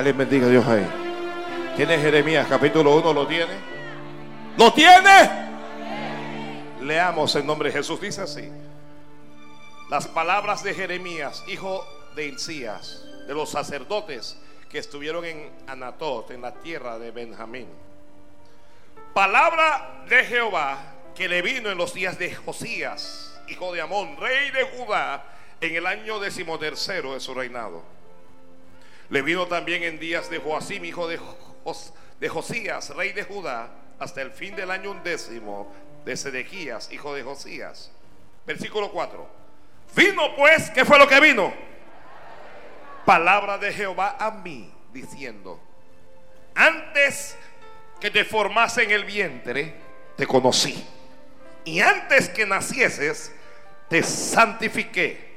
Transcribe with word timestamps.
Alguien 0.00 0.16
bendiga 0.16 0.46
a 0.46 0.48
Dios 0.48 0.66
ahí. 0.66 0.86
¿Tiene 1.76 1.98
Jeremías 1.98 2.46
capítulo 2.48 2.96
1? 2.96 3.12
¿Lo 3.12 3.26
tiene? 3.26 3.52
¿Lo 4.56 4.72
tiene? 4.72 5.30
Leamos 6.80 7.36
en 7.36 7.46
nombre 7.46 7.68
de 7.68 7.76
Jesús. 7.76 8.00
Dice 8.00 8.22
así. 8.22 8.50
Las 9.90 10.08
palabras 10.08 10.62
de 10.62 10.72
Jeremías, 10.72 11.44
hijo 11.48 11.86
de 12.16 12.28
Hilcías, 12.28 13.04
de 13.26 13.34
los 13.34 13.50
sacerdotes 13.50 14.38
que 14.70 14.78
estuvieron 14.78 15.26
en 15.26 15.50
Anatot, 15.66 16.30
en 16.30 16.40
la 16.40 16.54
tierra 16.54 16.98
de 16.98 17.10
Benjamín. 17.10 17.68
Palabra 19.12 20.04
de 20.08 20.24
Jehová 20.24 20.78
que 21.14 21.28
le 21.28 21.42
vino 21.42 21.70
en 21.70 21.76
los 21.76 21.92
días 21.92 22.18
de 22.18 22.34
Josías, 22.34 23.38
hijo 23.48 23.70
de 23.74 23.82
Amón, 23.82 24.16
rey 24.16 24.50
de 24.50 24.62
Judá, 24.64 25.26
en 25.60 25.76
el 25.76 25.86
año 25.86 26.18
decimotercero 26.20 27.12
de 27.12 27.20
su 27.20 27.34
reinado. 27.34 27.99
Le 29.10 29.22
vino 29.22 29.46
también 29.46 29.82
en 29.82 29.98
días 29.98 30.30
de 30.30 30.38
Joacim, 30.38 30.84
hijo 30.84 31.08
de, 31.08 31.18
de 32.20 32.28
Josías, 32.28 32.90
rey 32.90 33.12
de 33.12 33.24
Judá, 33.24 33.68
hasta 33.98 34.22
el 34.22 34.30
fin 34.30 34.54
del 34.54 34.70
año 34.70 34.92
undécimo 34.92 35.72
de 36.04 36.16
Sedequías, 36.16 36.92
hijo 36.92 37.12
de 37.12 37.24
Josías. 37.24 37.90
Versículo 38.46 38.92
4. 38.92 39.28
Vino 39.96 40.36
pues, 40.36 40.70
¿qué 40.70 40.84
fue 40.84 40.96
lo 40.96 41.08
que 41.08 41.18
vino? 41.18 41.52
Palabra 43.04 43.58
de 43.58 43.72
Jehová 43.72 44.16
a 44.18 44.30
mí, 44.30 44.72
diciendo, 44.92 45.60
antes 46.54 47.36
que 48.00 48.12
te 48.12 48.24
formase 48.24 48.84
en 48.84 48.92
el 48.92 49.04
vientre, 49.04 49.74
te 50.16 50.24
conocí. 50.24 50.86
Y 51.64 51.80
antes 51.80 52.28
que 52.28 52.46
nacieses, 52.46 53.34
te 53.88 54.04
santifiqué. 54.04 55.30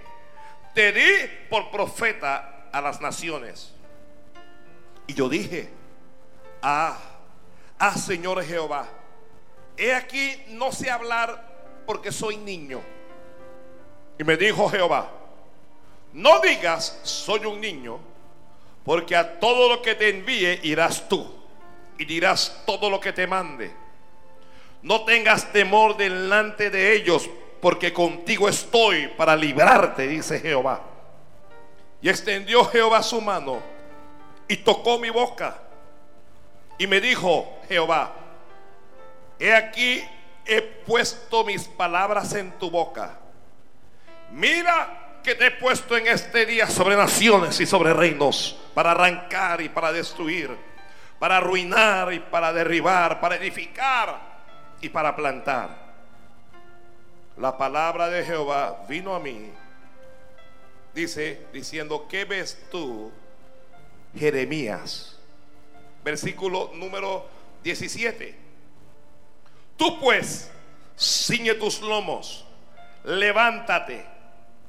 Te 0.75 0.91
di 0.91 1.11
por 1.49 1.71
profeta 1.71 2.52
a 2.73 2.81
las 2.81 2.99
naciones. 2.99 3.71
Y 5.07 5.13
yo 5.13 5.29
dije, 5.29 5.69
ah, 6.61 6.97
ah, 7.79 7.97
Señor 7.97 8.43
Jehová, 8.43 8.87
he 9.77 9.93
aquí 9.93 10.43
no 10.49 10.71
sé 10.71 10.89
hablar 10.89 11.83
porque 11.85 12.11
soy 12.11 12.35
niño. 12.35 12.81
Y 14.17 14.23
me 14.23 14.35
dijo 14.35 14.69
Jehová, 14.69 15.09
no 16.13 16.39
digas 16.41 16.99
soy 17.03 17.45
un 17.45 17.61
niño, 17.61 17.99
porque 18.83 19.15
a 19.15 19.39
todo 19.39 19.69
lo 19.69 19.81
que 19.81 19.95
te 19.95 20.09
envíe 20.09 20.59
irás 20.63 21.07
tú 21.07 21.31
y 21.97 22.05
dirás 22.05 22.63
todo 22.65 22.89
lo 22.89 22.99
que 22.99 23.13
te 23.13 23.27
mande. 23.27 23.71
No 24.81 25.05
tengas 25.05 25.51
temor 25.53 25.95
delante 25.95 26.69
de 26.69 26.95
ellos, 26.95 27.29
porque 27.61 27.93
contigo 27.93 28.49
estoy 28.49 29.07
para 29.09 29.35
librarte, 29.35 30.07
dice 30.07 30.39
Jehová. 30.39 30.92
Y 32.03 32.09
extendió 32.09 32.65
Jehová 32.65 33.01
su 33.01 33.21
mano 33.21 33.61
y 34.49 34.57
tocó 34.57 34.99
mi 34.99 35.09
boca. 35.09 35.55
Y 36.77 36.85
me 36.85 36.99
dijo 36.99 37.61
Jehová, 37.69 38.11
he 39.39 39.55
aquí 39.55 40.03
he 40.45 40.61
puesto 40.61 41.45
mis 41.45 41.63
palabras 41.63 42.33
en 42.35 42.51
tu 42.59 42.69
boca. 42.69 43.17
Mira 44.31 45.19
que 45.23 45.33
te 45.35 45.47
he 45.47 45.51
puesto 45.51 45.95
en 45.95 46.07
este 46.07 46.45
día 46.45 46.67
sobre 46.67 46.97
naciones 46.97 47.57
y 47.61 47.65
sobre 47.65 47.93
reinos, 47.93 48.59
para 48.73 48.91
arrancar 48.91 49.61
y 49.61 49.69
para 49.69 49.93
destruir, 49.93 50.57
para 51.19 51.37
arruinar 51.37 52.11
y 52.11 52.19
para 52.19 52.51
derribar, 52.51 53.21
para 53.21 53.37
edificar 53.37 54.19
y 54.81 54.89
para 54.89 55.15
plantar. 55.15 55.69
La 57.37 57.57
palabra 57.57 58.09
de 58.09 58.25
Jehová 58.25 58.83
vino 58.89 59.15
a 59.15 59.21
mí, 59.21 59.53
dice, 60.93 61.47
diciendo, 61.51 62.07
¿qué 62.09 62.25
ves 62.25 62.57
tú, 62.71 63.11
Jeremías? 64.17 65.17
Versículo 66.03 66.71
número 66.75 67.25
17. 67.63 68.35
Tú 69.77 69.99
pues, 69.99 70.51
ciñe 70.97 71.55
tus 71.55 71.81
lomos, 71.81 72.45
levántate 73.03 74.05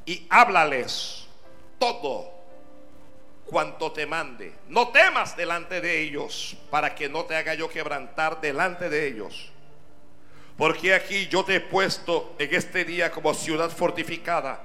y 0.06 0.26
háblales 0.30 1.26
todo 1.78 2.32
cuanto 3.44 3.92
te 3.92 4.06
mande. 4.06 4.52
No 4.68 4.88
temas 4.88 5.36
delante 5.36 5.80
de 5.80 6.00
ellos, 6.00 6.56
para 6.70 6.94
que 6.94 7.08
no 7.08 7.24
te 7.24 7.36
haga 7.36 7.54
yo 7.54 7.68
quebrantar 7.68 8.40
delante 8.40 8.88
de 8.88 9.06
ellos. 9.06 9.50
Porque 10.56 10.94
aquí 10.94 11.26
yo 11.26 11.44
te 11.44 11.56
he 11.56 11.60
puesto 11.60 12.34
en 12.38 12.54
este 12.54 12.84
día 12.84 13.10
como 13.10 13.34
ciudad 13.34 13.70
fortificada, 13.70 14.62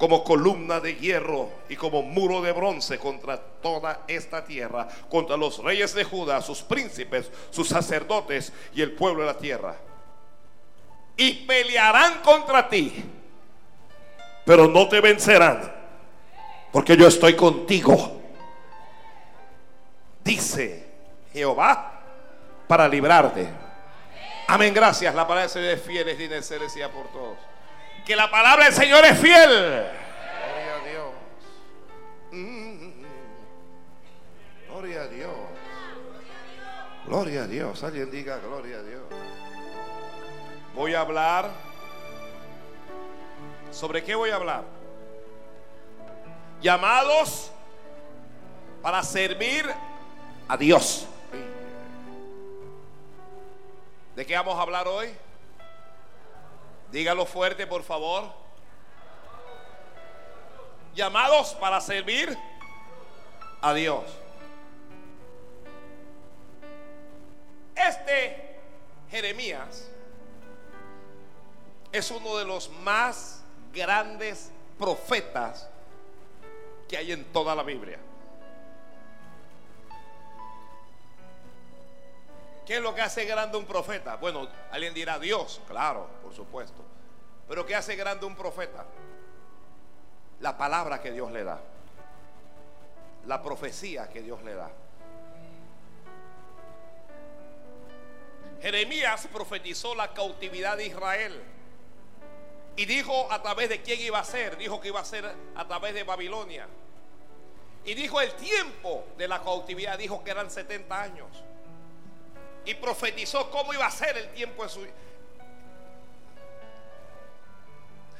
como 0.00 0.24
columna 0.24 0.80
de 0.80 0.94
hierro 0.94 1.50
y 1.68 1.76
como 1.76 2.02
muro 2.02 2.40
de 2.40 2.52
bronce 2.52 2.98
contra 2.98 3.36
toda 3.38 4.04
esta 4.08 4.42
tierra, 4.42 4.88
contra 5.10 5.36
los 5.36 5.62
reyes 5.62 5.92
de 5.92 6.04
Judá, 6.04 6.40
sus 6.40 6.62
príncipes, 6.62 7.30
sus 7.50 7.68
sacerdotes 7.68 8.50
y 8.74 8.80
el 8.80 8.92
pueblo 8.92 9.20
de 9.20 9.26
la 9.26 9.36
tierra. 9.36 9.76
Y 11.18 11.44
pelearán 11.44 12.22
contra 12.22 12.66
ti, 12.66 13.04
pero 14.46 14.66
no 14.66 14.88
te 14.88 15.02
vencerán, 15.02 15.70
porque 16.72 16.96
yo 16.96 17.06
estoy 17.06 17.36
contigo. 17.36 18.22
Dice 20.24 20.92
Jehová 21.30 22.00
para 22.66 22.88
librarte. 22.88 23.46
Amén, 24.48 24.72
gracias. 24.72 25.14
La 25.14 25.24
palabra 25.24 25.42
del 25.42 25.50
Señor 25.50 25.70
es 25.72 25.82
fiel, 25.82 26.08
es 26.08 26.48
de 26.48 26.88
por 26.88 27.06
todos. 27.12 27.49
Que 28.06 28.16
la 28.16 28.30
palabra 28.30 28.64
del 28.64 28.74
Señor 28.74 29.04
es 29.04 29.18
fiel. 29.18 29.48
Gloria 29.48 30.74
a 30.74 30.88
Dios. 30.88 31.14
Mm. 32.32 32.90
Gloria 34.68 35.02
a 35.02 35.06
Dios. 35.08 35.30
Gloria 37.06 37.42
a 37.42 37.46
Dios. 37.46 37.84
Alguien 37.84 38.10
diga 38.10 38.38
gloria 38.38 38.78
a 38.78 38.82
Dios. 38.82 39.02
Voy 40.74 40.94
a 40.94 41.00
hablar. 41.00 41.50
¿Sobre 43.70 44.02
qué 44.02 44.14
voy 44.14 44.30
a 44.30 44.36
hablar? 44.36 44.64
Llamados 46.60 47.50
para 48.82 49.02
servir 49.02 49.64
a 50.48 50.56
Dios. 50.56 51.06
¿De 54.16 54.26
qué 54.26 54.34
vamos 54.34 54.58
a 54.58 54.62
hablar 54.62 54.88
hoy? 54.88 55.08
Dígalo 56.90 57.24
fuerte, 57.26 57.66
por 57.66 57.82
favor. 57.82 58.24
Llamados 60.94 61.54
para 61.54 61.80
servir 61.80 62.36
a 63.60 63.72
Dios. 63.72 64.04
Este 67.76 68.58
Jeremías 69.10 69.88
es 71.92 72.10
uno 72.10 72.36
de 72.36 72.44
los 72.44 72.70
más 72.70 73.42
grandes 73.72 74.50
profetas 74.78 75.68
que 76.88 76.96
hay 76.96 77.12
en 77.12 77.24
toda 77.32 77.54
la 77.54 77.62
Biblia. 77.62 77.98
¿Qué 82.70 82.76
es 82.76 82.82
lo 82.82 82.94
que 82.94 83.02
hace 83.02 83.24
grande 83.24 83.58
un 83.58 83.64
profeta? 83.64 84.14
Bueno, 84.14 84.46
alguien 84.70 84.94
dirá 84.94 85.18
Dios, 85.18 85.60
claro, 85.66 86.06
por 86.22 86.32
supuesto. 86.32 86.84
Pero 87.48 87.66
¿qué 87.66 87.74
hace 87.74 87.96
grande 87.96 88.26
un 88.26 88.36
profeta? 88.36 88.86
La 90.38 90.56
palabra 90.56 91.02
que 91.02 91.10
Dios 91.10 91.32
le 91.32 91.42
da. 91.42 91.60
La 93.26 93.42
profecía 93.42 94.08
que 94.08 94.22
Dios 94.22 94.40
le 94.44 94.54
da. 94.54 94.70
Jeremías 98.62 99.26
profetizó 99.32 99.96
la 99.96 100.14
cautividad 100.14 100.76
de 100.76 100.86
Israel. 100.86 101.42
Y 102.76 102.84
dijo 102.84 103.32
a 103.32 103.42
través 103.42 103.68
de 103.68 103.82
quién 103.82 104.00
iba 104.00 104.20
a 104.20 104.24
ser. 104.24 104.56
Dijo 104.56 104.80
que 104.80 104.86
iba 104.86 105.00
a 105.00 105.04
ser 105.04 105.28
a 105.56 105.66
través 105.66 105.92
de 105.92 106.04
Babilonia. 106.04 106.68
Y 107.84 107.94
dijo 107.94 108.20
el 108.20 108.32
tiempo 108.34 109.06
de 109.18 109.26
la 109.26 109.42
cautividad. 109.42 109.98
Dijo 109.98 110.22
que 110.22 110.30
eran 110.30 110.52
70 110.52 111.02
años. 111.02 111.26
Y 112.70 112.74
profetizó 112.74 113.50
cómo 113.50 113.74
iba 113.74 113.84
a 113.84 113.90
ser 113.90 114.16
el 114.16 114.28
tiempo 114.32 114.62
de 114.62 114.68
su 114.68 114.86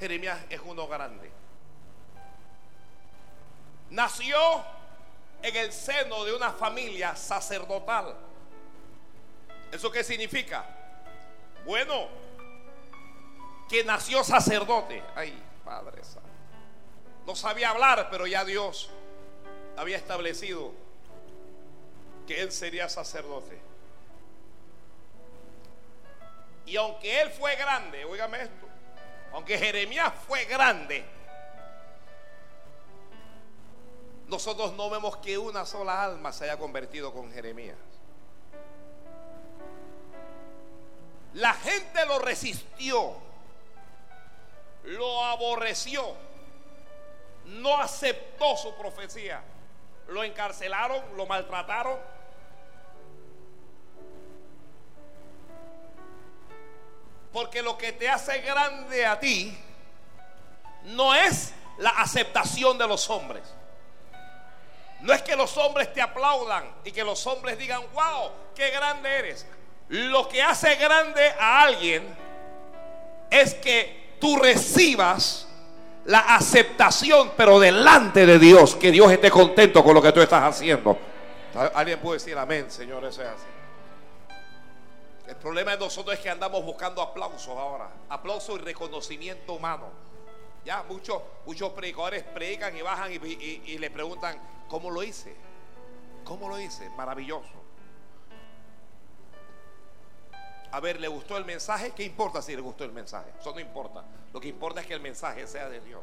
Jeremías 0.00 0.40
es 0.50 0.60
uno 0.64 0.88
grande. 0.88 1.30
Nació 3.90 4.36
en 5.40 5.54
el 5.54 5.72
seno 5.72 6.24
de 6.24 6.34
una 6.34 6.50
familia 6.50 7.14
sacerdotal. 7.14 8.16
¿Eso 9.70 9.88
qué 9.92 10.02
significa? 10.02 10.66
Bueno, 11.64 12.08
que 13.68 13.84
nació 13.84 14.24
sacerdote. 14.24 15.00
Ay, 15.14 15.40
Padre 15.64 16.02
Santo. 16.02 16.28
No 17.24 17.36
sabía 17.36 17.70
hablar, 17.70 18.08
pero 18.10 18.26
ya 18.26 18.44
Dios 18.44 18.90
había 19.76 19.96
establecido 19.96 20.72
que 22.26 22.40
él 22.40 22.50
sería 22.50 22.88
sacerdote. 22.88 23.69
Y 26.66 26.76
aunque 26.76 27.20
él 27.20 27.30
fue 27.30 27.56
grande, 27.56 28.04
oígame 28.04 28.42
esto, 28.42 28.66
aunque 29.32 29.58
Jeremías 29.58 30.12
fue 30.26 30.44
grande, 30.44 31.04
nosotros 34.28 34.72
no 34.74 34.88
vemos 34.88 35.16
que 35.16 35.36
una 35.36 35.66
sola 35.66 36.04
alma 36.04 36.32
se 36.32 36.44
haya 36.44 36.56
convertido 36.56 37.12
con 37.12 37.32
Jeremías. 37.32 37.76
La 41.34 41.52
gente 41.54 42.06
lo 42.06 42.18
resistió, 42.18 43.14
lo 44.84 45.24
aborreció, 45.24 46.14
no 47.46 47.76
aceptó 47.76 48.56
su 48.56 48.74
profecía, 48.74 49.42
lo 50.08 50.24
encarcelaron, 50.24 51.02
lo 51.16 51.26
maltrataron. 51.26 51.98
Porque 57.32 57.62
lo 57.62 57.78
que 57.78 57.92
te 57.92 58.08
hace 58.08 58.40
grande 58.40 59.06
a 59.06 59.20
ti 59.20 59.56
no 60.84 61.14
es 61.14 61.52
la 61.78 61.90
aceptación 61.90 62.76
de 62.78 62.86
los 62.86 63.08
hombres. 63.10 63.42
No 65.00 65.12
es 65.12 65.22
que 65.22 65.34
los 65.34 65.56
hombres 65.56 65.92
te 65.92 66.02
aplaudan 66.02 66.64
y 66.84 66.92
que 66.92 67.04
los 67.04 67.26
hombres 67.26 67.56
digan, 67.58 67.80
wow, 67.94 68.30
qué 68.54 68.70
grande 68.70 69.08
eres. 69.08 69.46
Lo 69.88 70.28
que 70.28 70.42
hace 70.42 70.76
grande 70.76 71.30
a 71.38 71.62
alguien 71.62 72.04
es 73.30 73.54
que 73.54 74.16
tú 74.20 74.36
recibas 74.36 75.46
la 76.04 76.18
aceptación, 76.18 77.32
pero 77.36 77.58
delante 77.58 78.26
de 78.26 78.38
Dios, 78.38 78.76
que 78.76 78.90
Dios 78.90 79.10
esté 79.10 79.30
contento 79.30 79.82
con 79.82 79.94
lo 79.94 80.02
que 80.02 80.12
tú 80.12 80.20
estás 80.20 80.42
haciendo. 80.42 80.98
Alguien 81.74 81.98
puede 81.98 82.18
decir 82.18 82.36
amén, 82.36 82.70
Señor, 82.70 83.04
eso 83.04 83.22
es 83.22 83.28
así. 83.28 83.46
El 85.30 85.36
problema 85.36 85.70
de 85.70 85.78
nosotros 85.78 86.16
es 86.16 86.20
que 86.20 86.28
andamos 86.28 86.64
buscando 86.64 87.00
aplausos 87.00 87.56
ahora, 87.56 87.88
aplauso 88.08 88.56
y 88.56 88.58
reconocimiento 88.58 89.52
humano. 89.52 89.86
Ya 90.64 90.82
muchos, 90.82 91.22
muchos 91.46 91.70
predicadores 91.70 92.24
predican 92.24 92.76
y 92.76 92.82
bajan 92.82 93.12
y, 93.12 93.78
le 93.78 93.90
preguntan, 93.92 94.36
¿cómo 94.68 94.90
lo 94.90 95.04
hice? 95.04 95.36
¿Cómo 96.24 96.48
lo 96.48 96.58
hice? 96.58 96.90
Maravilloso. 96.90 97.52
A 100.72 100.80
ver, 100.80 101.00
¿le 101.00 101.06
gustó 101.06 101.36
el 101.36 101.44
mensaje? 101.44 101.92
¿Qué 101.92 102.02
importa 102.02 102.42
si 102.42 102.56
le 102.56 102.60
gustó 102.60 102.82
el 102.82 102.90
mensaje? 102.90 103.30
Eso 103.38 103.52
no 103.52 103.60
importa. 103.60 104.02
Lo 104.32 104.40
que 104.40 104.48
importa 104.48 104.80
es 104.80 104.88
que 104.88 104.94
el 104.94 105.00
mensaje 105.00 105.46
sea 105.46 105.68
de 105.68 105.80
Dios. 105.80 106.02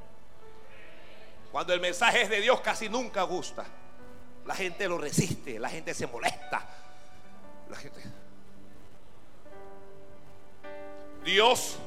Cuando 1.51 1.73
el 1.73 1.81
mensaje 1.81 2.21
es 2.21 2.29
de 2.29 2.39
Dios 2.39 2.61
casi 2.61 2.87
nunca 2.87 3.23
gusta. 3.23 3.65
La 4.45 4.55
gente 4.55 4.87
lo 4.87 4.97
resiste, 4.97 5.59
la 5.59 5.67
gente 5.67 5.93
se 5.93 6.07
molesta. 6.07 6.65
La 7.69 7.75
gente... 7.75 8.26
Dios 11.27 11.77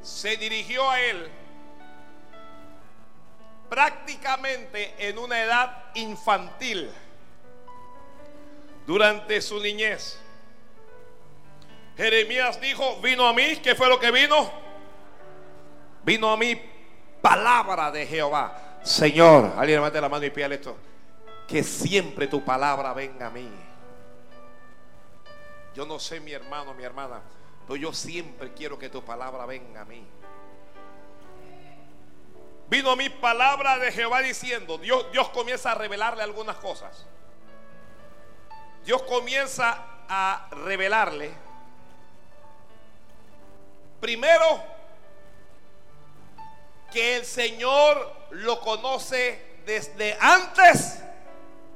se 0.00 0.36
dirigió 0.36 0.88
a 0.88 1.00
él 1.00 1.28
prácticamente 3.68 4.94
en 4.98 5.18
una 5.18 5.42
edad 5.42 5.84
infantil, 5.94 6.92
durante 8.86 9.42
su 9.42 9.58
niñez. 9.58 10.20
Jeremías 11.96 12.60
dijo, 12.60 13.00
vino 13.00 13.26
a 13.26 13.32
mí, 13.32 13.56
¿qué 13.56 13.74
fue 13.74 13.88
lo 13.88 13.98
que 13.98 14.12
vino? 14.12 14.48
Vino 16.04 16.30
a 16.30 16.36
mí 16.36 16.54
palabra 17.20 17.90
de 17.90 18.06
Jehová. 18.06 18.78
Señor, 18.84 19.54
alguien 19.56 19.78
levante 19.78 20.00
la 20.00 20.08
mano 20.08 20.24
y 20.24 20.30
pídale 20.30 20.54
esto. 20.54 20.76
Que 21.48 21.64
siempre 21.64 22.28
tu 22.28 22.44
palabra 22.44 22.92
venga 22.92 23.26
a 23.26 23.30
mí. 23.30 23.50
Yo 25.74 25.84
no 25.84 25.98
sé 25.98 26.20
mi 26.20 26.30
hermano, 26.30 26.74
mi 26.74 26.84
hermana, 26.84 27.20
pero 27.66 27.76
yo 27.76 27.92
siempre 27.92 28.52
quiero 28.52 28.78
que 28.78 28.88
tu 28.88 29.04
palabra 29.04 29.46
venga 29.46 29.82
a 29.82 29.84
mí. 29.84 30.06
Vino 32.68 32.90
a 32.90 32.96
mi 32.96 33.08
palabra 33.08 33.78
de 33.78 33.92
Jehová 33.92 34.20
diciendo, 34.20 34.78
Dios, 34.78 35.10
Dios 35.12 35.28
comienza 35.30 35.72
a 35.72 35.74
revelarle 35.74 36.22
algunas 36.22 36.56
cosas. 36.56 37.06
Dios 38.84 39.02
comienza 39.02 39.84
a 40.08 40.48
revelarle, 40.50 41.32
primero, 44.00 44.62
que 46.92 47.16
el 47.16 47.24
Señor 47.24 48.12
lo 48.30 48.60
conoce 48.60 49.60
desde 49.64 50.16
antes 50.20 51.02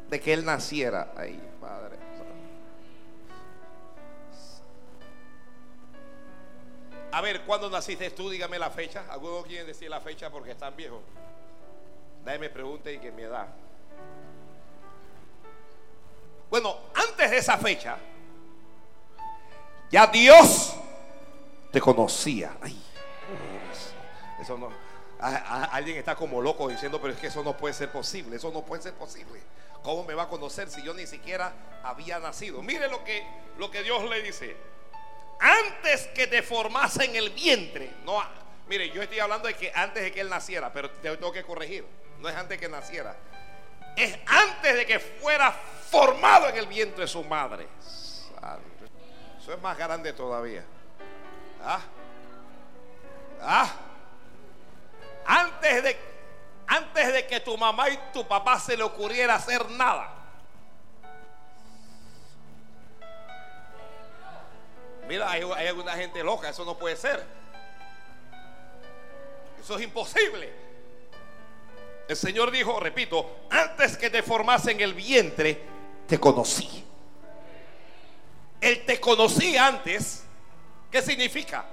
de 0.08 0.20
que 0.20 0.32
Él 0.32 0.44
naciera. 0.44 1.12
Ahí, 1.16 1.40
Padre. 1.60 1.97
A 7.10 7.20
ver, 7.20 7.42
¿cuándo 7.42 7.70
naciste 7.70 8.10
tú? 8.10 8.28
Dígame 8.28 8.58
la 8.58 8.70
fecha. 8.70 9.04
¿Alguno 9.10 9.42
quiere 9.42 9.64
decir 9.64 9.88
la 9.88 10.00
fecha 10.00 10.30
porque 10.30 10.50
están 10.50 10.76
viejos? 10.76 11.00
Nadie 12.24 12.38
me 12.38 12.50
pregunte 12.50 12.92
y 12.92 12.98
que 12.98 13.10
mi 13.10 13.22
edad. 13.22 13.46
Bueno, 16.50 16.76
antes 16.94 17.30
de 17.30 17.38
esa 17.38 17.56
fecha, 17.56 17.98
ya 19.90 20.06
Dios 20.06 20.74
te 21.72 21.80
conocía. 21.80 22.56
Ay, 22.60 22.78
eso 24.40 24.58
no. 24.58 24.70
alguien 25.18 25.96
está 25.96 26.14
como 26.14 26.42
loco 26.42 26.68
diciendo, 26.68 27.00
pero 27.00 27.14
es 27.14 27.20
que 27.20 27.28
eso 27.28 27.42
no 27.42 27.56
puede 27.56 27.72
ser 27.74 27.90
posible. 27.90 28.36
Eso 28.36 28.50
no 28.50 28.62
puede 28.62 28.82
ser 28.82 28.94
posible. 28.94 29.40
¿Cómo 29.82 30.04
me 30.04 30.14
va 30.14 30.24
a 30.24 30.28
conocer 30.28 30.70
si 30.70 30.82
yo 30.82 30.92
ni 30.92 31.06
siquiera 31.06 31.52
había 31.82 32.18
nacido? 32.18 32.62
Mire 32.62 32.88
lo 32.88 33.02
que, 33.04 33.26
lo 33.56 33.70
que 33.70 33.82
Dios 33.82 34.04
le 34.10 34.22
dice 34.22 34.56
antes 35.40 36.06
que 36.08 36.26
te 36.26 36.42
formase 36.42 37.04
en 37.04 37.16
el 37.16 37.30
vientre. 37.30 37.90
No, 38.04 38.22
mire, 38.68 38.90
yo 38.90 39.02
estoy 39.02 39.20
hablando 39.20 39.48
de 39.48 39.54
que 39.54 39.72
antes 39.74 40.02
de 40.02 40.12
que 40.12 40.20
él 40.20 40.28
naciera, 40.28 40.72
pero 40.72 40.90
te 40.90 41.16
tengo 41.16 41.32
que 41.32 41.44
corregir. 41.44 41.84
No 42.20 42.28
es 42.28 42.36
antes 42.36 42.58
que 42.58 42.68
naciera. 42.68 43.16
Es 43.96 44.18
antes 44.26 44.76
de 44.76 44.86
que 44.86 44.98
fuera 44.98 45.52
formado 45.90 46.48
en 46.48 46.56
el 46.56 46.66
vientre 46.66 47.02
de 47.02 47.08
su 47.08 47.24
madre. 47.24 47.66
Eso 49.40 49.52
es 49.52 49.62
más 49.62 49.78
grande 49.78 50.12
todavía. 50.12 50.64
¿Ah? 51.64 51.80
¿Ah? 53.40 53.72
Antes 55.24 55.82
de, 55.82 55.96
antes 56.66 57.12
de 57.12 57.26
que 57.26 57.40
tu 57.40 57.56
mamá 57.56 57.88
y 57.90 57.98
tu 58.12 58.26
papá 58.26 58.58
se 58.58 58.76
le 58.76 58.82
ocurriera 58.82 59.34
hacer 59.34 59.70
nada. 59.70 60.17
Mira, 65.08 65.30
hay, 65.30 65.42
alguna 65.42 65.94
gente 65.94 66.22
loca, 66.22 66.50
eso 66.50 66.66
no 66.66 66.76
puede 66.76 66.94
ser. 66.94 67.24
Eso 69.58 69.76
es 69.76 69.82
imposible. 69.82 70.52
El 72.06 72.16
Señor 72.16 72.50
dijo, 72.50 72.78
repito, 72.78 73.38
antes 73.50 73.96
que 73.96 74.10
te 74.10 74.22
formase 74.22 74.72
en 74.72 74.80
el 74.80 74.92
vientre, 74.92 75.62
te 76.06 76.20
conocí. 76.20 76.84
Él 78.60 78.84
te 78.84 79.00
conocí 79.00 79.56
antes. 79.56 80.24
¿Qué 80.90 81.00
significa? 81.00 81.64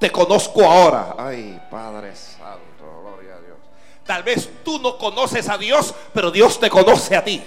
Te 0.00 0.10
conozco 0.10 0.64
ahora. 0.64 1.14
Ay, 1.16 1.60
Padre 1.70 2.14
Santo, 2.16 3.02
gloria 3.02 3.36
a 3.36 3.40
Dios. 3.40 3.58
Tal 4.04 4.22
vez 4.24 4.50
tú 4.64 4.80
no 4.80 4.98
conoces 4.98 5.48
a 5.48 5.56
Dios, 5.58 5.94
pero 6.12 6.32
Dios 6.32 6.58
te 6.58 6.68
conoce 6.68 7.16
a 7.16 7.24
ti. 7.24 7.42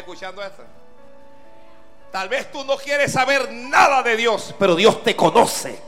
Escuchando 0.00 0.42
esto? 0.42 0.64
Tal 2.10 2.28
vez 2.28 2.50
tú 2.50 2.64
no 2.64 2.76
quieres 2.76 3.12
saber 3.12 3.52
nada 3.52 4.02
de 4.02 4.16
Dios, 4.16 4.54
pero 4.58 4.74
Dios 4.74 5.02
te 5.04 5.14
conoce. 5.14 5.80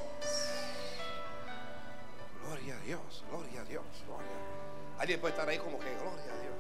Gloria 2.45 2.77
a 2.77 2.81
Dios, 2.81 3.25
gloria 3.29 3.61
a 3.61 3.65
Dios, 3.65 3.85
gloria. 4.07 4.31
Alguien 4.99 5.21
puede 5.21 5.33
estar 5.33 5.49
ahí 5.49 5.59
como 5.59 5.81
que 5.81 5.91
gloria 5.91 6.33
a 6.33 6.41
Dios. 6.41 6.55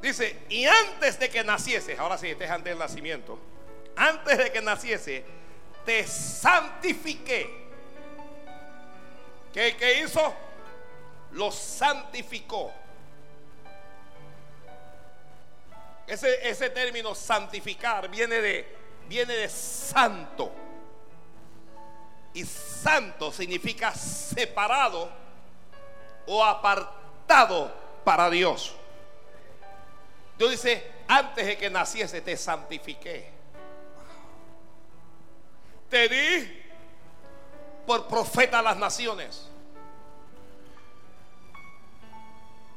Dice, 0.00 0.44
y 0.48 0.66
antes 0.66 1.18
de 1.18 1.28
que 1.28 1.42
naciese, 1.42 1.98
ahora 1.98 2.16
sí, 2.16 2.28
este 2.28 2.44
es 2.44 2.50
antes 2.50 2.70
del 2.70 2.78
nacimiento, 2.78 3.38
antes 3.96 4.38
de 4.38 4.52
que 4.52 4.60
naciese, 4.62 5.24
te 5.84 6.06
santifiqué. 6.06 7.64
¿Qué, 9.52 9.76
qué 9.76 10.00
hizo? 10.00 10.34
Lo 11.32 11.50
santificó. 11.50 12.72
Ese, 16.06 16.70
término 16.70 17.14
santificar 17.14 18.08
viene 18.08 18.40
de, 18.40 18.76
viene 19.08 19.34
de 19.34 19.48
santo. 19.48 20.52
Y 22.34 22.44
santo 22.44 23.32
significa 23.32 23.94
separado 23.94 25.10
o 26.26 26.44
apartado 26.44 27.72
para 28.04 28.28
Dios. 28.28 28.74
Dios 30.36 30.50
dice, 30.50 30.92
antes 31.08 31.46
de 31.46 31.56
que 31.56 31.70
naciese 31.70 32.20
te 32.20 32.36
santifiqué. 32.36 33.32
Te 35.88 36.08
di 36.08 36.62
por 37.86 38.08
profeta 38.08 38.58
a 38.58 38.62
las 38.62 38.76
naciones. 38.76 39.48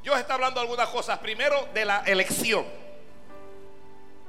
Dios 0.04 0.18
está 0.20 0.36
hablando 0.36 0.62
algunas 0.62 0.88
cosas. 0.90 1.20
Primero 1.20 1.68
de 1.74 1.84
la 1.84 2.00
elección. 2.06 2.87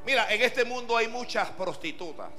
Mira, 0.09 0.33
en 0.33 0.41
este 0.41 0.65
mundo 0.65 0.97
hay 0.97 1.07
muchas 1.07 1.51
prostitutas. 1.51 2.31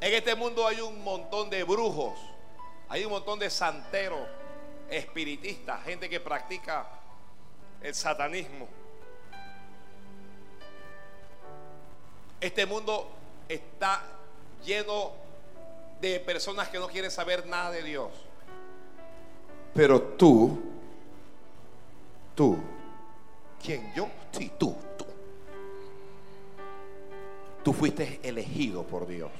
En 0.00 0.14
este 0.14 0.34
mundo 0.34 0.66
hay 0.66 0.80
un 0.80 1.04
montón 1.04 1.50
de 1.50 1.62
brujos, 1.62 2.18
hay 2.88 3.04
un 3.04 3.10
montón 3.10 3.38
de 3.38 3.50
santeros, 3.50 4.26
espiritistas, 4.88 5.84
gente 5.84 6.08
que 6.08 6.20
practica 6.20 6.88
el 7.82 7.94
satanismo. 7.94 8.66
Este 12.40 12.64
mundo 12.64 13.10
está 13.46 14.02
lleno 14.64 15.12
de 16.00 16.18
personas 16.18 16.70
que 16.70 16.78
no 16.78 16.88
quieren 16.88 17.10
saber 17.10 17.44
nada 17.44 17.72
de 17.72 17.82
Dios. 17.82 18.10
Pero 19.74 20.00
tú, 20.00 20.58
tú, 22.34 22.56
¿quién 23.62 23.92
yo? 23.94 24.08
Tú. 24.58 24.76
Tú 27.64 27.72
fuiste 27.72 28.20
elegido 28.22 28.82
por 28.84 29.06
Dios. 29.06 29.30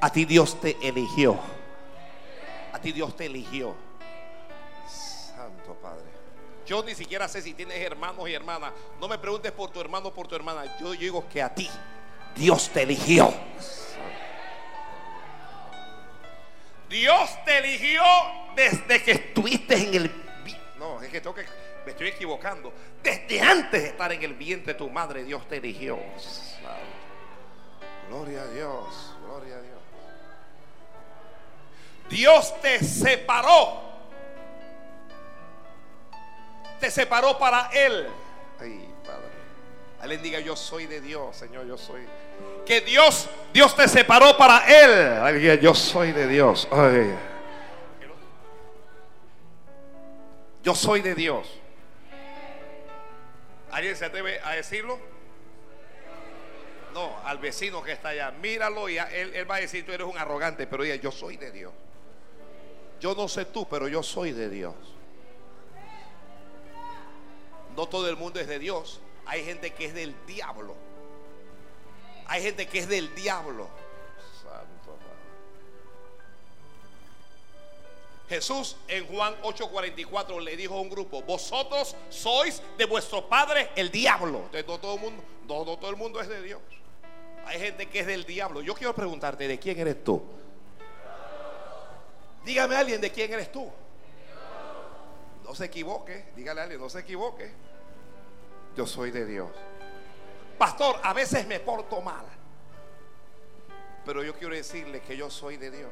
A 0.00 0.10
ti 0.10 0.24
Dios 0.24 0.60
te 0.60 0.76
eligió. 0.82 1.38
A 2.72 2.78
ti 2.78 2.92
Dios 2.92 3.16
te 3.16 3.26
eligió. 3.26 3.74
Santo 4.88 5.74
Padre. 5.80 6.04
Yo 6.66 6.82
ni 6.82 6.94
siquiera 6.94 7.28
sé 7.28 7.40
si 7.40 7.54
tienes 7.54 7.78
hermanos 7.80 8.28
y 8.28 8.34
hermanas. 8.34 8.72
No 9.00 9.08
me 9.08 9.18
preguntes 9.18 9.52
por 9.52 9.70
tu 9.70 9.80
hermano 9.80 10.08
o 10.08 10.12
por 10.12 10.26
tu 10.26 10.34
hermana. 10.34 10.76
Yo 10.78 10.92
digo 10.92 11.26
que 11.28 11.42
a 11.42 11.54
ti 11.54 11.70
Dios 12.34 12.68
te 12.70 12.82
eligió. 12.82 13.32
Dios 16.88 17.30
te 17.44 17.58
eligió 17.58 18.02
desde 18.54 19.02
que 19.02 19.12
estuviste 19.12 19.76
en 19.76 19.94
el... 19.94 20.25
No, 20.78 21.00
es 21.02 21.08
que 21.08 21.20
tengo 21.20 21.34
que... 21.34 21.44
Me 21.84 21.92
estoy 21.92 22.08
equivocando. 22.08 22.72
Desde 23.02 23.40
antes 23.40 23.82
de 23.82 23.88
estar 23.88 24.12
en 24.12 24.22
el 24.22 24.34
vientre 24.34 24.72
de 24.72 24.78
tu 24.78 24.90
madre, 24.90 25.24
Dios 25.24 25.48
te 25.48 25.56
eligió. 25.56 25.98
Gloria 28.08 28.42
a 28.42 28.46
Dios, 28.48 29.14
gloria 29.24 29.56
a 29.56 29.60
Dios. 29.60 29.76
Dios 32.08 32.60
te 32.60 32.82
separó. 32.84 33.82
Te 36.80 36.90
separó 36.90 37.38
para 37.38 37.70
Él. 37.72 38.06
Ay, 38.60 38.88
Padre. 39.04 39.22
Alguien 40.00 40.22
diga, 40.22 40.40
yo 40.40 40.54
soy 40.56 40.86
de 40.86 41.00
Dios, 41.00 41.36
Señor, 41.36 41.66
yo 41.66 41.78
soy. 41.78 42.02
Que 42.66 42.80
Dios, 42.82 43.28
Dios 43.52 43.74
te 43.74 43.88
separó 43.88 44.36
para 44.36 44.66
Él. 44.66 45.18
Alguien, 45.18 45.58
yo 45.60 45.74
soy 45.74 46.12
de 46.12 46.28
Dios. 46.28 46.68
Ay. 46.70 47.16
Yo 50.66 50.74
soy 50.74 51.00
de 51.00 51.14
Dios. 51.14 51.46
¿Alguien 53.70 53.94
se 53.94 54.04
atreve 54.04 54.40
a 54.40 54.54
decirlo? 54.54 54.98
No, 56.92 57.16
al 57.24 57.38
vecino 57.38 57.84
que 57.84 57.92
está 57.92 58.08
allá. 58.08 58.32
Míralo 58.32 58.88
y 58.88 58.98
él, 58.98 59.32
él 59.32 59.48
va 59.48 59.54
a 59.54 59.60
decir, 59.60 59.86
tú 59.86 59.92
eres 59.92 60.08
un 60.08 60.18
arrogante, 60.18 60.66
pero 60.66 60.82
ella, 60.82 60.96
yo 60.96 61.12
soy 61.12 61.36
de 61.36 61.52
Dios. 61.52 61.72
Yo 62.98 63.14
no 63.14 63.28
sé 63.28 63.44
tú, 63.44 63.68
pero 63.68 63.86
yo 63.86 64.02
soy 64.02 64.32
de 64.32 64.50
Dios. 64.50 64.74
No 67.76 67.88
todo 67.88 68.10
el 68.10 68.16
mundo 68.16 68.40
es 68.40 68.48
de 68.48 68.58
Dios. 68.58 69.00
Hay 69.24 69.44
gente 69.44 69.72
que 69.72 69.84
es 69.84 69.94
del 69.94 70.16
diablo. 70.26 70.74
Hay 72.26 72.42
gente 72.42 72.66
que 72.66 72.80
es 72.80 72.88
del 72.88 73.14
diablo. 73.14 73.68
Jesús 78.28 78.76
en 78.88 79.06
Juan 79.06 79.34
8:44 79.42 80.40
le 80.40 80.56
dijo 80.56 80.74
a 80.74 80.80
un 80.80 80.90
grupo, 80.90 81.22
vosotros 81.22 81.94
sois 82.08 82.60
de 82.76 82.84
vuestro 82.84 83.28
padre 83.28 83.70
el 83.76 83.90
diablo. 83.90 84.38
Entonces 84.46 84.66
no 84.66 84.78
todo 84.78 84.94
el 84.94 85.00
mundo, 85.00 85.22
no, 85.46 85.64
no 85.64 85.78
todo 85.78 85.90
el 85.90 85.96
mundo 85.96 86.20
es 86.20 86.28
de 86.28 86.42
Dios. 86.42 86.60
Hay 87.46 87.60
gente 87.60 87.86
que 87.86 88.00
es 88.00 88.06
del 88.06 88.24
diablo. 88.24 88.60
Yo 88.60 88.74
quiero 88.74 88.94
preguntarte, 88.94 89.46
¿de 89.46 89.58
quién 89.58 89.78
eres 89.78 90.02
tú? 90.02 90.20
Dígame 92.44 92.74
a 92.74 92.80
alguien 92.80 93.00
de 93.00 93.10
quién 93.10 93.32
eres 93.32 93.52
tú. 93.52 93.70
No 95.44 95.54
se 95.54 95.66
equivoque. 95.66 96.26
Dígale 96.34 96.60
a 96.60 96.62
alguien, 96.64 96.80
no 96.80 96.88
se 96.88 97.00
equivoque. 97.00 97.52
Yo 98.76 98.86
soy 98.86 99.12
de 99.12 99.24
Dios. 99.24 99.48
Pastor, 100.58 100.98
a 101.02 101.12
veces 101.12 101.46
me 101.46 101.60
porto 101.60 102.00
mal. 102.00 102.24
Pero 104.04 104.24
yo 104.24 104.34
quiero 104.34 104.54
decirle 104.54 105.00
que 105.02 105.16
yo 105.16 105.30
soy 105.30 105.56
de 105.56 105.70
Dios. 105.70 105.90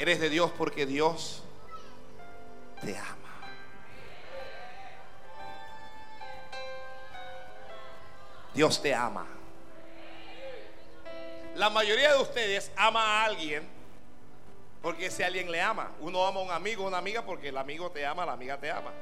Eres 0.00 0.18
de 0.18 0.30
Dios 0.30 0.50
porque 0.56 0.86
Dios 0.86 1.42
te 2.80 2.96
ama. 2.96 3.34
Dios 8.54 8.80
te 8.80 8.94
ama. 8.94 9.26
La 11.54 11.68
mayoría 11.68 12.14
de 12.14 12.22
ustedes 12.22 12.72
ama 12.76 13.02
a 13.04 13.24
alguien 13.26 13.68
porque 14.80 15.04
ese 15.04 15.22
alguien 15.22 15.52
le 15.52 15.60
ama. 15.60 15.90
Uno 16.00 16.26
ama 16.26 16.40
a 16.40 16.44
un 16.44 16.50
amigo 16.50 16.86
una 16.86 16.96
amiga 16.96 17.20
porque 17.26 17.50
el 17.50 17.58
amigo 17.58 17.90
te 17.90 18.06
ama, 18.06 18.24
la 18.24 18.32
amiga 18.32 18.58
te 18.58 18.70
ama. 18.70 18.92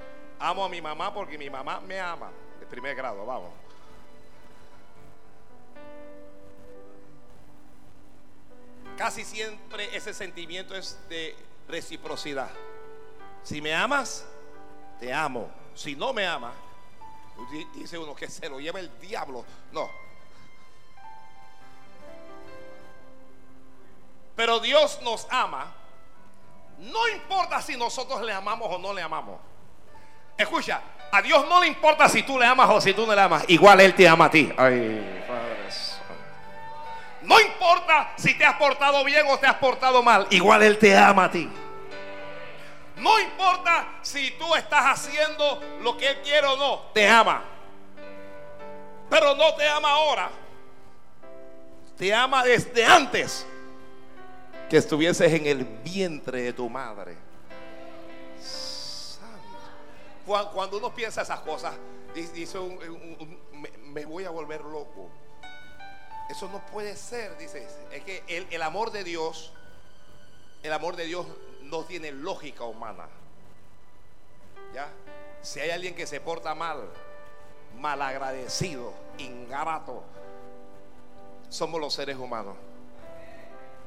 Amo 0.40 0.64
a 0.64 0.68
mi 0.68 0.82
mamá 0.82 1.14
porque 1.14 1.38
mi 1.38 1.48
mamá 1.48 1.78
me 1.78 2.00
ama. 2.00 2.32
De 2.58 2.66
primer 2.66 2.96
grado, 2.96 3.24
vamos. 3.24 3.52
Casi 8.98 9.24
siempre 9.24 9.96
ese 9.96 10.12
sentimiento 10.12 10.74
es 10.74 10.98
de 11.08 11.34
reciprocidad. 11.68 12.50
Si 13.42 13.62
me 13.62 13.74
amas, 13.74 14.26
te 15.00 15.14
amo. 15.14 15.48
Si 15.74 15.94
no 15.94 16.12
me 16.12 16.26
amas, 16.26 16.52
dice 17.74 17.96
uno 17.96 18.14
que 18.14 18.28
se 18.28 18.48
lo 18.48 18.58
lleva 18.58 18.80
el 18.80 18.90
diablo. 19.00 19.44
No, 19.72 19.88
Pero 24.38 24.60
Dios 24.60 25.00
nos 25.02 25.26
ama. 25.30 25.66
No 26.78 27.08
importa 27.08 27.60
si 27.60 27.76
nosotros 27.76 28.22
le 28.22 28.32
amamos 28.32 28.68
o 28.70 28.78
no 28.78 28.94
le 28.94 29.02
amamos. 29.02 29.36
Escucha, 30.36 30.80
a 31.10 31.20
Dios 31.20 31.44
no 31.48 31.60
le 31.60 31.66
importa 31.66 32.08
si 32.08 32.22
tú 32.22 32.38
le 32.38 32.46
amas 32.46 32.70
o 32.70 32.80
si 32.80 32.94
tú 32.94 33.04
no 33.04 33.16
le 33.16 33.20
amas. 33.20 33.42
Igual 33.48 33.80
Él 33.80 33.94
te 33.94 34.06
ama 34.06 34.26
a 34.26 34.30
ti. 34.30 34.48
Ay, 34.56 35.24
No 37.28 37.38
importa 37.38 38.14
si 38.16 38.32
te 38.38 38.44
has 38.47 38.56
portado 38.56 39.04
bien 39.04 39.26
o 39.28 39.38
te 39.38 39.47
has 39.47 39.56
portado 39.56 40.02
mal. 40.02 40.26
Igual 40.30 40.62
Él 40.62 40.78
te 40.78 40.97
ama 40.97 41.25
a 41.25 41.30
ti. 41.30 41.47
No 42.97 43.20
importa 43.20 43.87
si 44.00 44.30
tú 44.32 44.54
estás 44.54 44.85
haciendo 44.87 45.61
lo 45.82 45.94
que 45.99 46.08
Él 46.08 46.23
quiere 46.23 46.47
o 46.47 46.56
no. 46.56 46.78
Te 46.94 47.06
ama. 47.06 47.44
Pero 49.11 49.35
no 49.35 49.54
te 49.56 49.68
ama 49.68 49.90
ahora. 49.90 50.30
Te 51.99 52.14
ama 52.14 52.42
desde 52.44 52.87
antes 52.87 53.47
que 54.70 54.78
estuvieses 54.78 55.30
en 55.30 55.47
el 55.47 55.64
vientre 55.64 56.40
de 56.40 56.52
tu 56.54 56.70
madre. 56.70 57.14
Cuando 60.25 60.78
uno 60.78 60.94
piensa 60.94 61.20
esas 61.23 61.40
cosas, 61.40 61.75
dice 62.14 62.58
me, 63.92 64.06
voy 64.06 64.25
a 64.25 64.30
volver 64.30 64.62
loco. 64.62 65.11
Eso 66.28 66.49
no 66.49 66.64
puede 66.66 66.94
ser, 66.97 67.37
dice. 67.38 67.66
Es 67.90 68.04
que 68.04 68.23
el, 68.50 68.62
amor 68.62 68.92
de 68.92 69.02
Dios, 69.02 69.52
el 70.62 70.73
amor 70.73 70.97
de 70.97 71.04
Dios 71.04 71.26
no 71.62 71.85
tiene 71.85 72.12
lógica 72.12 72.64
humana. 72.64 73.08
¿Ya? 74.75 74.90
Si 75.40 75.61
hay 75.61 75.70
alguien 75.70 75.94
que 75.94 76.06
se 76.06 76.20
porta 76.20 76.54
mal, 76.54 76.90
malagradecido, 77.78 78.92
ingrato, 79.16 80.02
somos 81.49 81.80
los 81.80 81.94
seres 81.94 82.16
humanos. 82.16 82.56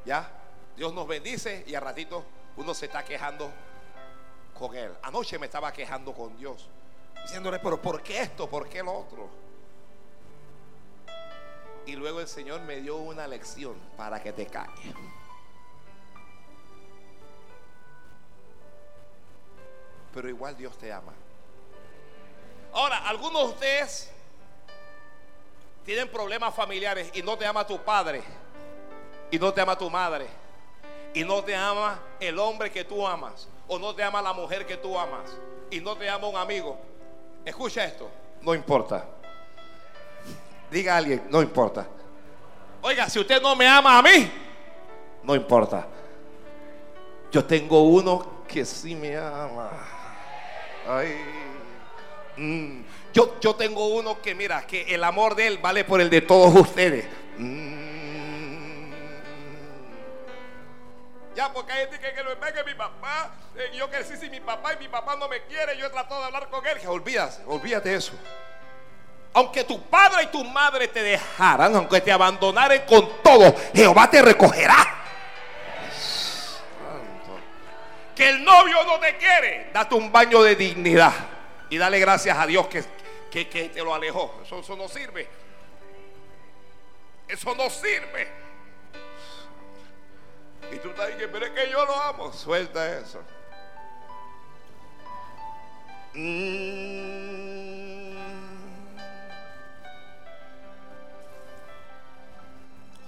¿Ya? 0.05 0.29
Dios 0.75 0.93
nos 0.93 1.07
bendice 1.07 1.63
y 1.67 1.75
a 1.75 1.79
ratito 1.79 2.24
uno 2.57 2.74
se 2.74 2.88
está 2.88 3.05
quejando 3.05 3.51
con 4.57 4.75
Él. 4.75 4.91
Anoche 5.03 5.38
me 5.38 5.45
estaba 5.45 5.71
quejando 5.71 6.12
con 6.13 6.36
Dios, 6.38 6.67
diciéndole, 7.21 7.60
pero 7.60 7.79
¿por 7.79 8.01
qué 8.01 8.21
esto? 8.21 8.50
¿Por 8.50 8.67
qué 8.67 8.81
lo 8.81 8.93
otro? 8.93 9.29
Y 11.85 11.95
luego 11.95 12.19
el 12.19 12.27
Señor 12.27 12.61
me 12.61 12.77
dio 12.77 12.97
una 12.97 13.27
lección 13.27 13.75
para 13.97 14.21
que 14.21 14.31
te 14.31 14.45
calles. 14.45 14.93
Pero 20.13 20.29
igual 20.29 20.57
Dios 20.57 20.77
te 20.77 20.91
ama. 20.91 21.13
Ahora, 22.73 22.97
algunos 23.07 23.43
de 23.43 23.53
ustedes 23.53 24.11
tienen 25.85 26.09
problemas 26.09 26.53
familiares 26.53 27.09
y 27.13 27.21
no 27.21 27.38
te 27.38 27.45
ama 27.45 27.65
tu 27.65 27.81
padre 27.83 28.21
y 29.31 29.39
no 29.39 29.53
te 29.53 29.61
ama 29.61 29.77
tu 29.77 29.89
madre 29.89 30.27
y 31.13 31.23
no 31.23 31.43
te 31.43 31.55
ama 31.55 32.00
el 32.19 32.38
hombre 32.39 32.71
que 32.71 32.85
tú 32.85 33.05
amas, 33.05 33.47
o 33.67 33.77
no 33.77 33.93
te 33.93 34.03
ama 34.03 34.21
la 34.21 34.33
mujer 34.33 34.65
que 34.65 34.77
tú 34.77 34.97
amas, 34.97 35.38
y 35.69 35.79
no 35.81 35.97
te 35.97 36.09
ama 36.09 36.27
un 36.27 36.38
amigo, 36.38 36.77
escucha 37.43 37.83
esto, 37.83 38.09
no 38.41 38.53
importa. 38.53 39.05
Diga 40.71 40.95
a 40.95 40.97
alguien, 40.97 41.23
no 41.29 41.41
importa. 41.41 41.85
Oiga, 42.81 43.09
si 43.09 43.19
usted 43.19 43.41
no 43.41 43.55
me 43.55 43.67
ama 43.67 43.99
a 43.99 44.01
mí, 44.01 44.31
no 45.21 45.35
importa. 45.35 45.87
Yo 47.31 47.45
tengo 47.45 47.83
uno 47.83 48.43
que 48.47 48.65
sí 48.65 48.95
me 48.95 49.15
ama. 49.15 49.69
Ay, 50.87 51.15
Mm. 52.37 52.83
Yo, 53.13 53.39
yo 53.39 53.55
tengo 53.55 53.87
uno 53.87 54.21
que 54.21 54.33
mira, 54.33 54.65
que 54.65 54.83
el 54.95 55.03
amor 55.03 55.35
de 55.35 55.47
él 55.47 55.57
vale 55.57 55.83
por 55.83 55.99
el 56.01 56.09
de 56.09 56.21
todos 56.21 56.55
ustedes. 56.55 57.05
Mm. 57.37 58.91
Ya, 61.35 61.51
porque 61.53 61.71
hay 61.71 61.87
gente 61.87 61.99
que, 61.99 62.23
lo 62.23 62.39
que 62.39 62.63
mi 62.63 62.73
papá, 62.73 63.31
eh, 63.55 63.71
yo 63.73 63.89
crecí 63.89 64.17
sin 64.17 64.31
mi 64.31 64.39
papá 64.39 64.73
y 64.73 64.77
mi 64.77 64.87
papá 64.87 65.15
no 65.15 65.27
me 65.27 65.41
quiere, 65.43 65.77
yo 65.77 65.85
he 65.87 65.89
tratado 65.89 66.19
de 66.21 66.27
hablar 66.27 66.49
con 66.49 66.65
él. 66.65 66.77
Olvídate, 66.87 67.43
olvídate 67.45 67.95
eso. 67.95 68.13
Aunque 69.33 69.63
tu 69.63 69.81
padre 69.83 70.23
y 70.23 70.27
tu 70.27 70.43
madre 70.43 70.89
te 70.89 71.01
dejaran, 71.01 71.75
aunque 71.75 72.01
te 72.01 72.11
abandonaran 72.11 72.81
con 72.85 73.21
todo, 73.23 73.55
Jehová 73.73 74.09
te 74.09 74.21
recogerá. 74.21 74.97
Que 78.13 78.29
el 78.29 78.43
novio 78.43 78.83
no 78.83 79.00
te 79.00 79.15
quiere, 79.15 79.69
date 79.73 79.95
un 79.95 80.11
baño 80.11 80.43
de 80.43 80.55
dignidad 80.55 81.13
y 81.69 81.77
dale 81.77 82.00
gracias 82.00 82.38
a 82.38 82.45
Dios 82.45 82.67
que, 82.67 82.83
que, 83.31 83.45
te 83.45 83.81
lo 83.81 83.95
alejó. 83.95 84.41
Eso, 84.43 84.59
eso 84.59 84.75
no 84.75 84.89
sirve. 84.89 85.27
Eso 87.29 87.55
no 87.55 87.69
sirve. 87.69 88.27
Y 90.73 90.75
tú 90.77 90.89
estás 90.89 91.07
diciendo, 91.07 91.29
pero 91.31 91.45
es 91.45 91.51
que 91.51 91.71
yo 91.71 91.85
lo 91.85 91.95
amo. 91.95 92.33
Suelta 92.33 93.00
eso. 93.00 93.21
Mm. 96.13 97.60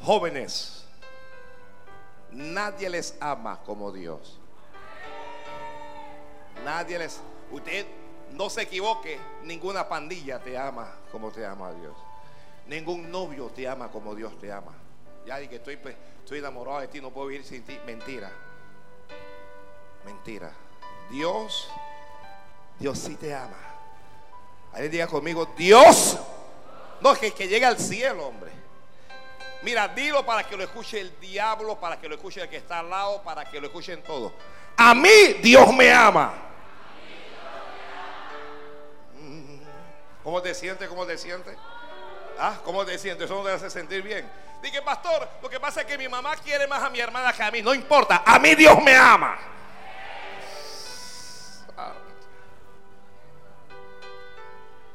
Jóvenes, 0.04 0.84
nadie 2.32 2.90
les 2.90 3.16
ama 3.22 3.62
como 3.64 3.92
Dios. 3.92 4.38
Nadie 6.66 7.00
les... 7.00 7.22
Usted 7.52 7.86
no 8.32 8.50
se 8.50 8.64
equivoque, 8.64 9.18
ninguna 9.44 9.88
pandilla 9.88 10.40
te 10.40 10.58
ama 10.58 10.92
como 11.10 11.32
te 11.32 11.46
ama 11.46 11.72
Dios. 11.72 11.96
Ningún 12.68 13.10
novio 13.12 13.48
te 13.48 13.66
ama 13.68 13.90
como 13.90 14.14
Dios 14.14 14.38
te 14.40 14.52
ama. 14.52 14.74
Ya 15.26 15.38
dije 15.38 15.52
que 15.52 15.56
estoy, 15.58 15.78
pues, 15.78 15.96
estoy 16.20 16.40
enamorado 16.40 16.82
de 16.82 16.90
ti, 16.90 17.00
no 17.00 17.12
puedo 17.12 17.28
vivir 17.28 17.46
sin 17.46 17.64
ti. 17.64 17.80
Mentira. 17.86 18.30
Mentira. 20.04 20.52
Dios, 21.12 21.70
Dios 22.78 23.00
sí 23.00 23.16
te 23.16 23.34
ama. 23.34 23.58
Alguien 24.74 24.92
diga 24.92 25.08
conmigo, 25.08 25.46
Dios. 25.58 26.18
No, 27.00 27.14
es 27.14 27.20
que, 27.20 27.32
que 27.32 27.48
llegue 27.48 27.66
al 27.66 27.80
cielo, 27.80 28.28
hombre. 28.28 28.63
Mira, 29.64 29.88
dilo 29.88 30.26
para 30.26 30.44
que 30.44 30.58
lo 30.58 30.64
escuche 30.64 31.00
el 31.00 31.18
diablo, 31.22 31.80
para 31.80 31.98
que 31.98 32.10
lo 32.10 32.16
escuche 32.16 32.42
el 32.42 32.50
que 32.50 32.58
está 32.58 32.80
al 32.80 32.90
lado, 32.90 33.24
para 33.24 33.46
que 33.46 33.62
lo 33.62 33.68
escuchen 33.68 34.04
todos. 34.04 34.34
A 34.76 34.94
mí 34.94 35.34
Dios 35.42 35.74
me 35.74 35.92
ama. 35.92 36.34
¿Cómo 40.22 40.42
te 40.42 40.54
sientes? 40.54 40.88
¿Cómo 40.90 41.06
te 41.06 41.18
sientes? 41.18 41.56
¿Ah? 42.38 42.60
¿Cómo 42.66 42.86
te 42.86 42.98
sientes? 42.98 43.26
Eso 43.26 43.36
no 43.36 43.44
te 43.44 43.52
hace 43.52 43.70
sentir 43.70 44.02
bien. 44.02 44.30
Dije, 44.62 44.82
pastor, 44.82 45.30
lo 45.42 45.50
que 45.50 45.60
pasa 45.62 45.82
es 45.82 45.88
que 45.88 45.98
mi 45.98 46.10
mamá 46.10 46.36
quiere 46.38 46.68
más 46.68 46.84
a 46.84 46.90
mi 46.90 47.00
hermana 47.00 47.32
que 47.32 47.44
a 47.44 47.52
mí. 47.52 47.62
No 47.62 47.74
importa, 47.74 48.24
a 48.26 48.40
mí 48.40 48.56
Dios 48.56 48.82
me 48.84 48.96
ama. 48.96 49.38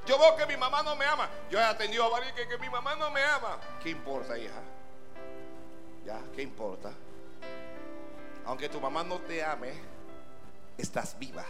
Yo 0.08 0.18
veo 0.18 0.34
que 0.36 0.46
mi 0.46 0.56
mamá 0.56 0.82
no 0.82 0.96
me 0.96 1.04
ama. 1.04 1.28
Yo 1.50 1.60
he 1.60 1.64
atendido 1.64 2.02
a 2.04 2.08
varios 2.08 2.32
que, 2.32 2.48
que 2.48 2.56
mi 2.56 2.70
mamá 2.70 2.96
no 2.96 3.10
me 3.10 3.22
ama. 3.22 3.58
¿Qué 3.82 3.90
importa, 3.90 4.38
hija? 4.38 4.62
Ya, 6.06 6.18
¿qué 6.34 6.40
importa? 6.40 6.90
Aunque 8.46 8.70
tu 8.70 8.80
mamá 8.80 9.04
no 9.04 9.18
te 9.18 9.44
ame, 9.44 9.74
estás 10.78 11.18
viva. 11.18 11.44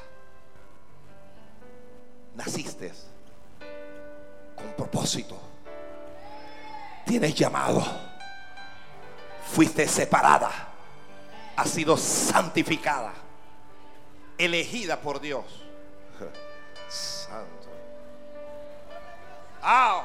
Naciste 2.35 2.93
con 4.57 4.73
propósito. 4.73 5.39
Tienes 7.07 7.37
llamado. 7.37 7.81
Fuiste 9.53 9.87
separada. 9.87 10.51
Has 11.57 11.71
sido 11.71 11.97
santificada. 11.97 13.13
Elegida 14.37 15.01
por 15.01 15.21
Dios. 15.21 15.45
Oh. 19.63 20.05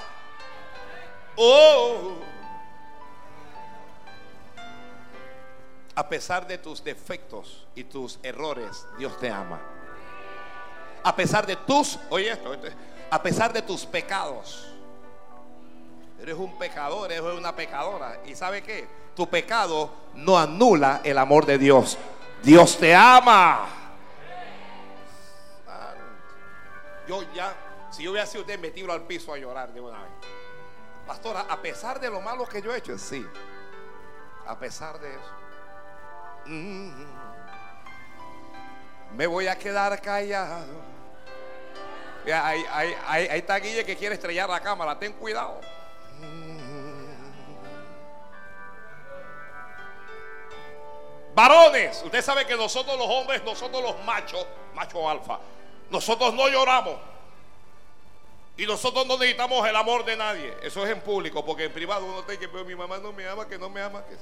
A 5.95 6.09
pesar 6.09 6.47
de 6.47 6.57
tus 6.57 6.83
defectos 6.83 7.67
y 7.75 7.83
tus 7.83 8.19
errores, 8.23 8.87
Dios 8.97 9.17
te 9.19 9.29
ama. 9.29 9.61
A 11.03 11.15
pesar 11.15 11.45
de 11.45 11.55
tus, 11.55 11.99
oye 12.09 12.31
esto 12.31 12.51
a 13.13 13.21
pesar 13.21 13.53
de 13.53 13.61
tus 13.61 13.85
pecados. 13.85 14.65
Eres 16.19 16.35
un 16.35 16.57
pecador, 16.57 17.11
eres 17.11 17.37
una 17.37 17.55
pecadora. 17.55 18.19
¿Y 18.25 18.33
sabe 18.33 18.63
qué? 18.63 18.87
Tu 19.15 19.29
pecado 19.29 19.91
no 20.15 20.39
anula 20.39 21.01
el 21.03 21.19
amor 21.19 21.45
de 21.45 21.59
Dios. 21.59 21.95
Dios 22.41 22.75
te 22.77 22.95
ama. 22.95 23.67
Yo 27.07 27.21
ya, 27.35 27.53
si 27.93 28.03
yo 28.03 28.11
hubiera 28.11 28.25
sido 28.25 28.41
usted, 28.41 28.59
metido 28.59 28.91
al 28.91 29.03
piso 29.03 29.33
a 29.33 29.37
llorar 29.37 29.71
de 29.71 29.79
una 29.79 30.01
vez. 30.01 30.11
Pastora, 31.05 31.45
a 31.47 31.61
pesar 31.61 31.99
de 31.99 32.09
lo 32.09 32.21
malo 32.21 32.45
que 32.45 32.61
yo 32.61 32.73
he 32.73 32.77
hecho, 32.77 32.97
sí. 32.97 33.25
A 34.47 34.57
pesar 34.57 34.99
de 34.99 35.09
eso. 35.13 35.33
Mm. 36.45 37.05
me 39.15 39.27
voy 39.27 39.47
a 39.47 39.57
quedar 39.57 40.01
callado 40.01 40.65
ahí, 42.31 43.27
está 43.31 43.59
Guille 43.59 43.85
que 43.85 43.95
quiere 43.95 44.15
estrellar 44.15 44.49
la 44.49 44.61
cámara. 44.61 44.97
Ten 44.97 45.13
cuidado. 45.13 45.59
Varones, 51.35 52.01
usted 52.03 52.21
sabe 52.21 52.45
que 52.45 52.55
nosotros 52.55 52.97
los 52.97 53.07
hombres, 53.07 53.43
nosotros 53.43 53.81
los 53.81 54.03
machos, 54.05 54.45
macho 54.73 55.09
alfa, 55.09 55.39
nosotros 55.89 56.33
no 56.33 56.47
lloramos. 56.47 57.12
Y 58.55 58.65
nosotros 58.67 59.07
no 59.07 59.17
necesitamos 59.17 59.67
el 59.67 59.75
amor 59.75 60.05
de 60.05 60.15
nadie. 60.15 60.55
Eso 60.61 60.85
es 60.85 60.91
en 60.91 61.01
público, 61.01 61.43
porque 61.43 61.65
en 61.65 61.71
privado 61.73 62.05
uno 62.05 62.23
tiene 62.23 62.39
que, 62.39 62.47
pero 62.47 62.63
mi 62.63 62.75
mamá 62.75 62.99
no 62.99 63.11
me 63.11 63.27
ama, 63.27 63.47
que 63.47 63.57
no 63.57 63.69
me 63.69 63.81
ama. 63.81 64.03
Que... 64.05 64.15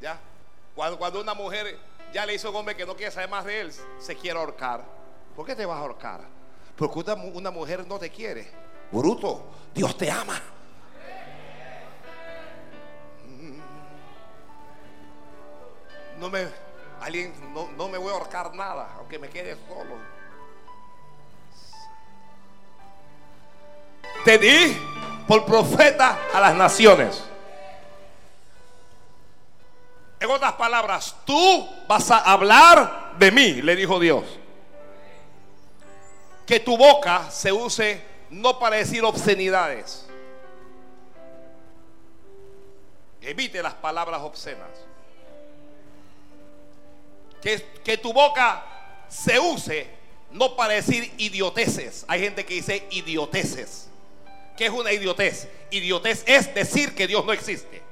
Ya. 0.00 0.20
Cuando, 0.74 0.98
cuando 0.98 1.20
una 1.20 1.34
mujer 1.34 1.78
ya 2.12 2.24
le 2.24 2.34
hizo 2.34 2.50
un 2.50 2.56
hombre 2.56 2.76
que 2.76 2.86
no 2.86 2.94
quiere 2.94 3.10
saber 3.10 3.28
más 3.28 3.44
de 3.44 3.60
él, 3.60 3.72
se 3.98 4.14
quiere 4.14 4.38
ahorcar. 4.38 4.84
¿Por 5.34 5.44
qué 5.44 5.56
te 5.56 5.66
vas 5.66 5.78
a 5.78 5.80
ahorcar? 5.80 6.20
Porque 6.76 7.00
una, 7.34 7.50
mujer 7.50 7.86
no 7.86 7.98
te 7.98 8.10
quiere. 8.10 8.48
Bruto, 8.92 9.46
Dios 9.74 9.96
te 9.96 10.10
ama. 10.10 10.40
Mm. 13.26 13.58
No 16.20 16.30
me, 16.30 16.46
alguien, 17.00 17.34
no, 17.52 17.68
no 17.72 17.88
me 17.88 17.98
voy 17.98 18.10
a 18.10 18.12
ahorcar 18.12 18.54
nada, 18.54 18.94
aunque 18.98 19.18
me 19.18 19.28
quede 19.28 19.56
solo. 19.66 20.15
Te 24.24 24.38
di 24.38 24.76
por 25.26 25.44
profeta 25.44 26.18
a 26.32 26.40
las 26.40 26.54
naciones. 26.54 27.22
En 30.18 30.30
otras 30.30 30.54
palabras, 30.54 31.14
tú 31.24 31.68
vas 31.86 32.10
a 32.10 32.18
hablar 32.18 33.12
de 33.18 33.30
mí, 33.30 33.62
le 33.62 33.76
dijo 33.76 34.00
Dios 34.00 34.24
que 36.46 36.60
tu 36.60 36.78
boca 36.78 37.28
se 37.30 37.52
use 37.52 38.00
no 38.30 38.58
para 38.58 38.76
decir 38.76 39.04
obscenidades. 39.04 40.06
Evite 43.20 43.60
las 43.62 43.74
palabras 43.74 44.22
obscenas. 44.22 44.70
Que, 47.42 47.60
que 47.84 47.98
tu 47.98 48.12
boca 48.12 48.64
se 49.08 49.38
use 49.40 49.90
no 50.30 50.54
para 50.54 50.74
decir 50.74 51.12
idioteces. 51.18 52.04
Hay 52.06 52.20
gente 52.20 52.46
que 52.46 52.54
dice 52.54 52.86
idioteces. 52.90 53.88
¿Qué 54.56 54.66
es 54.66 54.70
una 54.70 54.92
idiotez? 54.92 55.48
Idiotez 55.70 56.24
es 56.26 56.54
decir 56.54 56.94
que 56.94 57.06
Dios 57.06 57.24
no 57.24 57.32
existe. 57.32 57.86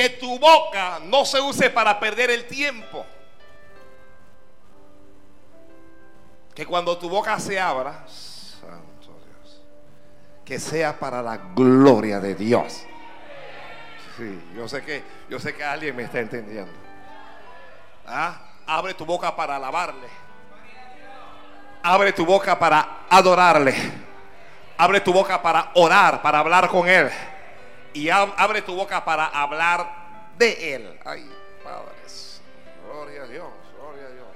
que 0.00 0.08
tu 0.08 0.38
boca 0.38 0.98
no 1.04 1.26
se 1.26 1.38
use 1.38 1.68
para 1.68 2.00
perder 2.00 2.30
el 2.30 2.46
tiempo. 2.46 3.04
Que 6.54 6.64
cuando 6.64 6.96
tu 6.96 7.10
boca 7.10 7.38
se 7.38 7.60
abra, 7.60 8.06
Santo 8.08 9.14
Dios, 9.26 9.62
que 10.42 10.58
sea 10.58 10.98
para 10.98 11.20
la 11.20 11.36
gloria 11.54 12.18
de 12.18 12.34
Dios. 12.34 12.84
Sí, 14.16 14.40
yo 14.56 14.66
sé 14.68 14.82
que, 14.82 15.02
yo 15.28 15.38
sé 15.38 15.54
que 15.54 15.64
alguien 15.64 15.94
me 15.94 16.04
está 16.04 16.20
entendiendo. 16.20 16.72
¿Ah? 18.06 18.49
Abre 18.70 18.94
tu 18.94 19.04
boca 19.04 19.34
para 19.34 19.56
alabarle. 19.56 20.08
Abre 21.82 22.12
tu 22.12 22.24
boca 22.24 22.58
para 22.58 23.06
adorarle. 23.10 23.74
Abre 24.78 25.00
tu 25.00 25.12
boca 25.12 25.42
para 25.42 25.72
orar, 25.74 26.22
para 26.22 26.38
hablar 26.38 26.68
con 26.68 26.88
Él 26.88 27.10
y 27.92 28.08
abre 28.08 28.62
tu 28.62 28.74
boca 28.74 29.04
para 29.04 29.26
hablar 29.26 30.32
de 30.36 30.74
Él. 30.74 30.98
Gloria 32.84 33.22
a 33.22 33.26
Dios, 33.26 33.48
gloria 33.76 34.06
a 34.06 34.10
Dios. 34.10 34.26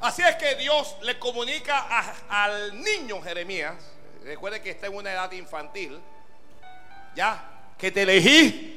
Así 0.00 0.22
es 0.22 0.36
que 0.36 0.56
Dios 0.56 0.96
le 1.02 1.18
comunica 1.18 1.86
al 2.28 2.82
niño 2.82 3.22
Jeremías, 3.22 3.74
recuerde 4.22 4.60
que 4.60 4.70
está 4.70 4.86
en 4.86 4.96
una 4.96 5.12
edad 5.12 5.30
infantil, 5.32 6.00
ya, 7.14 7.42
que 7.78 7.90
te 7.90 8.02
elegí. 8.02 8.73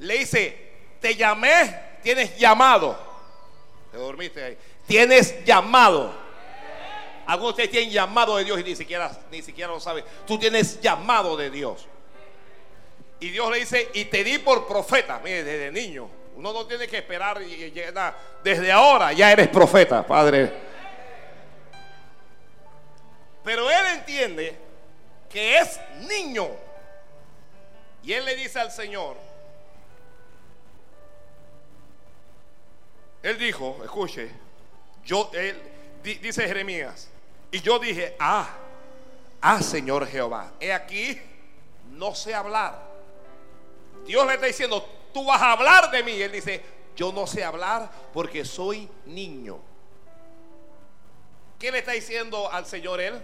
Le 0.00 0.18
dice, 0.18 0.70
te 1.00 1.14
llamé, 1.14 1.98
tienes 2.02 2.36
llamado. 2.36 2.98
Te 3.90 3.98
dormiste 3.98 4.42
ahí. 4.42 4.58
Tienes 4.86 5.44
llamado. 5.44 6.12
Algunos 7.26 7.56
de 7.56 7.62
ustedes 7.62 7.70
tienen 7.70 7.90
llamado 7.90 8.36
de 8.36 8.44
Dios 8.44 8.58
y 8.60 8.64
ni 8.64 8.74
siquiera, 8.74 9.10
ni 9.30 9.42
siquiera 9.42 9.70
lo 9.70 9.78
saben. 9.78 10.04
Tú 10.26 10.38
tienes 10.38 10.80
llamado 10.80 11.36
de 11.36 11.50
Dios. 11.50 11.86
Y 13.20 13.30
Dios 13.30 13.50
le 13.50 13.58
dice, 13.58 13.88
y 13.92 14.06
te 14.06 14.24
di 14.24 14.38
por 14.38 14.66
profeta. 14.66 15.20
Mire, 15.22 15.44
desde 15.44 15.70
niño. 15.70 16.08
Uno 16.34 16.52
no 16.52 16.66
tiene 16.66 16.88
que 16.88 16.98
esperar 16.98 17.40
y. 17.42 17.70
Desde 18.42 18.72
ahora 18.72 19.12
ya 19.12 19.30
eres 19.30 19.48
profeta, 19.48 20.06
Padre. 20.06 20.50
Pero 23.44 23.70
él 23.70 23.86
entiende 23.94 24.56
que 25.28 25.58
es 25.58 25.78
niño. 26.08 26.48
Y 28.02 28.14
él 28.14 28.24
le 28.24 28.34
dice 28.36 28.58
al 28.58 28.72
Señor, 28.72 29.16
él 33.22 33.38
dijo, 33.38 33.78
escuche, 33.82 34.30
yo, 35.04 35.30
él, 35.34 35.60
di- 36.02 36.14
dice 36.16 36.46
Jeremías, 36.46 37.08
y 37.50 37.60
yo 37.60 37.78
dije, 37.78 38.16
ah, 38.18 38.48
ah, 39.40 39.62
Señor 39.62 40.06
Jehová, 40.06 40.52
he 40.60 40.72
aquí, 40.72 41.20
no 41.90 42.14
sé 42.14 42.34
hablar. 42.34 42.88
Dios 44.06 44.26
le 44.26 44.34
está 44.34 44.46
diciendo, 44.46 44.86
tú 45.12 45.24
vas 45.24 45.40
a 45.42 45.52
hablar 45.52 45.90
de 45.90 46.02
mí. 46.02 46.12
Él 46.12 46.32
dice, 46.32 46.62
yo 46.96 47.12
no 47.12 47.26
sé 47.26 47.44
hablar 47.44 47.90
porque 48.12 48.44
soy 48.44 48.88
niño. 49.06 49.58
¿Qué 51.58 51.70
le 51.70 51.78
está 51.80 51.92
diciendo 51.92 52.50
al 52.50 52.64
Señor 52.64 53.00
él? 53.00 53.20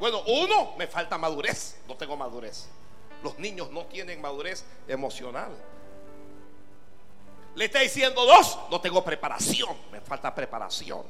Bueno, 0.00 0.22
uno, 0.26 0.74
me 0.76 0.86
falta 0.86 1.16
madurez. 1.16 1.78
No 1.86 1.94
tengo 1.96 2.16
madurez. 2.16 2.66
Los 3.22 3.38
niños 3.38 3.70
no 3.70 3.84
tienen 3.86 4.20
madurez 4.20 4.64
emocional. 4.88 5.52
Le 7.56 7.64
está 7.64 7.80
diciendo 7.80 8.24
dos, 8.24 8.58
no 8.70 8.80
tengo 8.80 9.02
preparación. 9.02 9.76
Me 9.90 10.00
falta 10.00 10.32
preparación. 10.34 11.02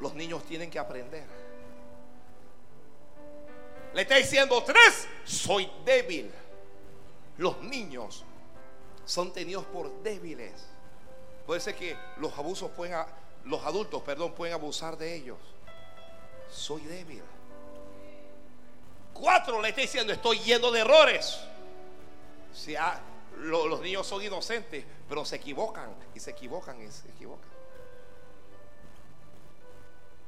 Los 0.00 0.14
niños 0.14 0.42
tienen 0.44 0.70
que 0.70 0.78
aprender. 0.78 1.26
Le 3.94 4.02
está 4.02 4.16
diciendo 4.16 4.62
tres, 4.64 5.06
soy 5.24 5.70
débil. 5.84 6.30
Los 7.38 7.60
niños 7.62 8.24
son 9.04 9.32
tenidos 9.32 9.64
por 9.66 9.90
débiles. 10.02 10.52
Puede 11.46 11.60
ser 11.60 11.74
que 11.74 11.96
los 12.18 12.36
abusos 12.38 12.70
pueden, 12.70 12.96
los 13.44 13.64
adultos, 13.64 14.02
perdón, 14.02 14.32
pueden 14.32 14.54
abusar 14.54 14.96
de 14.96 15.14
ellos. 15.16 15.38
Soy 16.50 16.82
débil. 16.82 17.22
Cuatro, 19.12 19.60
le 19.60 19.68
está 19.70 19.82
diciendo, 19.82 20.12
estoy 20.12 20.38
lleno 20.38 20.70
de 20.70 20.80
errores. 20.80 21.40
Si 22.54 22.74
ha- 22.76 23.00
lo- 23.40 23.66
los 23.66 23.80
niños 23.80 24.06
son 24.06 24.22
inocentes, 24.22 24.84
pero 25.08 25.24
se 25.24 25.36
equivocan 25.36 25.94
y 26.14 26.20
se 26.20 26.30
equivocan 26.30 26.80
y 26.82 26.90
se 26.90 27.08
equivocan. 27.08 27.48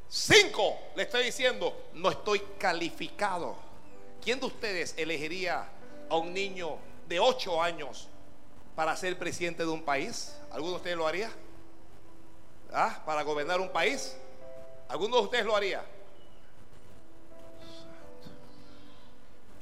Cinco, 0.09 0.77
le 0.95 1.05
estoy 1.05 1.25
diciendo, 1.25 1.89
no 1.95 2.11
estoy 2.11 2.41
calificado. 2.59 3.57
¿Quién 4.23 4.39
de 4.41 4.47
ustedes 4.47 4.95
elegiría 4.99 5.67
a 6.11 6.17
un 6.17 6.35
niño 6.35 6.77
de 7.09 7.19
8 7.19 7.63
años 7.63 8.09
para 8.77 8.95
ser 8.97 9.19
presidente 9.19 9.63
de 9.65 9.71
un 9.71 9.83
país? 9.85 10.37
¿Alguno 10.51 10.73
de 10.73 10.77
ustedes 10.77 10.97
lo 10.97 11.07
haría? 11.07 11.31
¿Ah? 12.73 13.03
¿Para 13.07 13.23
gobernar 13.23 13.61
un 13.61 13.71
país? 13.71 14.15
¿Alguno 14.89 15.17
de 15.17 15.23
ustedes 15.23 15.47
lo 15.47 15.57
haría? 15.57 15.83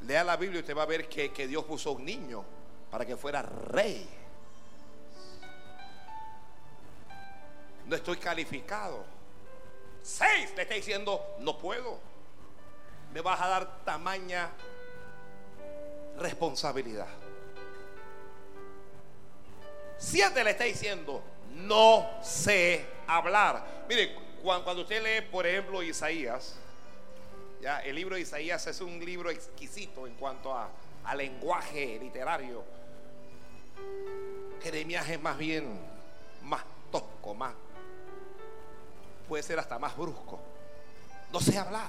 Lea 0.06 0.24
la 0.24 0.36
Biblia 0.36 0.58
y 0.58 0.60
usted 0.62 0.76
va 0.76 0.82
a 0.82 0.86
ver 0.86 1.08
que, 1.08 1.32
que 1.32 1.46
Dios 1.46 1.64
puso 1.64 1.92
un 1.92 2.04
niño 2.04 2.44
para 2.90 3.04
que 3.06 3.16
fuera 3.16 3.42
rey. 3.42 4.08
No 7.86 7.96
estoy 7.96 8.16
calificado. 8.18 9.04
Seis, 10.02 10.52
le 10.56 10.62
está 10.62 10.74
diciendo, 10.74 11.20
no 11.40 11.58
puedo. 11.58 11.98
Me 13.12 13.20
vas 13.20 13.40
a 13.40 13.48
dar 13.48 13.84
tamaña 13.84 14.50
responsabilidad. 16.18 17.08
Siete 19.98 20.42
le 20.44 20.50
está 20.50 20.64
diciendo, 20.64 21.22
no 21.52 22.08
sé 22.22 22.86
hablar. 23.06 23.84
Mire, 23.88 24.14
cuan- 24.42 24.62
cuando 24.62 24.82
usted 24.82 25.02
lee, 25.02 25.26
por 25.30 25.46
ejemplo, 25.46 25.82
Isaías, 25.82 26.54
ya, 27.60 27.80
el 27.80 27.96
libro 27.96 28.14
de 28.14 28.22
Isaías 28.22 28.66
es 28.66 28.80
un 28.80 28.98
libro 29.04 29.28
exquisito 29.30 30.06
en 30.06 30.14
cuanto 30.14 30.54
a, 30.56 30.70
a 31.04 31.14
lenguaje 31.14 31.98
literario. 32.00 32.64
Jeremías 34.62 35.08
es 35.08 35.20
más 35.20 35.38
bien 35.38 35.80
más 36.42 36.62
tosco, 36.90 37.34
más 37.34 37.54
puede 39.30 39.44
ser 39.44 39.60
hasta 39.60 39.78
más 39.78 39.96
brusco. 39.96 40.40
No 41.32 41.40
sé 41.40 41.56
hablar. 41.56 41.88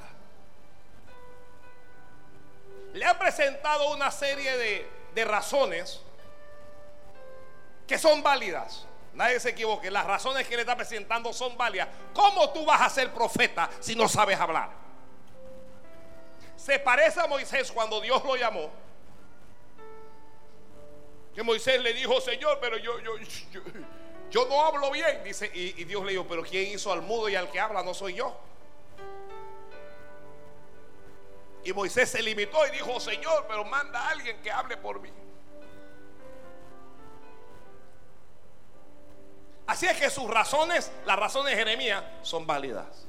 Le 2.93 3.03
ha 3.03 3.17
presentado 3.17 3.91
una 3.95 4.11
serie 4.11 4.55
de, 4.57 4.91
de 5.15 5.25
razones 5.25 6.01
que 7.87 7.97
son 7.97 8.21
válidas. 8.21 8.85
Nadie 9.13 9.39
se 9.39 9.49
equivoque. 9.49 9.89
Las 9.89 10.05
razones 10.05 10.47
que 10.47 10.55
le 10.55 10.61
está 10.61 10.75
presentando 10.75 11.33
son 11.33 11.57
válidas. 11.57 11.87
¿Cómo 12.13 12.51
tú 12.51 12.63
vas 12.63 12.79
a 12.79 12.89
ser 12.89 13.11
profeta 13.11 13.71
si 13.79 13.95
no 13.95 14.07
sabes 14.07 14.39
hablar? 14.39 14.69
Se 16.55 16.77
parece 16.77 17.21
a 17.21 17.25
Moisés 17.25 17.71
cuando 17.71 17.99
Dios 18.01 18.23
lo 18.23 18.35
llamó. 18.35 18.69
Que 21.33 21.43
Moisés 21.43 21.81
le 21.81 21.93
dijo, 21.93 22.19
Señor, 22.19 22.59
pero 22.59 22.77
yo, 22.77 22.99
yo, 22.99 23.17
yo, 23.51 23.61
yo 24.29 24.45
no 24.47 24.65
hablo 24.65 24.91
bien. 24.91 25.23
Dice, 25.23 25.49
y, 25.53 25.81
y 25.81 25.83
Dios 25.85 26.03
le 26.03 26.11
dijo, 26.11 26.25
pero 26.27 26.43
¿quién 26.43 26.71
hizo 26.73 26.91
al 26.91 27.01
mudo 27.01 27.29
y 27.29 27.35
al 27.35 27.49
que 27.49 27.59
habla? 27.59 27.83
No 27.83 27.93
soy 27.93 28.15
yo. 28.15 28.37
Y 31.63 31.73
Moisés 31.73 32.09
se 32.09 32.21
limitó 32.21 32.65
y 32.67 32.71
dijo, 32.71 32.99
Señor, 32.99 33.45
pero 33.47 33.63
manda 33.63 34.07
a 34.07 34.09
alguien 34.09 34.41
que 34.41 34.51
hable 34.51 34.77
por 34.77 34.99
mí. 34.99 35.11
Así 39.67 39.85
es 39.85 39.97
que 39.97 40.09
sus 40.09 40.29
razones, 40.29 40.91
las 41.05 41.17
razones 41.17 41.51
de 41.51 41.57
Jeremías, 41.57 42.03
son 42.23 42.45
válidas. 42.45 43.07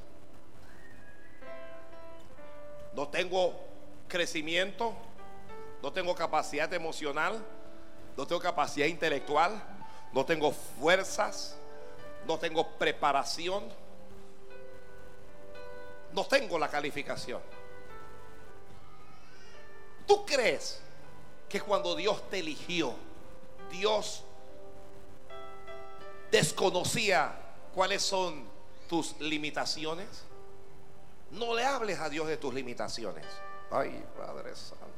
No 2.93 3.07
tengo 3.07 3.59
crecimiento, 4.07 4.93
no 5.81 5.91
tengo 5.91 6.13
capacidad 6.15 6.71
emocional, 6.73 7.43
no 8.15 8.27
tengo 8.27 8.41
capacidad 8.41 8.87
intelectual, 8.87 9.61
no 10.11 10.25
tengo 10.25 10.51
fuerzas, 10.51 11.55
no 12.27 12.37
tengo 12.37 12.67
preparación, 12.77 13.63
no 16.13 16.25
tengo 16.25 16.59
la 16.59 16.69
calificación. 16.69 17.41
¿Tú 20.05 20.25
crees 20.25 20.79
que 21.49 21.59
cuando 21.61 21.95
Dios 21.95 22.29
te 22.29 22.39
eligió, 22.39 22.93
Dios 23.71 24.23
desconocía 26.31 27.33
cuáles 27.73 28.03
son 28.03 28.47
tus 28.87 29.19
limitaciones? 29.19 30.07
No 31.31 31.55
le 31.55 31.65
hables 31.65 31.99
a 31.99 32.09
Dios 32.09 32.27
de 32.27 32.37
tus 32.37 32.53
limitaciones. 32.53 33.25
Ay, 33.71 34.05
Padre 34.15 34.55
Santo. 34.55 34.92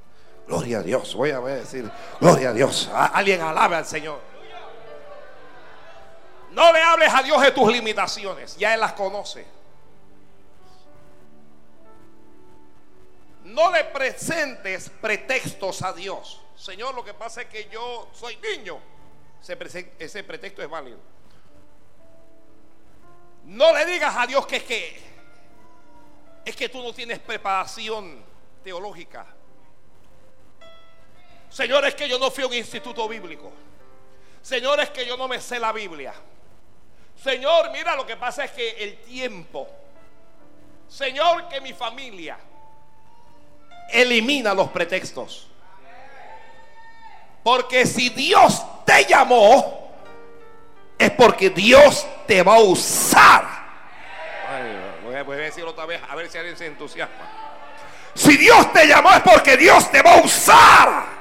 Gloria 0.47 0.79
a 0.79 0.81
Dios. 0.84 1.15
Voy 1.15 1.31
a 1.31 1.39
decir, 1.39 1.89
gloria 2.19 2.49
a 2.49 2.53
Dios. 2.53 2.89
Alguien 2.93 3.41
alabe 3.41 3.75
al 3.75 3.86
Señor. 3.86 4.19
No 6.51 6.71
le 6.71 6.81
hables 6.81 7.13
a 7.13 7.23
Dios 7.23 7.41
de 7.41 7.51
tus 7.51 7.71
limitaciones. 7.71 8.55
Ya 8.58 8.73
Él 8.73 8.79
las 8.79 8.93
conoce. 8.93 9.45
No 13.43 13.71
le 13.71 13.84
presentes 13.86 14.89
pretextos 14.89 15.81
a 15.81 15.93
Dios. 15.93 16.41
Señor, 16.55 16.95
lo 16.95 17.03
que 17.03 17.13
pasa 17.13 17.41
es 17.41 17.47
que 17.47 17.67
yo 17.69 18.10
soy 18.13 18.38
niño. 18.38 18.79
Ese, 19.41 19.93
ese 19.99 20.23
pretexto 20.23 20.62
es 20.62 20.69
válido. 20.69 20.97
No 23.43 23.73
le 23.73 23.86
digas 23.86 24.15
a 24.17 24.25
Dios 24.25 24.47
que 24.47 24.55
es 24.58 24.63
que 24.63 25.15
es 26.45 26.55
que 26.55 26.69
tú 26.69 26.81
no 26.81 26.93
tienes 26.93 27.19
preparación 27.19 28.23
teológica. 28.63 29.25
Señor, 31.55 31.85
es 31.85 31.95
que 31.95 32.09
yo 32.09 32.19
no 32.19 32.29
fui 32.29 32.43
a 32.43 32.47
un 32.47 32.53
instituto 32.53 33.07
bíblico. 33.07 33.49
Señor, 34.41 34.77
es 34.81 34.89
que 34.89 35.05
yo 35.05 35.15
no 35.15 35.25
me 35.29 35.39
sé 35.39 35.57
la 35.57 35.71
Biblia. 35.71 36.13
Señor, 37.23 37.71
mira, 37.71 37.95
lo 37.95 38.05
que 38.05 38.17
pasa 38.17 38.43
es 38.43 38.51
que 38.51 38.71
el 38.71 38.97
tiempo. 38.97 39.65
Señor, 40.89 41.47
que 41.47 41.61
mi 41.61 41.71
familia 41.71 42.37
elimina 43.89 44.53
los 44.53 44.67
pretextos. 44.67 45.47
Porque 47.41 47.85
si 47.85 48.09
Dios 48.09 48.61
te 48.83 49.05
llamó, 49.05 49.93
es 50.99 51.11
porque 51.11 51.51
Dios 51.51 52.05
te 52.27 52.43
va 52.43 52.55
a 52.55 52.59
usar. 52.59 53.47
voy, 55.05 55.15
a, 55.15 55.23
voy 55.23 55.37
a 55.37 55.39
decirlo 55.39 55.69
otra 55.69 55.85
vez, 55.85 56.01
a 56.05 56.15
ver 56.15 56.29
si 56.29 56.37
alguien 56.37 56.57
se 56.57 56.65
entusiasma. 56.65 57.53
Si 58.13 58.35
Dios 58.35 58.73
te 58.73 58.85
llamó 58.85 59.13
es 59.13 59.21
porque 59.21 59.55
Dios 59.55 59.89
te 59.89 60.01
va 60.01 60.15
a 60.15 60.21
usar. 60.21 61.14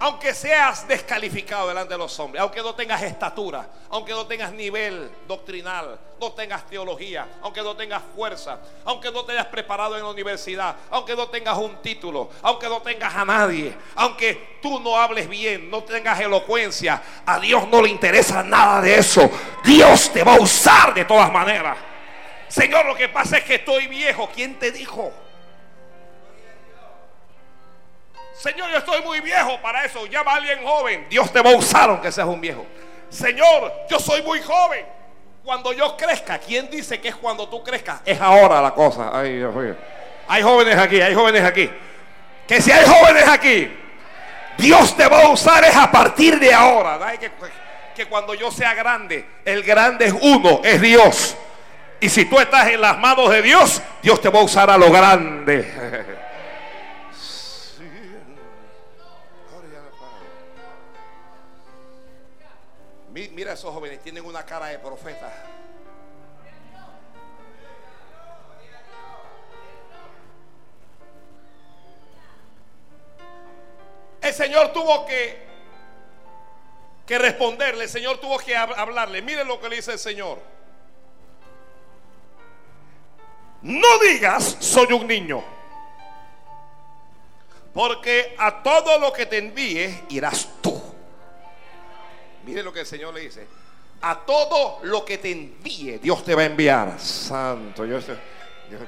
Aunque 0.00 0.32
seas 0.32 0.86
descalificado 0.86 1.68
delante 1.68 1.94
de 1.94 1.98
los 1.98 2.18
hombres, 2.20 2.40
aunque 2.40 2.62
no 2.62 2.74
tengas 2.74 3.02
estatura, 3.02 3.68
aunque 3.90 4.12
no 4.12 4.26
tengas 4.26 4.52
nivel 4.52 5.10
doctrinal, 5.26 5.98
no 6.20 6.32
tengas 6.32 6.64
teología, 6.66 7.26
aunque 7.42 7.62
no 7.62 7.74
tengas 7.74 8.02
fuerza, 8.14 8.60
aunque 8.84 9.10
no 9.10 9.24
te 9.24 9.32
hayas 9.32 9.46
preparado 9.46 9.96
en 9.96 10.04
la 10.04 10.10
universidad, 10.10 10.76
aunque 10.90 11.16
no 11.16 11.28
tengas 11.28 11.58
un 11.58 11.82
título, 11.82 12.30
aunque 12.42 12.68
no 12.68 12.80
tengas 12.80 13.12
a 13.14 13.24
nadie, 13.24 13.76
aunque 13.96 14.58
tú 14.62 14.78
no 14.78 14.96
hables 14.96 15.28
bien, 15.28 15.68
no 15.68 15.82
tengas 15.82 16.20
elocuencia, 16.20 17.02
a 17.26 17.40
Dios 17.40 17.66
no 17.66 17.82
le 17.82 17.88
interesa 17.88 18.44
nada 18.44 18.80
de 18.80 18.98
eso. 18.98 19.28
Dios 19.64 20.12
te 20.12 20.22
va 20.22 20.34
a 20.34 20.40
usar 20.40 20.94
de 20.94 21.04
todas 21.04 21.32
maneras. 21.32 21.76
Señor, 22.48 22.86
lo 22.86 22.94
que 22.94 23.08
pasa 23.08 23.38
es 23.38 23.44
que 23.44 23.56
estoy 23.56 23.88
viejo. 23.88 24.30
¿Quién 24.32 24.58
te 24.58 24.70
dijo? 24.70 25.12
Señor, 28.38 28.70
yo 28.70 28.78
estoy 28.78 29.02
muy 29.02 29.20
viejo 29.20 29.60
para 29.60 29.84
eso. 29.84 30.06
Llama 30.06 30.32
a 30.32 30.36
alguien 30.36 30.64
joven. 30.64 31.06
Dios 31.10 31.32
te 31.32 31.42
va 31.42 31.50
a 31.50 31.56
usar 31.56 31.90
aunque 31.90 32.12
seas 32.12 32.26
un 32.28 32.40
viejo. 32.40 32.64
Señor, 33.08 33.72
yo 33.90 33.98
soy 33.98 34.22
muy 34.22 34.40
joven. 34.40 34.86
Cuando 35.42 35.72
yo 35.72 35.96
crezca, 35.96 36.38
¿quién 36.38 36.70
dice 36.70 37.00
que 37.00 37.08
es 37.08 37.16
cuando 37.16 37.48
tú 37.48 37.64
crezcas? 37.64 38.00
Es 38.04 38.20
ahora 38.20 38.60
la 38.62 38.72
cosa. 38.72 39.10
Ay, 39.12 39.38
Dios 39.38 39.52
mío. 39.54 39.74
Hay 40.28 40.42
jóvenes 40.42 40.76
aquí, 40.76 41.00
hay 41.00 41.14
jóvenes 41.14 41.42
aquí. 41.42 41.68
Que 42.46 42.62
si 42.62 42.70
hay 42.70 42.86
jóvenes 42.86 43.26
aquí, 43.26 43.76
Dios 44.56 44.96
te 44.96 45.08
va 45.08 45.22
a 45.22 45.28
usar 45.30 45.64
es 45.64 45.74
a 45.74 45.90
partir 45.90 46.38
de 46.38 46.54
ahora. 46.54 46.98
Que, 47.18 47.32
que 47.96 48.06
cuando 48.06 48.34
yo 48.34 48.52
sea 48.52 48.72
grande, 48.74 49.26
el 49.44 49.64
grande 49.64 50.06
es 50.06 50.12
uno, 50.12 50.60
es 50.62 50.80
Dios. 50.80 51.36
Y 51.98 52.08
si 52.08 52.26
tú 52.26 52.38
estás 52.38 52.68
en 52.68 52.80
las 52.80 52.98
manos 52.98 53.30
de 53.30 53.42
Dios, 53.42 53.82
Dios 54.00 54.20
te 54.20 54.28
va 54.28 54.38
a 54.38 54.44
usar 54.44 54.70
a 54.70 54.78
lo 54.78 54.92
grande. 54.92 56.18
Mira 63.32 63.54
esos 63.54 63.74
jóvenes, 63.74 64.00
tienen 64.00 64.24
una 64.24 64.44
cara 64.44 64.66
de 64.66 64.78
profeta. 64.78 65.32
El 74.20 74.34
Señor 74.34 74.72
tuvo 74.72 75.04
que, 75.06 75.38
que 77.06 77.18
responderle, 77.18 77.84
el 77.84 77.90
Señor 77.90 78.18
tuvo 78.18 78.38
que 78.38 78.56
hablarle. 78.56 79.22
Miren 79.22 79.48
lo 79.48 79.60
que 79.60 79.68
le 79.68 79.76
dice 79.76 79.92
el 79.92 79.98
Señor. 79.98 80.38
No 83.62 83.98
digas, 83.98 84.56
soy 84.60 84.92
un 84.92 85.06
niño. 85.06 85.42
Porque 87.74 88.36
a 88.38 88.62
todo 88.62 88.98
lo 88.98 89.12
que 89.12 89.26
te 89.26 89.38
envíe 89.38 90.04
irás 90.10 90.48
tú. 90.60 90.77
Mire 92.48 92.62
lo 92.62 92.72
que 92.72 92.80
el 92.80 92.86
Señor 92.86 93.12
le 93.12 93.20
dice. 93.20 93.46
A 94.00 94.20
todo 94.20 94.80
lo 94.84 95.04
que 95.04 95.18
te 95.18 95.30
envíe, 95.30 95.98
Dios 95.98 96.24
te 96.24 96.34
va 96.34 96.42
a 96.42 96.44
enviar. 96.46 96.98
Santo, 96.98 97.84
Dios, 97.84 98.06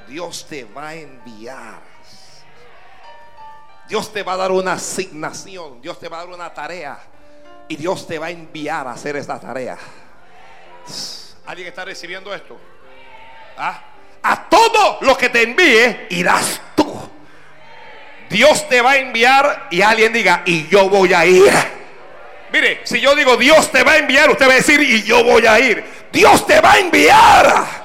Dios 0.09 0.47
te 0.49 0.65
va 0.65 0.89
a 0.89 0.95
enviar. 0.95 1.83
Dios 3.87 4.11
te 4.11 4.23
va 4.23 4.33
a 4.33 4.37
dar 4.39 4.51
una 4.51 4.73
asignación. 4.73 5.83
Dios 5.83 6.01
te 6.01 6.09
va 6.09 6.17
a 6.17 6.21
dar 6.21 6.35
una 6.35 6.55
tarea. 6.55 6.99
Y 7.69 7.77
Dios 7.77 8.07
te 8.07 8.19
va 8.19 8.27
a 8.27 8.31
enviar 8.31 8.87
a 8.87 8.93
hacer 8.93 9.17
esta 9.17 9.39
tarea. 9.39 9.77
¿Alguien 11.45 11.69
está 11.69 11.85
recibiendo 11.85 12.35
esto? 12.35 12.59
¿Ah? 13.59 13.85
A 14.23 14.49
todo 14.49 15.01
lo 15.03 15.19
que 15.19 15.29
te 15.29 15.43
envíe 15.43 16.07
irás 16.11 16.63
tú. 16.75 17.11
Dios 18.31 18.67
te 18.71 18.81
va 18.81 18.93
a 18.93 18.97
enviar 18.97 19.69
y 19.71 19.83
alguien 19.83 20.15
diga, 20.15 20.45
y 20.47 20.67
yo 20.69 20.89
voy 20.89 21.13
a 21.13 21.27
ir. 21.27 21.80
Mire, 22.53 22.81
si 22.85 23.01
yo 23.01 23.15
digo 23.15 23.37
Dios 23.37 23.71
te 23.71 23.85
va 23.85 23.93
a 23.93 23.99
enviar, 23.99 24.31
usted 24.31 24.49
va 24.49 24.53
a 24.53 24.57
decir, 24.57 24.81
y 24.81 25.03
yo 25.03 25.23
voy 25.23 25.47
a 25.47 25.59
ir. 25.61 25.85
Dios 26.13 26.47
te 26.47 26.61
va 26.61 26.73
a 26.73 26.79
enviar. 26.79 27.81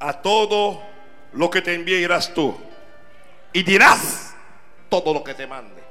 A 0.00 0.12
todo 0.22 0.82
lo 1.32 1.50
que 1.50 1.60
te 1.60 1.74
envíe 1.74 1.96
irás 1.96 2.32
tú 2.32 2.56
y 3.52 3.62
dirás 3.62 4.34
todo 4.88 5.12
lo 5.12 5.22
que 5.22 5.34
te 5.34 5.46
mande. 5.46 5.82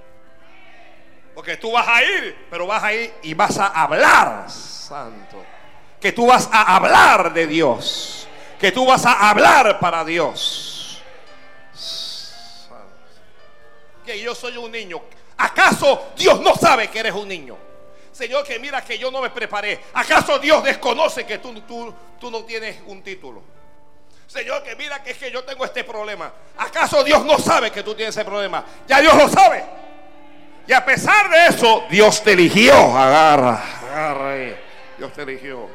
Porque 1.36 1.58
tú 1.58 1.72
vas 1.72 1.88
a 1.88 2.04
ir, 2.04 2.48
pero 2.50 2.66
vas 2.66 2.84
a 2.84 2.94
ir 2.94 3.14
y 3.22 3.34
vas 3.34 3.60
a 3.60 3.68
hablar, 3.68 4.50
santo. 4.50 5.57
Que 6.08 6.14
tú 6.14 6.26
vas 6.26 6.48
a 6.54 6.78
hablar 6.78 7.34
de 7.34 7.48
Dios. 7.48 8.30
Que 8.58 8.72
tú 8.72 8.86
vas 8.86 9.06
a 9.06 9.30
hablar 9.30 9.78
para 9.78 10.06
Dios. 10.06 11.04
Que 14.06 14.18
yo 14.22 14.34
soy 14.34 14.56
un 14.56 14.72
niño. 14.72 15.02
¿Acaso 15.36 16.14
Dios 16.16 16.40
no 16.40 16.56
sabe 16.56 16.88
que 16.88 17.00
eres 17.00 17.14
un 17.14 17.28
niño? 17.28 17.58
Señor, 18.14 18.46
que 18.46 18.58
mira 18.58 18.82
que 18.86 18.98
yo 18.98 19.12
no 19.12 19.20
me 19.20 19.32
preparé. 19.32 19.82
¿Acaso 19.96 20.40
Dios 20.40 20.64
desconoce 20.64 21.26
que 21.26 21.40
tú, 21.40 21.60
tú, 21.64 21.94
tú 22.18 22.32
no 22.32 22.46
tienes 22.46 22.78
un 22.86 23.04
título? 23.04 23.44
Señor, 24.28 24.64
que 24.64 24.78
mira 24.78 25.04
que 25.04 25.12
es 25.12 25.18
que 25.18 25.30
yo 25.30 25.44
tengo 25.44 25.66
este 25.66 25.84
problema. 25.84 26.32
¿Acaso 26.58 27.04
Dios 27.04 27.26
no 27.26 27.38
sabe 27.38 27.70
que 27.70 27.84
tú 27.84 27.94
tienes 27.94 28.16
ese 28.16 28.24
problema? 28.24 28.64
Ya 28.88 29.02
Dios 29.02 29.14
lo 29.14 29.28
sabe. 29.28 29.62
Y 30.68 30.72
a 30.72 30.86
pesar 30.86 31.30
de 31.30 31.48
eso, 31.48 31.84
Dios 31.90 32.24
te 32.24 32.32
eligió. 32.32 32.74
Agarra, 32.98 33.62
agarra. 33.82 34.56
Dios 34.98 35.12
te 35.14 35.24
eligió. 35.24 35.68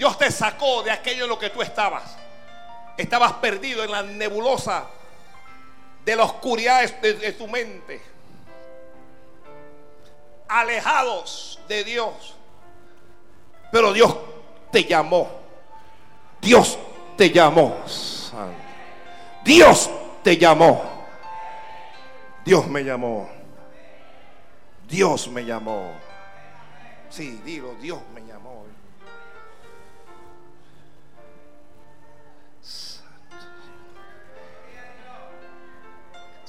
Dios 0.00 0.16
te 0.16 0.30
sacó 0.30 0.82
de 0.82 0.90
aquello 0.90 1.24
en 1.24 1.28
lo 1.28 1.38
que 1.38 1.50
tú 1.50 1.60
estabas. 1.60 2.16
Estabas 2.96 3.34
perdido 3.34 3.84
en 3.84 3.90
la 3.90 4.02
nebulosa 4.02 4.86
de 6.06 6.16
la 6.16 6.24
oscuridad 6.24 6.90
de 7.02 7.32
tu 7.34 7.46
mente 7.46 8.00
alejados 10.48 11.60
de 11.68 11.84
Dios. 11.84 12.34
Pero 13.70 13.92
Dios 13.92 14.16
te 14.70 14.84
llamó. 14.84 15.30
Dios 16.40 16.78
te 17.18 17.30
llamó. 17.30 17.76
Dios 19.44 19.90
te 20.22 20.38
llamó. 20.38 20.82
Dios 22.42 22.66
me 22.68 22.82
llamó. 22.82 23.28
Dios 24.88 25.28
me 25.28 25.44
llamó. 25.44 25.92
Sí, 27.10 27.38
digo, 27.44 27.76
Dios 27.82 28.00
me 28.14 28.22
llamó. 28.22 28.29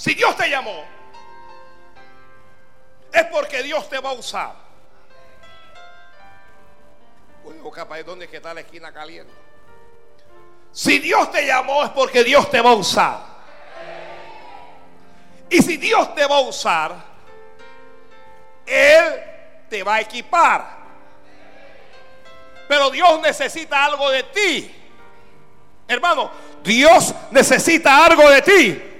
Si 0.01 0.15
Dios 0.15 0.35
te 0.35 0.49
llamó, 0.49 0.83
es 3.13 3.23
porque 3.25 3.61
Dios 3.61 3.87
te 3.87 3.99
va 3.99 4.09
a 4.09 4.13
usar. 4.13 4.55
Bueno, 7.43 7.69
capaz 7.69 7.97
de 7.97 8.03
dónde 8.05 8.25
está 8.25 8.51
la 8.51 8.61
esquina 8.61 8.91
caliente. 8.91 9.31
Si 10.71 10.97
Dios 10.97 11.31
te 11.31 11.45
llamó 11.45 11.83
es 11.83 11.91
porque 11.91 12.23
Dios 12.23 12.49
te 12.49 12.59
va 12.61 12.71
a 12.71 12.73
usar. 12.73 13.19
Y 15.51 15.61
si 15.61 15.77
Dios 15.77 16.15
te 16.15 16.25
va 16.25 16.37
a 16.37 16.41
usar, 16.41 16.95
Él 18.65 19.23
te 19.69 19.83
va 19.83 19.95
a 19.97 20.01
equipar. 20.01 20.77
Pero 22.67 22.89
Dios 22.89 23.21
necesita 23.21 23.85
algo 23.85 24.09
de 24.09 24.23
ti. 24.23 24.75
Hermano, 25.87 26.31
Dios 26.63 27.13
necesita 27.29 28.03
algo 28.03 28.27
de 28.31 28.41
ti. 28.41 28.90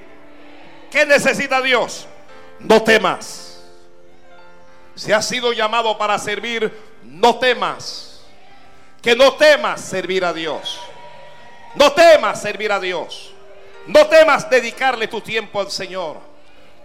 ¿Qué 0.92 1.06
necesita 1.06 1.62
Dios? 1.62 2.06
No 2.60 2.84
temas. 2.84 3.64
Si 4.94 5.12
has 5.12 5.26
sido 5.26 5.54
llamado 5.54 5.98
para 5.98 6.20
servir, 6.20 6.72
no 7.04 7.40
temas. 7.40 8.22
Que 9.02 9.16
no 9.16 9.34
temas 9.34 9.82
servir 9.82 10.26
a 10.26 10.34
Dios. 10.34 10.80
No 11.76 11.94
temas 11.94 12.42
servir 12.42 12.72
a 12.72 12.80
Dios. 12.80 13.34
No 13.88 14.06
temas 14.08 14.50
dedicarle 14.50 15.08
tu 15.08 15.22
tiempo 15.22 15.62
al 15.62 15.72
Señor. 15.72 16.18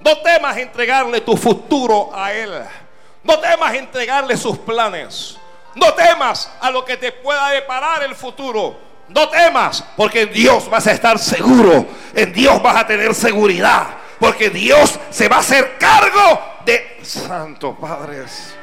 No 0.01 0.19
temas 0.19 0.57
entregarle 0.57 1.21
tu 1.21 1.37
futuro 1.37 2.11
a 2.15 2.33
Él. 2.33 2.53
No 3.25 3.39
temas 3.41 3.75
entregarle 3.75 4.37
sus 4.37 4.57
planes. 4.59 5.37
No 5.75 5.93
temas 5.95 6.51
a 6.61 6.71
lo 6.71 6.85
que 6.85 6.97
te 6.97 7.11
pueda 7.11 7.51
deparar 7.51 8.05
el 8.05 8.15
futuro. 8.15 8.77
No 9.09 9.29
temas, 9.29 9.85
porque 9.97 10.23
en 10.23 10.33
Dios 10.33 10.69
vas 10.69 10.87
a 10.87 10.93
estar 10.93 11.19
seguro. 11.19 11.87
En 12.15 12.33
Dios 12.33 12.61
vas 12.63 12.77
a 12.77 12.87
tener 12.87 13.15
seguridad. 13.15 13.99
Porque 14.19 14.51
Dios 14.51 14.99
se 15.11 15.29
va 15.29 15.37
a 15.37 15.41
hacer 15.41 15.79
cargo 15.79 16.41
de 16.65 16.99
Santo 17.03 17.77
Padres. 17.77 18.55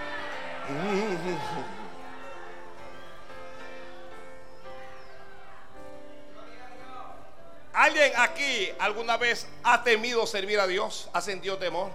¿Alguien 7.74 8.12
aquí 8.18 8.70
alguna 8.80 9.18
vez 9.18 9.48
ha 9.64 9.84
temido 9.84 10.28
servir 10.28 10.60
a 10.60 10.68
Dios? 10.68 11.10
¿Ha 11.14 11.22
sentido 11.22 11.58
temor? 11.58 11.92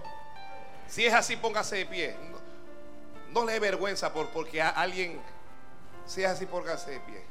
Si 0.87 1.05
es 1.05 1.13
así, 1.13 1.37
póngase 1.37 1.77
de 1.77 1.85
pie. 1.85 2.17
No, 3.31 3.45
le 3.45 3.53
dé 3.53 3.59
vergüenza 3.59 4.11
por, 4.11 4.29
porque 4.29 4.61
alguien, 4.61 5.21
si 6.05 6.23
es 6.23 6.29
así, 6.29 6.45
póngase 6.45 6.91
de 6.91 6.99
pie. 7.01 7.28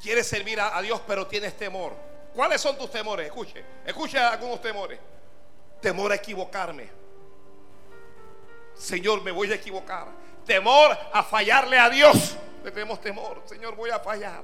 Quieres 0.00 0.26
servir 0.26 0.60
a, 0.60 0.80
Dios, 0.80 1.00
pero 1.06 1.26
tienes 1.26 1.56
temor. 1.56 1.92
¿Cuáles 2.34 2.60
son 2.60 2.78
tus 2.78 2.90
temores? 2.90 3.26
Escuche, 3.26 3.64
escuche 3.84 4.18
algunos 4.18 4.60
temores. 4.60 4.98
Temor 5.80 6.12
a 6.12 6.14
equivocarme. 6.14 6.88
Señor, 8.74 9.22
me 9.22 9.32
voy 9.32 9.50
a 9.50 9.56
equivocar. 9.56 10.06
Temor 10.46 10.96
a 11.12 11.22
fallarle 11.22 11.78
a 11.78 11.90
Dios. 11.90 12.36
Le 12.62 12.70
tenemos 12.70 13.00
temor. 13.00 13.42
Señor, 13.44 13.74
voy 13.74 13.90
a 13.90 13.98
fallar. 13.98 14.42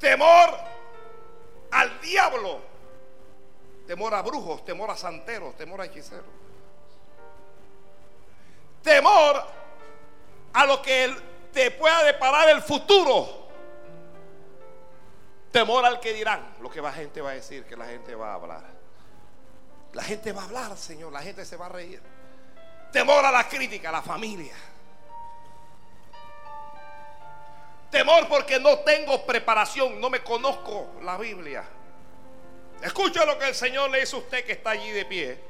Temor 0.00 0.58
al 1.70 2.00
diablo. 2.00 2.60
Temor 3.86 4.14
a 4.14 4.22
brujos, 4.22 4.64
temor 4.64 4.90
a 4.90 4.96
santeros, 4.96 5.56
temor 5.56 5.80
a 5.80 5.86
hechiceros. 5.86 6.26
Temor 8.82 9.42
a 10.52 10.66
lo 10.66 10.82
que 10.82 11.14
te 11.52 11.70
pueda 11.70 12.04
deparar 12.04 12.50
el 12.50 12.62
futuro. 12.62 13.47
Temor 15.50 15.84
al 15.84 15.98
que 16.00 16.12
dirán, 16.12 16.56
lo 16.60 16.70
que 16.70 16.82
la 16.82 16.92
gente 16.92 17.20
va 17.20 17.30
a 17.30 17.34
decir, 17.34 17.64
que 17.64 17.76
la 17.76 17.86
gente 17.86 18.14
va 18.14 18.32
a 18.32 18.34
hablar. 18.34 18.64
La 19.94 20.02
gente 20.02 20.32
va 20.32 20.42
a 20.42 20.44
hablar, 20.44 20.76
Señor, 20.76 21.12
la 21.12 21.22
gente 21.22 21.44
se 21.44 21.56
va 21.56 21.66
a 21.66 21.70
reír. 21.70 22.00
Temor 22.92 23.24
a 23.24 23.30
la 23.30 23.48
crítica, 23.48 23.88
a 23.88 23.92
la 23.92 24.02
familia. 24.02 24.54
Temor 27.90 28.28
porque 28.28 28.60
no 28.60 28.78
tengo 28.80 29.24
preparación, 29.24 29.98
no 30.00 30.10
me 30.10 30.20
conozco 30.20 30.92
la 31.02 31.16
Biblia. 31.16 31.64
Escucha 32.82 33.24
lo 33.24 33.38
que 33.38 33.48
el 33.48 33.54
Señor 33.54 33.90
le 33.90 34.00
dice 34.00 34.14
a 34.14 34.18
usted 34.18 34.44
que 34.44 34.52
está 34.52 34.70
allí 34.70 34.90
de 34.90 35.04
pie. 35.06 35.40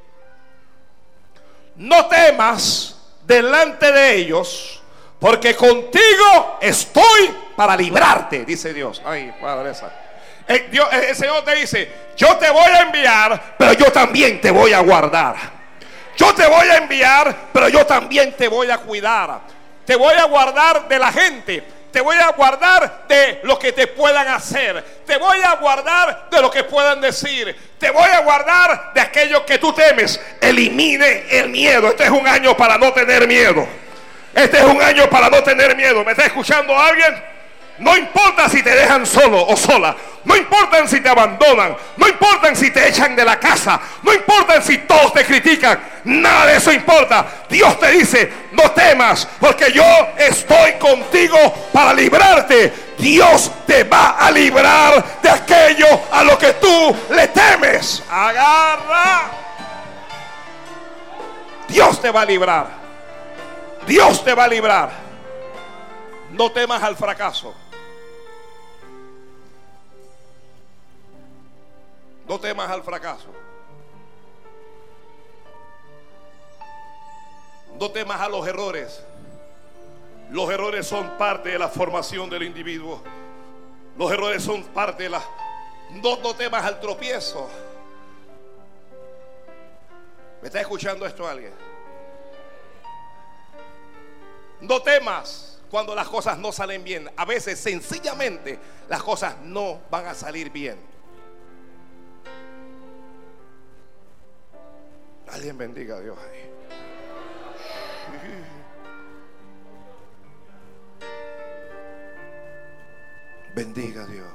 No 1.76 2.06
temas 2.06 2.96
delante 3.26 3.92
de 3.92 4.16
ellos, 4.16 4.77
porque 5.18 5.54
contigo 5.54 6.58
estoy 6.60 7.34
para 7.56 7.76
librarte, 7.76 8.44
dice 8.44 8.72
Dios. 8.72 9.02
Ay, 9.04 9.32
Padre 9.40 9.72
el, 10.46 10.70
Dios, 10.70 10.88
el 10.92 11.14
Señor 11.14 11.44
te 11.44 11.54
dice, 11.56 11.92
yo 12.16 12.36
te 12.36 12.50
voy 12.50 12.70
a 12.70 12.80
enviar, 12.80 13.54
pero 13.58 13.74
yo 13.74 13.92
también 13.92 14.40
te 14.40 14.50
voy 14.50 14.72
a 14.72 14.80
guardar. 14.80 15.36
Yo 16.16 16.34
te 16.34 16.46
voy 16.46 16.68
a 16.68 16.78
enviar, 16.78 17.36
pero 17.52 17.68
yo 17.68 17.84
también 17.86 18.32
te 18.32 18.48
voy 18.48 18.70
a 18.70 18.78
cuidar. 18.78 19.40
Te 19.84 19.94
voy 19.94 20.14
a 20.14 20.24
guardar 20.24 20.88
de 20.88 20.98
la 20.98 21.12
gente 21.12 21.78
te 21.90 22.02
voy 22.02 22.16
a 22.16 22.30
guardar 22.32 23.06
de 23.08 23.40
lo 23.44 23.58
que 23.58 23.72
te 23.72 23.86
puedan 23.86 24.28
hacer. 24.28 24.84
Te 25.06 25.16
voy 25.16 25.38
a 25.42 25.56
guardar 25.56 26.28
de 26.30 26.42
lo 26.42 26.50
que 26.50 26.64
puedan 26.64 27.00
decir. 27.00 27.56
Te 27.78 27.90
voy 27.90 28.08
a 28.10 28.20
guardar 28.20 28.92
de 28.94 29.00
aquello 29.00 29.44
que 29.46 29.58
tú 29.58 29.72
temes. 29.72 30.20
Elimine 30.40 31.24
el 31.30 31.48
miedo. 31.48 31.88
Este 31.88 32.04
es 32.04 32.10
un 32.10 32.26
año 32.28 32.56
para 32.56 32.76
no 32.76 32.92
tener 32.92 33.26
miedo. 33.26 33.66
Este 34.38 34.58
es 34.58 34.64
un 34.64 34.80
año 34.80 35.10
para 35.10 35.28
no 35.28 35.42
tener 35.42 35.74
miedo. 35.76 36.04
¿Me 36.04 36.12
está 36.12 36.26
escuchando 36.26 36.78
alguien? 36.78 37.12
No 37.78 37.96
importa 37.96 38.48
si 38.48 38.62
te 38.62 38.70
dejan 38.70 39.04
solo 39.04 39.44
o 39.44 39.56
sola. 39.56 39.96
No 40.24 40.36
importa 40.36 40.86
si 40.86 41.00
te 41.00 41.08
abandonan. 41.08 41.76
No 41.96 42.06
importa 42.06 42.54
si 42.54 42.70
te 42.70 42.86
echan 42.86 43.16
de 43.16 43.24
la 43.24 43.40
casa. 43.40 43.80
No 44.02 44.14
importa 44.14 44.62
si 44.62 44.78
todos 44.78 45.12
te 45.12 45.24
critican. 45.24 45.80
Nada 46.04 46.46
de 46.46 46.56
eso 46.56 46.70
importa. 46.70 47.26
Dios 47.48 47.80
te 47.80 47.90
dice, 47.90 48.32
no 48.52 48.70
temas 48.70 49.26
porque 49.40 49.72
yo 49.72 49.84
estoy 50.16 50.74
contigo 50.74 51.36
para 51.72 51.92
librarte. 51.92 52.94
Dios 52.96 53.50
te 53.66 53.82
va 53.82 54.18
a 54.18 54.30
librar 54.30 55.20
de 55.20 55.30
aquello 55.30 56.02
a 56.12 56.22
lo 56.22 56.38
que 56.38 56.52
tú 56.54 56.96
le 57.10 57.26
temes. 57.28 58.04
Agarra. 58.08 59.30
Dios 61.66 62.00
te 62.00 62.10
va 62.12 62.20
a 62.20 62.24
librar. 62.24 62.77
Dios 63.88 64.22
te 64.22 64.34
va 64.34 64.44
a 64.44 64.48
librar. 64.48 64.90
No 66.30 66.52
temas 66.52 66.82
al 66.82 66.94
fracaso. 66.94 67.54
No 72.26 72.38
temas 72.38 72.70
al 72.70 72.82
fracaso. 72.82 73.28
No 77.80 77.90
temas 77.90 78.20
a 78.20 78.28
los 78.28 78.46
errores. 78.46 79.02
Los 80.30 80.50
errores 80.50 80.86
son 80.86 81.16
parte 81.16 81.48
de 81.48 81.58
la 81.58 81.68
formación 81.68 82.28
del 82.28 82.42
individuo. 82.42 83.02
Los 83.96 84.12
errores 84.12 84.42
son 84.42 84.64
parte 84.64 85.04
de 85.04 85.08
la... 85.08 85.22
No, 85.92 86.18
no 86.18 86.34
temas 86.34 86.62
al 86.62 86.78
tropiezo. 86.78 87.48
¿Me 90.42 90.48
está 90.48 90.60
escuchando 90.60 91.06
esto 91.06 91.26
alguien? 91.26 91.67
No 94.60 94.82
temas 94.82 95.60
cuando 95.70 95.94
las 95.94 96.08
cosas 96.08 96.38
no 96.38 96.52
salen 96.52 96.82
bien. 96.84 97.10
A 97.16 97.24
veces 97.24 97.58
sencillamente 97.58 98.58
las 98.88 99.02
cosas 99.02 99.36
no 99.42 99.80
van 99.90 100.06
a 100.06 100.14
salir 100.14 100.50
bien. 100.50 100.78
Alguien 105.30 105.58
bendiga 105.58 105.96
a 105.96 106.00
Dios 106.00 106.18
ahí. 106.18 106.50
Bendiga 113.54 114.04
a 114.04 114.06
Dios. 114.06 114.28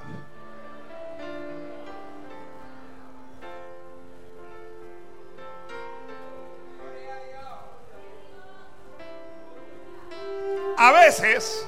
A 10.84 10.92
veces 10.92 11.66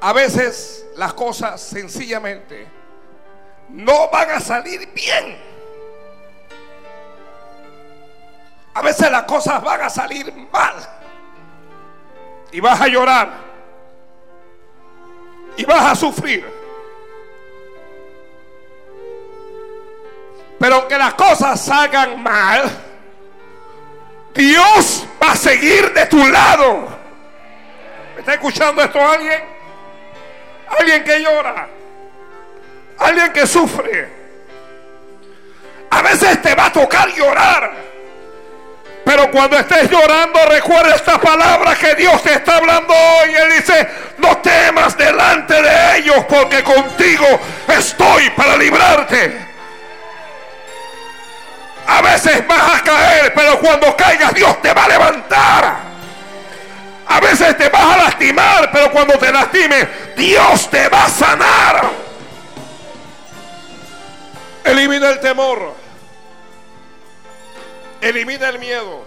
A 0.00 0.12
veces 0.14 0.86
las 0.96 1.12
cosas 1.12 1.60
sencillamente 1.60 2.66
no 3.68 4.08
van 4.08 4.30
a 4.30 4.40
salir 4.40 4.90
bien. 4.94 5.36
A 8.72 8.80
veces 8.80 9.10
las 9.10 9.24
cosas 9.24 9.62
van 9.62 9.82
a 9.82 9.90
salir 9.90 10.32
mal. 10.50 10.74
Y 12.50 12.60
vas 12.60 12.80
a 12.80 12.86
llorar. 12.86 13.45
Y 15.56 15.64
vas 15.64 15.92
a 15.92 15.94
sufrir. 15.94 16.44
Pero 20.58 20.76
aunque 20.76 20.96
las 20.96 21.14
cosas 21.14 21.64
salgan 21.64 22.22
mal, 22.22 22.70
Dios 24.34 25.06
va 25.22 25.32
a 25.32 25.36
seguir 25.36 25.92
de 25.92 26.06
tu 26.06 26.26
lado. 26.26 26.88
¿Me 28.14 28.20
está 28.20 28.34
escuchando 28.34 28.82
esto 28.82 29.00
alguien? 29.00 29.42
Alguien 30.78 31.04
que 31.04 31.20
llora. 31.20 31.68
Alguien 32.98 33.32
que 33.32 33.46
sufre. 33.46 34.08
A 35.90 36.02
veces 36.02 36.40
te 36.42 36.54
va 36.54 36.66
a 36.66 36.72
tocar 36.72 37.08
llorar. 37.14 37.95
Pero 39.06 39.30
cuando 39.30 39.56
estés 39.56 39.88
llorando, 39.88 40.44
recuerda 40.46 40.96
esta 40.96 41.16
palabra 41.20 41.76
que 41.76 41.94
Dios 41.94 42.20
te 42.24 42.32
está 42.32 42.56
hablando 42.56 42.92
hoy. 42.92 43.36
Él 43.36 43.52
dice, 43.56 43.88
no 44.18 44.38
temas 44.38 44.98
delante 44.98 45.62
de 45.62 45.98
ellos 45.98 46.24
porque 46.28 46.64
contigo 46.64 47.24
estoy 47.68 48.30
para 48.30 48.56
librarte. 48.56 49.46
A 51.86 52.02
veces 52.02 52.44
vas 52.48 52.80
a 52.80 52.82
caer, 52.82 53.32
pero 53.32 53.60
cuando 53.60 53.96
caigas 53.96 54.34
Dios 54.34 54.60
te 54.60 54.74
va 54.74 54.84
a 54.86 54.88
levantar. 54.88 55.76
A 57.06 57.20
veces 57.20 57.56
te 57.56 57.68
vas 57.68 57.84
a 57.84 57.96
lastimar, 57.98 58.72
pero 58.72 58.90
cuando 58.90 59.16
te 59.20 59.30
lastimes, 59.32 59.86
Dios 60.16 60.68
te 60.68 60.88
va 60.88 61.04
a 61.04 61.08
sanar. 61.08 61.90
Elimina 64.64 65.10
el 65.10 65.20
temor. 65.20 65.85
Elimina 68.00 68.48
el 68.48 68.58
miedo. 68.58 69.04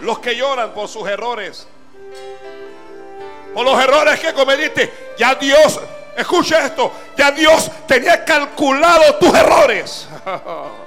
Los 0.00 0.18
que 0.18 0.36
lloran 0.36 0.72
por 0.72 0.88
sus 0.88 1.08
errores. 1.08 1.66
Por 3.54 3.64
los 3.64 3.82
errores 3.82 4.20
que 4.20 4.32
cometiste. 4.34 5.14
Ya 5.18 5.34
Dios 5.34 5.80
Escucha 6.16 6.64
esto, 6.64 6.90
ya 7.14 7.30
Dios 7.30 7.70
tenía 7.86 8.24
calculado 8.24 9.16
tus 9.16 9.34
errores. 9.34 10.08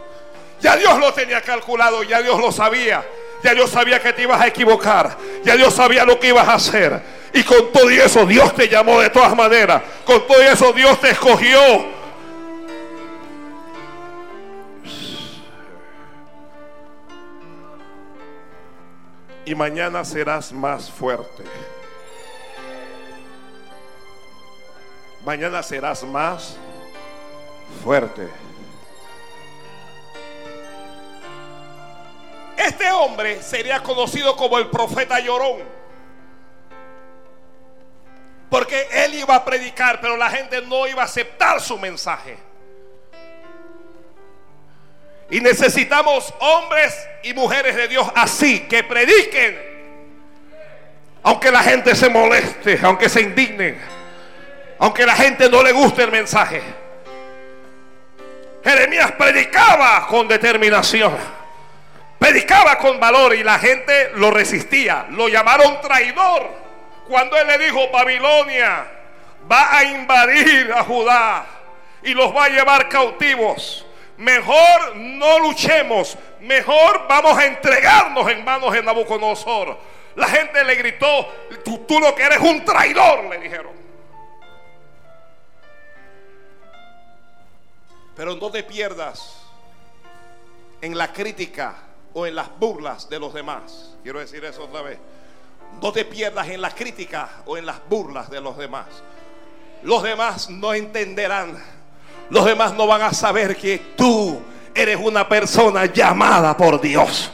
Ya 0.61 0.75
Dios 0.75 0.99
lo 0.99 1.13
tenía 1.13 1.41
calculado, 1.41 2.03
ya 2.03 2.21
Dios 2.21 2.37
lo 2.37 2.51
sabía. 2.51 3.01
Ya 3.41 3.53
Dios 3.53 3.71
sabía 3.71 4.01
que 4.01 4.11
te 4.11 4.23
ibas 4.23 4.41
a 4.41 4.47
equivocar. 4.47 5.15
Ya 5.41 5.55
Dios 5.55 5.73
sabía 5.73 6.03
lo 6.03 6.19
que 6.19 6.27
ibas 6.27 6.45
a 6.49 6.55
hacer. 6.55 7.01
Y 7.33 7.43
con 7.43 7.71
todo 7.71 7.89
eso 7.89 8.25
Dios 8.25 8.53
te 8.53 8.67
llamó 8.67 8.99
de 8.99 9.09
todas 9.09 9.33
maneras. 9.33 9.81
Con 10.03 10.27
todo 10.27 10.41
eso 10.41 10.73
Dios 10.73 10.99
te 10.99 11.11
escogió. 11.11 11.57
Y 19.49 19.55
mañana 19.55 20.05
serás 20.05 20.51
más 20.51 20.91
fuerte. 20.91 21.43
Mañana 25.25 25.63
serás 25.63 26.03
más 26.03 26.55
fuerte. 27.83 28.29
Este 32.55 32.91
hombre 32.91 33.41
sería 33.41 33.81
conocido 33.81 34.35
como 34.35 34.59
el 34.59 34.69
profeta 34.69 35.19
llorón. 35.19 35.63
Porque 38.51 38.87
él 38.91 39.15
iba 39.15 39.33
a 39.33 39.43
predicar, 39.43 39.99
pero 39.99 40.15
la 40.15 40.29
gente 40.29 40.61
no 40.61 40.85
iba 40.85 41.01
a 41.01 41.05
aceptar 41.05 41.59
su 41.59 41.75
mensaje. 41.79 42.37
Y 45.31 45.41
necesitamos 45.41 46.33
hombres 46.39 47.07
y 47.23 47.33
mujeres 47.33 47.75
de 47.75 47.87
Dios 47.87 48.07
así, 48.15 48.61
que 48.61 48.83
prediquen. 48.83 49.69
Aunque 51.23 51.51
la 51.51 51.61
gente 51.61 51.95
se 51.95 52.09
moleste, 52.09 52.79
aunque 52.81 53.09
se 53.09 53.21
indigne, 53.21 53.75
aunque 54.79 55.05
la 55.05 55.15
gente 55.15 55.49
no 55.49 55.61
le 55.61 55.71
guste 55.71 56.03
el 56.03 56.11
mensaje. 56.11 56.61
Jeremías 58.63 59.11
predicaba 59.13 60.07
con 60.07 60.27
determinación. 60.27 61.15
Predicaba 62.17 62.77
con 62.77 62.99
valor 62.99 63.33
y 63.33 63.43
la 63.43 63.59
gente 63.59 64.11
lo 64.15 64.31
resistía. 64.31 65.07
Lo 65.11 65.29
llamaron 65.29 65.79
traidor. 65.81 66.49
Cuando 67.07 67.37
él 67.37 67.47
le 67.47 67.57
dijo, 67.57 67.89
Babilonia 67.89 68.85
va 69.49 69.77
a 69.77 69.83
invadir 69.83 70.71
a 70.73 70.83
Judá 70.83 71.45
y 72.03 72.13
los 72.13 72.35
va 72.35 72.45
a 72.45 72.49
llevar 72.49 72.89
cautivos. 72.89 73.85
Mejor 74.19 74.97
no 74.97 75.39
luchemos, 75.39 76.17
mejor 76.41 77.07
vamos 77.07 77.37
a 77.37 77.45
entregarnos 77.45 78.29
en 78.29 78.43
manos 78.43 78.73
de 78.73 78.83
Nabucodonosor. 78.83 79.77
La 80.15 80.27
gente 80.27 80.61
le 80.65 80.75
gritó, 80.75 81.25
tú, 81.63 81.99
lo 82.01 82.13
que 82.13 82.23
eres 82.23 82.39
un 82.39 82.65
traidor, 82.65 83.23
le 83.29 83.37
dijeron. 83.39 83.71
Pero 88.13 88.35
no 88.35 88.51
te 88.51 88.63
pierdas 88.63 89.37
en 90.81 90.97
la 90.97 91.13
crítica 91.13 91.75
o 92.13 92.27
en 92.27 92.35
las 92.35 92.49
burlas 92.59 93.09
de 93.09 93.19
los 93.19 93.33
demás. 93.33 93.95
Quiero 94.03 94.19
decir 94.19 94.43
eso 94.43 94.65
otra 94.65 94.81
vez. 94.81 94.99
No 95.81 95.93
te 95.93 96.03
pierdas 96.03 96.49
en 96.49 96.59
la 96.59 96.71
crítica 96.71 97.43
o 97.45 97.55
en 97.55 97.65
las 97.65 97.87
burlas 97.87 98.29
de 98.29 98.41
los 98.41 98.57
demás. 98.57 98.87
Los 99.81 100.03
demás 100.03 100.49
no 100.49 100.73
entenderán. 100.73 101.78
Los 102.29 102.45
demás 102.45 102.73
no 102.73 102.87
van 102.87 103.01
a 103.01 103.13
saber 103.13 103.55
que 103.55 103.79
tú 103.95 104.41
eres 104.73 104.97
una 105.01 105.27
persona 105.27 105.85
llamada 105.85 106.55
por 106.55 106.79
Dios. 106.79 107.31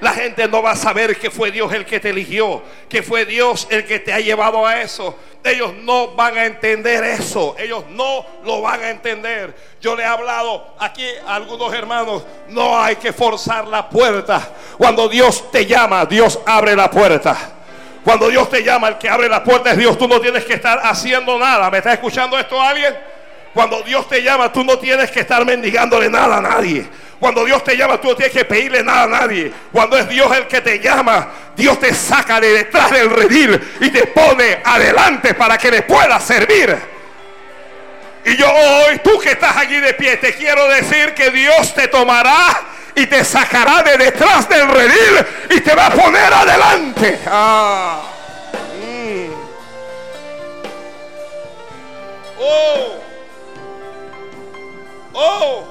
La 0.00 0.12
gente 0.12 0.46
no 0.48 0.62
va 0.62 0.72
a 0.72 0.76
saber 0.76 1.16
que 1.18 1.30
fue 1.30 1.50
Dios 1.50 1.72
el 1.72 1.86
que 1.86 1.98
te 1.98 2.10
eligió, 2.10 2.62
que 2.90 3.02
fue 3.02 3.24
Dios 3.24 3.66
el 3.70 3.86
que 3.86 4.00
te 4.00 4.12
ha 4.12 4.20
llevado 4.20 4.66
a 4.66 4.82
eso. 4.82 5.18
Ellos 5.42 5.72
no 5.82 6.08
van 6.08 6.36
a 6.36 6.44
entender 6.44 7.04
eso, 7.04 7.54
ellos 7.58 7.84
no 7.90 8.26
lo 8.44 8.60
van 8.60 8.82
a 8.82 8.90
entender. 8.90 9.54
Yo 9.80 9.96
le 9.96 10.02
he 10.02 10.06
hablado 10.06 10.74
aquí 10.78 11.06
a 11.26 11.36
algunos 11.36 11.72
hermanos, 11.72 12.22
no 12.48 12.78
hay 12.78 12.96
que 12.96 13.14
forzar 13.14 13.66
la 13.66 13.88
puerta. 13.88 14.46
Cuando 14.76 15.08
Dios 15.08 15.50
te 15.50 15.64
llama, 15.64 16.04
Dios 16.04 16.38
abre 16.44 16.76
la 16.76 16.90
puerta. 16.90 17.36
Cuando 18.04 18.28
Dios 18.28 18.50
te 18.50 18.62
llama, 18.62 18.88
el 18.88 18.98
que 18.98 19.08
abre 19.08 19.28
la 19.28 19.42
puerta 19.42 19.70
es 19.70 19.78
Dios. 19.78 19.96
Tú 19.96 20.06
no 20.06 20.20
tienes 20.20 20.44
que 20.44 20.54
estar 20.54 20.80
haciendo 20.82 21.38
nada. 21.38 21.70
¿Me 21.70 21.78
está 21.78 21.94
escuchando 21.94 22.38
esto 22.38 22.60
alguien? 22.60 22.94
Cuando 23.54 23.82
Dios 23.82 24.08
te 24.08 24.20
llama, 24.20 24.52
tú 24.52 24.64
no 24.64 24.78
tienes 24.78 25.12
que 25.12 25.20
estar 25.20 25.44
mendigándole 25.46 26.10
nada 26.10 26.38
a 26.38 26.40
nadie. 26.40 26.86
Cuando 27.20 27.44
Dios 27.44 27.62
te 27.62 27.76
llama, 27.76 28.00
tú 28.00 28.08
no 28.08 28.16
tienes 28.16 28.34
que 28.34 28.44
pedirle 28.44 28.82
nada 28.82 29.04
a 29.04 29.06
nadie. 29.06 29.52
Cuando 29.72 29.96
es 29.96 30.08
Dios 30.08 30.36
el 30.36 30.48
que 30.48 30.60
te 30.60 30.80
llama, 30.80 31.28
Dios 31.56 31.78
te 31.78 31.94
saca 31.94 32.40
de 32.40 32.48
detrás 32.48 32.90
del 32.90 33.08
redil 33.08 33.60
y 33.80 33.90
te 33.90 34.08
pone 34.08 34.60
adelante 34.64 35.34
para 35.34 35.56
que 35.56 35.70
le 35.70 35.82
puedas 35.82 36.24
servir. 36.24 36.76
Y 38.24 38.36
yo 38.36 38.46
hoy, 38.50 38.98
tú 39.04 39.20
que 39.20 39.30
estás 39.30 39.56
allí 39.56 39.78
de 39.78 39.94
pie, 39.94 40.16
te 40.16 40.34
quiero 40.34 40.66
decir 40.68 41.14
que 41.14 41.30
Dios 41.30 41.72
te 41.74 41.86
tomará 41.86 42.60
y 42.96 43.06
te 43.06 43.24
sacará 43.24 43.84
de 43.84 43.98
detrás 43.98 44.48
del 44.48 44.68
redil 44.68 45.26
y 45.50 45.60
te 45.60 45.74
va 45.76 45.86
a 45.86 45.90
poner 45.90 46.32
adelante. 46.32 47.20
Ah. 47.26 48.02
Mm. 48.82 49.30
Oh. 52.40 53.03
Oh. 55.14 55.64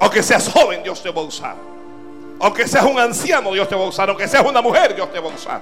Aunque 0.00 0.22
seas 0.22 0.48
joven, 0.48 0.82
Dios 0.82 1.02
te 1.02 1.10
va 1.10 1.20
a 1.20 1.24
usar. 1.24 1.54
Aunque 2.40 2.66
seas 2.66 2.84
un 2.84 2.98
anciano, 2.98 3.52
Dios 3.52 3.68
te 3.68 3.74
va 3.74 3.82
a 3.82 3.88
usar. 3.88 4.08
Aunque 4.08 4.26
seas 4.26 4.44
una 4.44 4.62
mujer, 4.62 4.94
Dios 4.94 5.12
te 5.12 5.20
va 5.20 5.30
a 5.30 5.34
usar. 5.34 5.60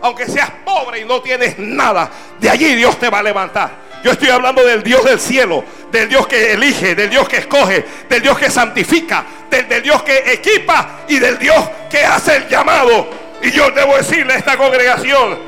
Aunque 0.00 0.26
seas 0.26 0.50
pobre 0.64 1.00
y 1.00 1.04
no 1.04 1.20
tienes 1.20 1.58
nada, 1.58 2.10
de 2.40 2.50
allí 2.50 2.74
Dios 2.74 2.98
te 2.98 3.08
va 3.08 3.18
a 3.18 3.22
levantar. 3.22 3.84
Yo 4.02 4.10
estoy 4.10 4.28
hablando 4.28 4.62
del 4.62 4.82
Dios 4.82 5.02
del 5.04 5.18
cielo, 5.18 5.64
del 5.90 6.08
Dios 6.08 6.26
que 6.26 6.52
elige, 6.52 6.94
del 6.94 7.08
Dios 7.08 7.26
que 7.26 7.38
escoge, 7.38 7.84
del 8.08 8.20
Dios 8.20 8.38
que 8.38 8.50
santifica, 8.50 9.24
del, 9.50 9.82
Dios 9.82 10.02
que 10.02 10.32
equipa 10.32 11.04
y 11.08 11.18
del 11.18 11.38
Dios 11.38 11.56
que 11.90 12.04
hace 12.04 12.36
el 12.36 12.48
llamado. 12.48 13.08
Y 13.40 13.50
yo 13.50 13.70
debo 13.70 13.96
decirle 13.96 14.34
a 14.34 14.36
esta 14.36 14.56
congregación, 14.58 15.38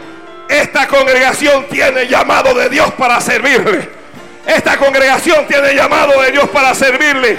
esta 0.48 0.88
congregación 0.88 1.66
tiene 1.68 2.06
llamado 2.06 2.54
de 2.54 2.68
Dios 2.70 2.92
para 2.92 3.20
servirle. 3.20 3.95
Esta 4.46 4.76
congregación 4.76 5.46
tiene 5.46 5.74
llamado 5.74 6.20
de 6.22 6.32
Dios 6.32 6.48
para 6.50 6.74
servirle. 6.74 7.36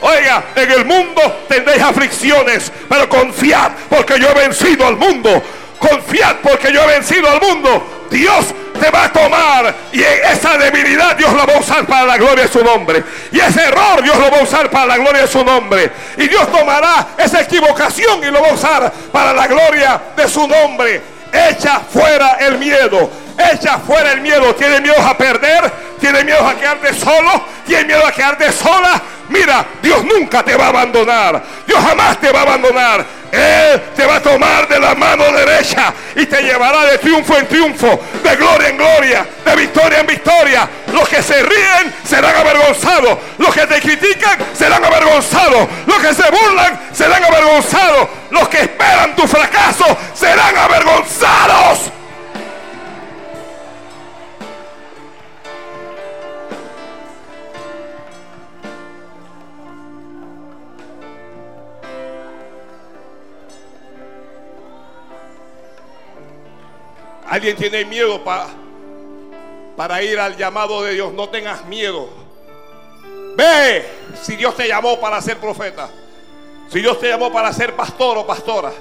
Oiga, 0.00 0.44
en 0.54 0.70
el 0.70 0.84
mundo 0.84 1.44
tendréis 1.48 1.82
aflicciones, 1.82 2.72
pero 2.88 3.08
confiad 3.08 3.72
porque 3.88 4.18
yo 4.18 4.28
he 4.30 4.34
vencido 4.34 4.86
al 4.86 4.96
mundo. 4.96 5.42
Confiad 5.78 6.36
porque 6.42 6.72
yo 6.72 6.82
he 6.82 6.86
vencido 6.86 7.28
al 7.30 7.40
mundo. 7.40 8.06
Dios 8.10 8.46
te 8.80 8.90
va 8.90 9.04
a 9.04 9.12
tomar 9.12 9.74
y 9.92 10.00
esa 10.02 10.56
debilidad 10.56 11.16
Dios 11.16 11.32
la 11.34 11.44
va 11.44 11.54
a 11.54 11.58
usar 11.58 11.84
para 11.86 12.06
la 12.06 12.16
gloria 12.16 12.44
de 12.44 12.50
su 12.50 12.62
nombre. 12.62 13.04
Y 13.32 13.40
ese 13.40 13.62
error 13.64 14.02
Dios 14.02 14.16
lo 14.16 14.30
va 14.30 14.38
a 14.38 14.42
usar 14.42 14.70
para 14.70 14.86
la 14.86 14.98
gloria 14.98 15.22
de 15.22 15.28
su 15.28 15.44
nombre. 15.44 15.90
Y 16.16 16.28
Dios 16.28 16.50
tomará 16.50 17.08
esa 17.18 17.40
equivocación 17.42 18.22
y 18.22 18.26
lo 18.26 18.40
va 18.40 18.48
a 18.48 18.52
usar 18.52 18.92
para 19.12 19.32
la 19.32 19.46
gloria 19.46 20.00
de 20.16 20.28
su 20.28 20.46
nombre. 20.46 21.17
Echa 21.32 21.80
fuera 21.80 22.38
el 22.40 22.58
miedo. 22.58 23.10
Echa 23.52 23.78
fuera 23.78 24.12
el 24.12 24.20
miedo. 24.20 24.54
¿Tiene 24.54 24.80
miedo 24.80 25.00
a 25.00 25.16
perder? 25.16 25.70
¿Tiene 26.00 26.24
miedo 26.24 26.46
a 26.46 26.54
quedarte 26.54 26.94
solo? 26.94 27.44
¿Tiene 27.66 27.84
miedo 27.84 28.06
a 28.06 28.12
quedarte 28.12 28.52
sola? 28.52 29.02
Mira, 29.28 29.64
Dios 29.82 30.04
nunca 30.04 30.42
te 30.42 30.56
va 30.56 30.66
a 30.66 30.68
abandonar. 30.68 31.42
Dios 31.66 31.80
jamás 31.82 32.20
te 32.20 32.32
va 32.32 32.40
a 32.40 32.42
abandonar. 32.42 33.04
Él 33.30 33.82
te 33.94 34.06
va 34.06 34.16
a 34.16 34.22
tomar 34.22 34.66
de 34.66 34.80
la 34.80 34.94
mano 34.94 35.24
derecha 35.32 35.92
y 36.16 36.24
te 36.24 36.42
llevará 36.42 36.84
de 36.86 36.96
triunfo 36.98 37.36
en 37.36 37.46
triunfo, 37.46 38.00
de 38.22 38.36
gloria 38.36 38.68
en 38.68 38.76
gloria, 38.78 39.26
de 39.44 39.56
victoria 39.56 40.00
en 40.00 40.06
victoria. 40.06 40.68
Los 40.92 41.06
que 41.08 41.22
se 41.22 41.42
ríen 41.42 41.94
serán 42.04 42.34
avergonzados. 42.34 43.18
Los 43.36 43.54
que 43.54 43.66
te 43.66 43.80
critican 43.80 44.38
serán 44.54 44.82
avergonzados. 44.82 45.68
Los 45.86 45.98
que 45.98 46.14
se 46.14 46.30
burlan 46.30 46.80
serán 46.92 47.22
avergonzados. 47.22 48.08
Los 48.30 48.48
que 48.48 48.62
esperan 48.62 49.14
tu 49.14 49.26
fracaso 49.28 49.84
serán 50.14 50.56
avergonzados. 50.56 51.97
Alguien 67.28 67.56
tiene 67.56 67.84
miedo 67.84 68.24
para, 68.24 68.46
para 69.76 70.02
ir 70.02 70.18
al 70.18 70.36
llamado 70.36 70.82
de 70.82 70.94
Dios. 70.94 71.12
No 71.12 71.28
tengas 71.28 71.64
miedo. 71.66 72.08
Ve 73.36 73.86
si 74.22 74.36
Dios 74.36 74.56
te 74.56 74.66
llamó 74.66 74.98
para 74.98 75.20
ser 75.20 75.36
profeta. 75.36 75.88
Si 76.70 76.80
Dios 76.80 76.98
te 76.98 77.08
llamó 77.08 77.32
para 77.32 77.52
ser 77.52 77.74
pastor 77.76 78.18
o 78.18 78.26
pastora. 78.26 78.72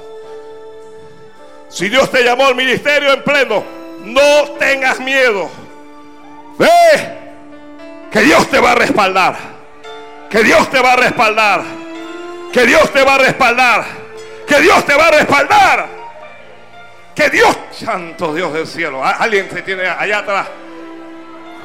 Si 1.69 1.89
Dios 1.89 2.09
te 2.09 2.23
llamó 2.23 2.47
al 2.47 2.55
ministerio 2.55 3.13
en 3.13 3.23
pleno. 3.23 3.63
No 4.03 4.51
tengas 4.57 4.99
miedo. 4.99 5.49
Ve 6.57 7.17
que 8.11 8.21
Dios 8.21 8.49
te 8.49 8.59
va 8.59 8.71
a 8.71 8.75
respaldar. 8.75 9.35
Que 10.29 10.43
Dios 10.43 10.69
te 10.69 10.81
va 10.81 10.93
a 10.93 10.95
respaldar. 10.95 11.63
Que 12.53 12.65
Dios 12.65 12.91
te 12.93 13.03
va 13.03 13.15
a 13.15 13.17
respaldar. 13.17 13.85
Que 14.47 14.61
Dios 14.61 14.85
te 14.85 14.95
va 14.95 15.07
a 15.07 15.11
respaldar. 15.11 15.96
Que 17.17 17.31
Dios, 17.31 17.57
santo 17.71 18.31
Dios 18.31 18.53
del 18.53 18.67
cielo, 18.67 19.03
alguien 19.03 19.49
se 19.49 19.63
tiene 19.63 19.87
allá 19.87 20.19
atrás. 20.19 20.47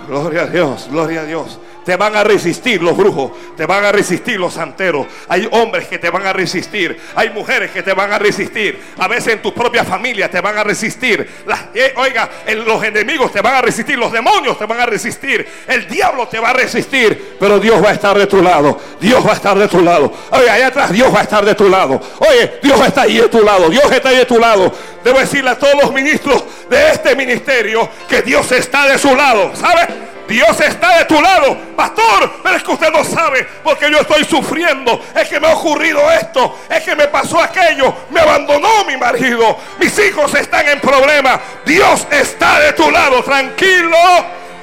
Gloria 0.08 0.44
a 0.44 0.46
Dios, 0.46 0.88
gloria 0.90 1.20
a 1.20 1.24
Dios. 1.24 1.60
Te 1.84 1.96
van 1.96 2.14
a 2.16 2.22
resistir 2.22 2.82
los 2.82 2.96
brujos, 2.96 3.32
te 3.56 3.66
van 3.66 3.84
a 3.84 3.92
resistir 3.92 4.38
los 4.38 4.54
santeros. 4.54 5.06
Hay 5.28 5.48
hombres 5.50 5.88
que 5.88 5.98
te 5.98 6.10
van 6.10 6.26
a 6.26 6.32
resistir, 6.32 6.98
hay 7.14 7.30
mujeres 7.30 7.70
que 7.70 7.82
te 7.82 7.92
van 7.92 8.12
a 8.12 8.18
resistir. 8.18 8.80
A 8.98 9.08
veces 9.08 9.34
en 9.34 9.42
tu 9.42 9.52
propia 9.52 9.84
familia 9.84 10.30
te 10.30 10.40
van 10.40 10.58
a 10.58 10.64
resistir. 10.64 11.28
Eh, 11.74 11.92
oiga, 11.96 12.28
los 12.64 12.82
enemigos 12.84 13.32
te 13.32 13.40
van 13.40 13.54
a 13.54 13.62
resistir, 13.62 13.98
los 13.98 14.12
demonios 14.12 14.58
te 14.58 14.66
van 14.66 14.80
a 14.80 14.86
resistir, 14.86 15.46
el 15.66 15.88
diablo 15.88 16.28
te 16.28 16.38
va 16.38 16.50
a 16.50 16.52
resistir. 16.52 17.36
Pero 17.38 17.58
Dios 17.58 17.82
va 17.82 17.90
a 17.90 17.92
estar 17.92 18.16
de 18.16 18.26
tu 18.26 18.42
lado, 18.42 18.80
Dios 19.00 19.26
va 19.26 19.32
a 19.32 19.34
estar 19.34 19.58
de 19.58 19.68
tu 19.68 19.80
lado. 19.80 20.12
Oye, 20.30 20.50
allá 20.50 20.68
atrás 20.68 20.92
Dios 20.92 21.12
va 21.14 21.20
a 21.20 21.22
estar 21.22 21.44
de 21.44 21.54
tu 21.54 21.68
lado. 21.68 22.00
Oye, 22.18 22.58
Dios 22.62 22.80
está 22.86 23.02
ahí 23.02 23.18
de 23.18 23.28
tu 23.28 23.42
lado, 23.42 23.68
Dios 23.68 23.90
está 23.90 24.10
ahí 24.10 24.18
de 24.18 24.26
tu 24.26 24.38
lado. 24.38 24.72
Debo 25.02 25.18
decirle 25.18 25.50
a 25.50 25.58
todos 25.58 25.74
los 25.82 25.92
ministros 25.92 26.44
de 26.70 26.90
este 26.90 27.16
ministerio 27.16 27.88
que 28.08 28.22
Dios 28.22 28.50
está 28.52 28.86
de 28.86 28.98
su 28.98 29.14
lado, 29.16 29.52
¿sabes? 29.56 29.86
Dios 30.32 30.58
está 30.60 30.96
de 30.96 31.04
tu 31.04 31.20
lado, 31.20 31.58
pastor, 31.76 32.40
pero 32.42 32.56
es 32.56 32.62
que 32.62 32.70
usted 32.70 32.90
no 32.90 33.04
sabe 33.04 33.46
porque 33.62 33.90
yo 33.90 33.98
estoy 34.00 34.24
sufriendo, 34.24 34.98
es 35.14 35.28
que 35.28 35.38
me 35.38 35.46
ha 35.46 35.54
ocurrido 35.54 36.10
esto, 36.10 36.58
es 36.70 36.82
que 36.82 36.96
me 36.96 37.06
pasó 37.08 37.38
aquello, 37.38 37.94
me 38.08 38.20
abandonó 38.20 38.82
mi 38.86 38.96
marido, 38.96 39.58
mis 39.78 39.96
hijos 39.98 40.34
están 40.34 40.66
en 40.68 40.80
problemas, 40.80 41.38
Dios 41.66 42.06
está 42.10 42.60
de 42.60 42.72
tu 42.72 42.90
lado, 42.90 43.22
tranquilo, 43.22 43.98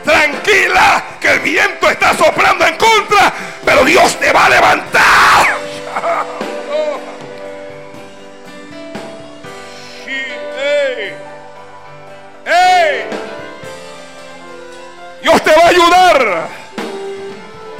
tranquila, 0.03 1.03
que 1.21 1.33
el 1.33 1.39
viento 1.41 1.87
está 1.87 2.17
soplando 2.17 2.65
en 2.65 2.75
contra, 2.75 3.31
pero 3.63 3.85
Dios 3.85 4.15
te 4.19 4.33
va 4.33 4.45
a 4.45 4.49
levantar. 4.49 5.59
Dios 15.21 15.43
te 15.43 15.51
va 15.51 15.63
a 15.63 15.67
ayudar. 15.67 16.47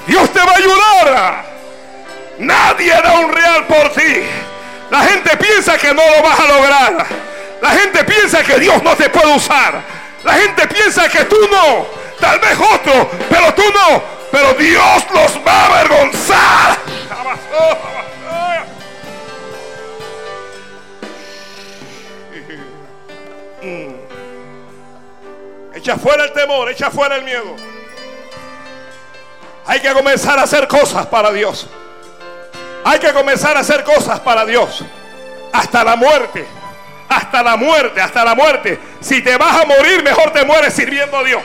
Dios 0.08 0.34
te 0.34 0.40
va 0.40 0.52
a 0.52 0.56
ayudar. 0.56 1.46
Nadie 2.40 2.94
da 3.02 3.20
un 3.20 3.32
real 3.32 3.66
por 3.66 3.92
ti. 3.94 4.24
La 4.90 5.02
gente 5.02 5.38
piensa 5.38 5.78
que 5.78 5.94
no 5.94 6.02
lo 6.02 6.24
vas 6.24 6.40
a 6.40 6.48
lograr. 6.48 7.06
La 7.62 7.70
gente 7.72 8.04
piensa 8.04 8.44
que 8.44 8.60
Dios 8.60 8.82
no 8.82 8.96
te 8.96 9.10
puede 9.10 9.36
usar. 9.36 9.82
La 10.24 10.34
gente 10.34 10.68
piensa 10.68 11.10
que 11.10 11.26
tú 11.26 11.38
no. 11.52 11.86
Tal 12.20 12.40
vez 12.40 12.58
otro, 12.58 13.12
pero 13.30 13.54
tú 13.54 13.64
no. 13.74 14.02
Pero 14.32 14.54
Dios 14.54 15.06
los 15.14 15.40
va 15.46 15.52
a 15.52 15.66
avergonzar. 15.66 16.78
Echa 25.80 25.96
fuera 25.96 26.26
el 26.26 26.34
temor, 26.34 26.70
echa 26.70 26.92
fuera 26.92 27.16
el 27.16 27.24
miedo. 27.24 27.56
Hay 29.66 29.80
que 29.80 29.94
comenzar 29.94 30.38
a 30.38 30.42
hacer 30.42 30.68
cosas 30.68 31.06
para 31.06 31.32
Dios. 31.32 31.68
Hay 32.84 33.00
que 33.00 33.14
comenzar 33.14 33.56
a 33.56 33.62
hacer 33.62 33.86
cosas 33.86 34.20
para 34.20 34.46
Dios. 34.46 34.84
Hasta 35.54 35.86
la 35.86 35.96
muerte. 35.96 36.46
Hasta 37.08 37.42
la 37.42 37.56
muerte, 37.56 38.02
hasta 38.02 38.26
la 38.26 38.36
muerte. 38.36 38.78
Si 39.00 39.22
te 39.22 39.38
vas 39.38 39.62
a 39.62 39.66
morir, 39.66 40.04
mejor 40.04 40.32
te 40.34 40.44
mueres 40.44 40.74
sirviendo 40.74 41.18
a 41.18 41.24
Dios. 41.24 41.44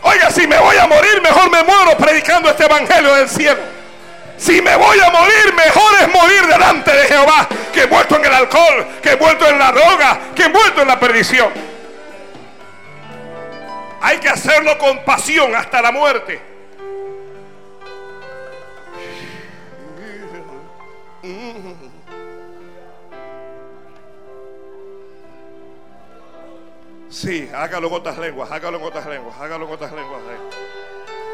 Oiga, 0.00 0.30
si 0.30 0.46
me 0.46 0.56
voy 0.56 0.78
a 0.78 0.86
morir, 0.86 1.20
mejor 1.20 1.50
me 1.50 1.62
muero 1.62 1.94
predicando 1.98 2.48
este 2.48 2.64
evangelio 2.64 3.14
del 3.16 3.28
cielo. 3.28 3.60
Si 4.38 4.62
me 4.62 4.76
voy 4.76 4.98
a 4.98 5.10
morir, 5.10 5.52
mejor 5.54 5.94
es 6.00 6.08
morir 6.08 6.46
delante 6.46 6.90
de 6.90 7.06
Jehová 7.06 7.46
que 7.70 7.82
envuelto 7.82 8.16
en 8.16 8.24
el 8.24 8.32
alcohol, 8.32 8.86
que 9.02 9.10
envuelto 9.10 9.46
en 9.46 9.58
la 9.58 9.72
droga, 9.72 10.20
que 10.34 10.44
envuelto 10.44 10.80
en 10.80 10.88
la 10.88 10.98
perdición. 10.98 11.75
Hay 14.06 14.18
que 14.18 14.28
hacerlo 14.28 14.78
con 14.78 15.04
pasión 15.04 15.52
hasta 15.56 15.82
la 15.82 15.90
muerte. 15.90 16.40
Sí, 27.10 27.50
hágalo 27.52 27.88
en 27.88 27.94
otras 27.94 28.16
lenguas, 28.18 28.48
hágalo 28.52 28.78
en 28.78 28.84
otras 28.84 29.06
lenguas, 29.06 29.34
hágalo 29.40 29.66
en 29.66 29.72
otras 29.72 29.90
lenguas 29.90 30.20
ahí. 30.30 30.58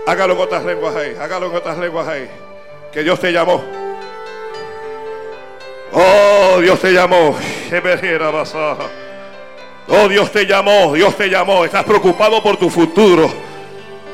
Hágalo 0.06 0.32
en 0.32 0.40
otras 0.40 0.64
lenguas 0.64 0.96
ahí, 0.96 1.16
hágalo 1.20 1.46
en 1.50 1.56
otras 1.56 1.76
lenguas 1.76 2.08
ahí. 2.08 2.30
Que 2.90 3.02
Dios 3.02 3.20
te 3.20 3.32
llamó. 3.32 3.62
Oh, 5.92 6.58
Dios 6.58 6.80
te 6.80 6.90
llamó. 6.90 7.36
Oh, 9.94 10.08
Dios 10.08 10.32
te 10.32 10.46
llamó, 10.46 10.94
Dios 10.94 11.14
te 11.18 11.28
llamó. 11.28 11.66
Estás 11.66 11.84
preocupado 11.84 12.42
por 12.42 12.56
tu 12.56 12.70
futuro. 12.70 13.30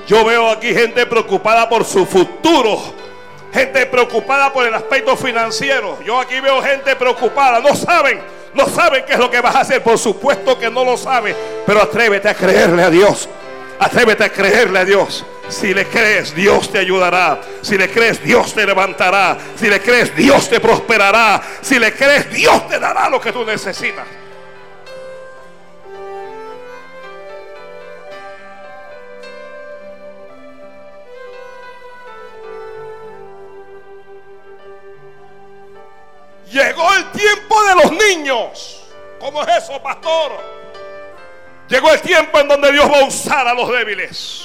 Yo 0.08 0.24
veo 0.24 0.50
aquí 0.50 0.74
gente 0.74 1.06
preocupada 1.06 1.68
por 1.68 1.84
su 1.84 2.04
futuro. 2.04 2.76
Gente 3.52 3.86
preocupada 3.86 4.52
por 4.52 4.66
el 4.66 4.74
aspecto 4.74 5.16
financiero. 5.16 5.96
Yo 6.04 6.18
aquí 6.18 6.40
veo 6.40 6.60
gente 6.62 6.96
preocupada. 6.96 7.60
No 7.60 7.76
saben, 7.76 8.20
no 8.54 8.66
saben 8.66 9.04
qué 9.06 9.12
es 9.12 9.20
lo 9.20 9.30
que 9.30 9.40
vas 9.40 9.54
a 9.54 9.60
hacer. 9.60 9.80
Por 9.80 9.96
supuesto 9.98 10.58
que 10.58 10.68
no 10.68 10.84
lo 10.84 10.96
saben. 10.96 11.36
Pero 11.64 11.80
atrévete 11.80 12.28
a 12.28 12.34
creerle 12.34 12.82
a 12.82 12.90
Dios. 12.90 13.28
Atrévete 13.78 14.24
a 14.24 14.32
creerle 14.32 14.80
a 14.80 14.84
Dios. 14.84 15.24
Si 15.48 15.72
le 15.72 15.86
crees, 15.86 16.34
Dios 16.34 16.72
te 16.72 16.78
ayudará. 16.78 17.40
Si 17.62 17.78
le 17.78 17.88
crees, 17.88 18.20
Dios 18.20 18.52
te 18.52 18.66
levantará. 18.66 19.38
Si 19.54 19.68
le 19.68 19.80
crees, 19.80 20.12
Dios 20.16 20.48
te 20.48 20.58
prosperará. 20.58 21.40
Si 21.60 21.78
le 21.78 21.92
crees, 21.92 22.28
Dios 22.32 22.66
te 22.66 22.80
dará 22.80 23.08
lo 23.08 23.20
que 23.20 23.30
tú 23.30 23.44
necesitas. 23.44 24.04
Llegó 36.50 36.94
el 36.94 37.10
tiempo 37.12 37.64
de 37.64 37.74
los 37.74 37.92
niños. 37.92 38.82
¿Cómo 39.20 39.42
es 39.42 39.64
eso, 39.64 39.82
pastor? 39.82 40.32
Llegó 41.68 41.92
el 41.92 42.00
tiempo 42.00 42.38
en 42.40 42.48
donde 42.48 42.72
Dios 42.72 42.90
va 42.90 43.00
a 43.00 43.04
usar 43.04 43.46
a 43.46 43.54
los 43.54 43.68
débiles. 43.70 44.44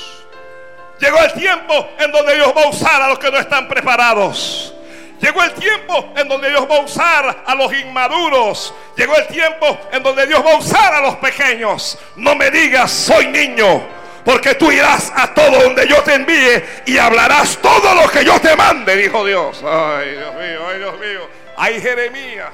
Llegó 0.99 1.19
el 1.19 1.33
tiempo 1.33 1.89
en 1.99 2.11
donde 2.11 2.35
Dios 2.35 2.53
va 2.55 2.63
a 2.63 2.69
usar 2.69 3.01
a 3.01 3.09
los 3.09 3.19
que 3.19 3.31
no 3.31 3.37
están 3.37 3.67
preparados. 3.67 4.73
Llegó 5.21 5.41
el 5.41 5.53
tiempo 5.53 6.11
en 6.17 6.27
donde 6.27 6.49
Dios 6.49 6.67
va 6.69 6.77
a 6.77 6.81
usar 6.81 7.43
a 7.45 7.55
los 7.55 7.73
inmaduros. 7.73 8.73
Llegó 8.97 9.15
el 9.15 9.27
tiempo 9.27 9.77
en 9.93 10.03
donde 10.03 10.27
Dios 10.27 10.45
va 10.45 10.51
a 10.51 10.57
usar 10.57 10.93
a 10.95 11.01
los 11.01 11.15
pequeños. 11.15 11.97
No 12.17 12.35
me 12.35 12.51
digas, 12.51 12.91
soy 12.91 13.27
niño. 13.27 13.81
Porque 14.25 14.55
tú 14.55 14.71
irás 14.71 15.11
a 15.15 15.33
todo 15.33 15.61
donde 15.61 15.87
yo 15.87 16.01
te 16.03 16.15
envíe 16.15 16.63
y 16.85 16.97
hablarás 16.97 17.57
todo 17.61 17.95
lo 17.95 18.09
que 18.09 18.23
yo 18.25 18.39
te 18.41 18.55
mande, 18.55 18.95
dijo 18.95 19.25
Dios. 19.25 19.63
Ay, 19.65 20.11
Dios 20.11 20.33
mío, 20.35 20.67
ay, 20.69 20.79
Dios 20.79 20.99
mío. 20.99 21.42
Hay 21.57 21.79
Jeremías. 21.79 22.51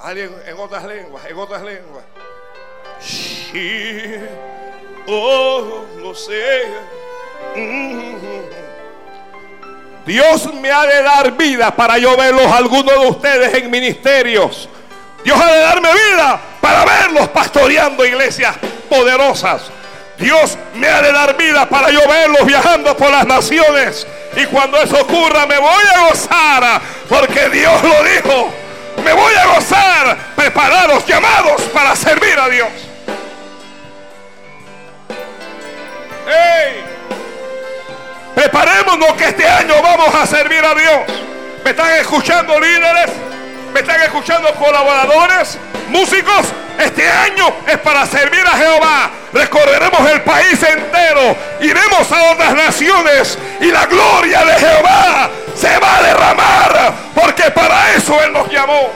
Alguien 0.00 0.34
en 0.46 0.58
otras 0.58 0.84
lenguas, 0.84 1.24
en 1.26 1.38
otras 1.38 1.62
lenguas. 1.62 2.04
Sí, 3.00 4.16
oh, 5.06 5.84
no 5.98 6.14
sé. 6.14 6.62
Dios 10.04 10.52
me 10.54 10.70
ha 10.70 10.84
de 10.84 11.02
dar 11.02 11.36
vida 11.36 11.74
para 11.74 11.98
yo 11.98 12.16
verlos 12.16 12.46
algunos 12.50 13.00
de 13.00 13.06
ustedes 13.08 13.54
en 13.54 13.70
ministerios. 13.70 14.68
Dios 15.22 15.40
ha 15.40 15.52
de 15.52 15.60
darme 15.60 15.88
vida 15.92 16.40
para 16.60 16.84
verlos 16.84 17.28
pastoreando 17.28 18.04
iglesias 18.04 18.56
poderosas. 18.88 19.70
Dios 20.18 20.56
me 20.74 20.88
ha 20.88 21.02
de 21.02 21.12
dar 21.12 21.36
vida 21.36 21.68
para 21.68 21.90
yo 21.90 22.00
verlos 22.08 22.46
viajando 22.46 22.96
por 22.96 23.10
las 23.10 23.26
naciones. 23.26 24.06
Y 24.36 24.46
cuando 24.46 24.80
eso 24.80 25.00
ocurra 25.00 25.46
me 25.46 25.58
voy 25.58 25.84
a 25.94 26.08
gozar, 26.08 26.80
porque 27.08 27.48
Dios 27.48 27.82
lo 27.82 28.04
dijo. 28.04 28.52
Me 29.04 29.12
voy 29.12 29.34
a 29.34 29.46
gozar, 29.46 30.16
preparados, 30.36 31.04
llamados 31.06 31.62
para 31.72 31.96
servir 31.96 32.38
a 32.38 32.48
Dios. 32.48 32.68
¡Hey! 36.26 36.84
Preparémonos 38.34 39.12
que 39.14 39.28
este 39.28 39.46
año 39.46 39.74
vamos 39.82 40.14
a 40.14 40.26
servir 40.26 40.64
a 40.64 40.74
Dios. 40.74 41.22
¿Me 41.64 41.70
están 41.70 41.92
escuchando 41.96 42.58
líderes? 42.60 43.31
¿Me 43.72 43.80
están 43.80 44.02
escuchando 44.02 44.52
colaboradores? 44.54 45.58
¿Músicos? 45.88 46.52
Este 46.78 47.08
año 47.08 47.46
es 47.66 47.78
para 47.78 48.04
servir 48.06 48.44
a 48.46 48.56
Jehová. 48.56 49.10
Recorreremos 49.32 50.10
el 50.10 50.20
país 50.22 50.62
entero. 50.62 51.36
Iremos 51.60 52.12
a 52.12 52.32
otras 52.32 52.54
naciones. 52.54 53.38
Y 53.60 53.66
la 53.66 53.86
gloria 53.86 54.44
de 54.44 54.54
Jehová 54.54 55.30
se 55.54 55.78
va 55.78 55.96
a 55.96 56.02
derramar. 56.02 56.92
Porque 57.14 57.50
para 57.50 57.94
eso 57.94 58.22
Él 58.22 58.32
nos 58.32 58.48
llamó. 58.50 58.90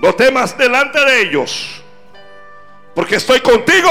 No 0.00 0.14
temas 0.14 0.56
delante 0.58 0.98
de 1.04 1.22
ellos, 1.22 1.82
porque 2.94 3.16
estoy 3.16 3.40
contigo 3.40 3.88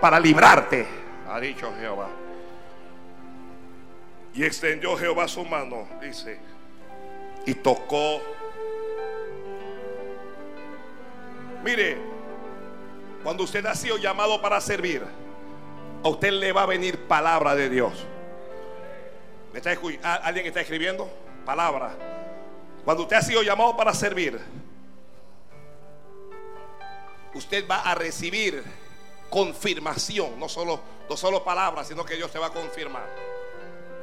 para 0.00 0.20
librarte, 0.20 0.86
ha 1.28 1.40
dicho 1.40 1.72
Jehová. 1.80 2.08
Y 4.34 4.44
extendió 4.44 4.96
Jehová 4.96 5.26
su 5.28 5.44
mano, 5.44 5.88
dice, 6.02 6.38
y 7.46 7.54
tocó. 7.54 8.20
Mire, 11.64 11.96
cuando 13.22 13.44
usted 13.44 13.64
ha 13.64 13.74
sido 13.74 13.96
llamado 13.96 14.42
para 14.42 14.60
servir, 14.60 15.02
a 16.02 16.08
usted 16.08 16.32
le 16.32 16.52
va 16.52 16.64
a 16.64 16.66
venir 16.66 17.06
palabra 17.06 17.54
de 17.54 17.70
Dios. 17.70 18.06
¿Me 19.54 19.60
está 19.60 19.70
¿Alguien 20.24 20.46
está 20.46 20.62
escribiendo? 20.62 21.08
Palabra. 21.46 21.96
Cuando 22.84 23.04
usted 23.04 23.14
ha 23.14 23.22
sido 23.22 23.40
llamado 23.40 23.76
para 23.76 23.94
servir, 23.94 24.40
usted 27.34 27.64
va 27.70 27.82
a 27.82 27.94
recibir 27.94 28.64
confirmación, 29.30 30.40
no 30.40 30.48
solo, 30.48 30.80
no 31.08 31.16
solo 31.16 31.44
palabras, 31.44 31.86
sino 31.86 32.04
que 32.04 32.16
Dios 32.16 32.32
te 32.32 32.38
va 32.40 32.48
a 32.48 32.50
confirmar. 32.50 33.06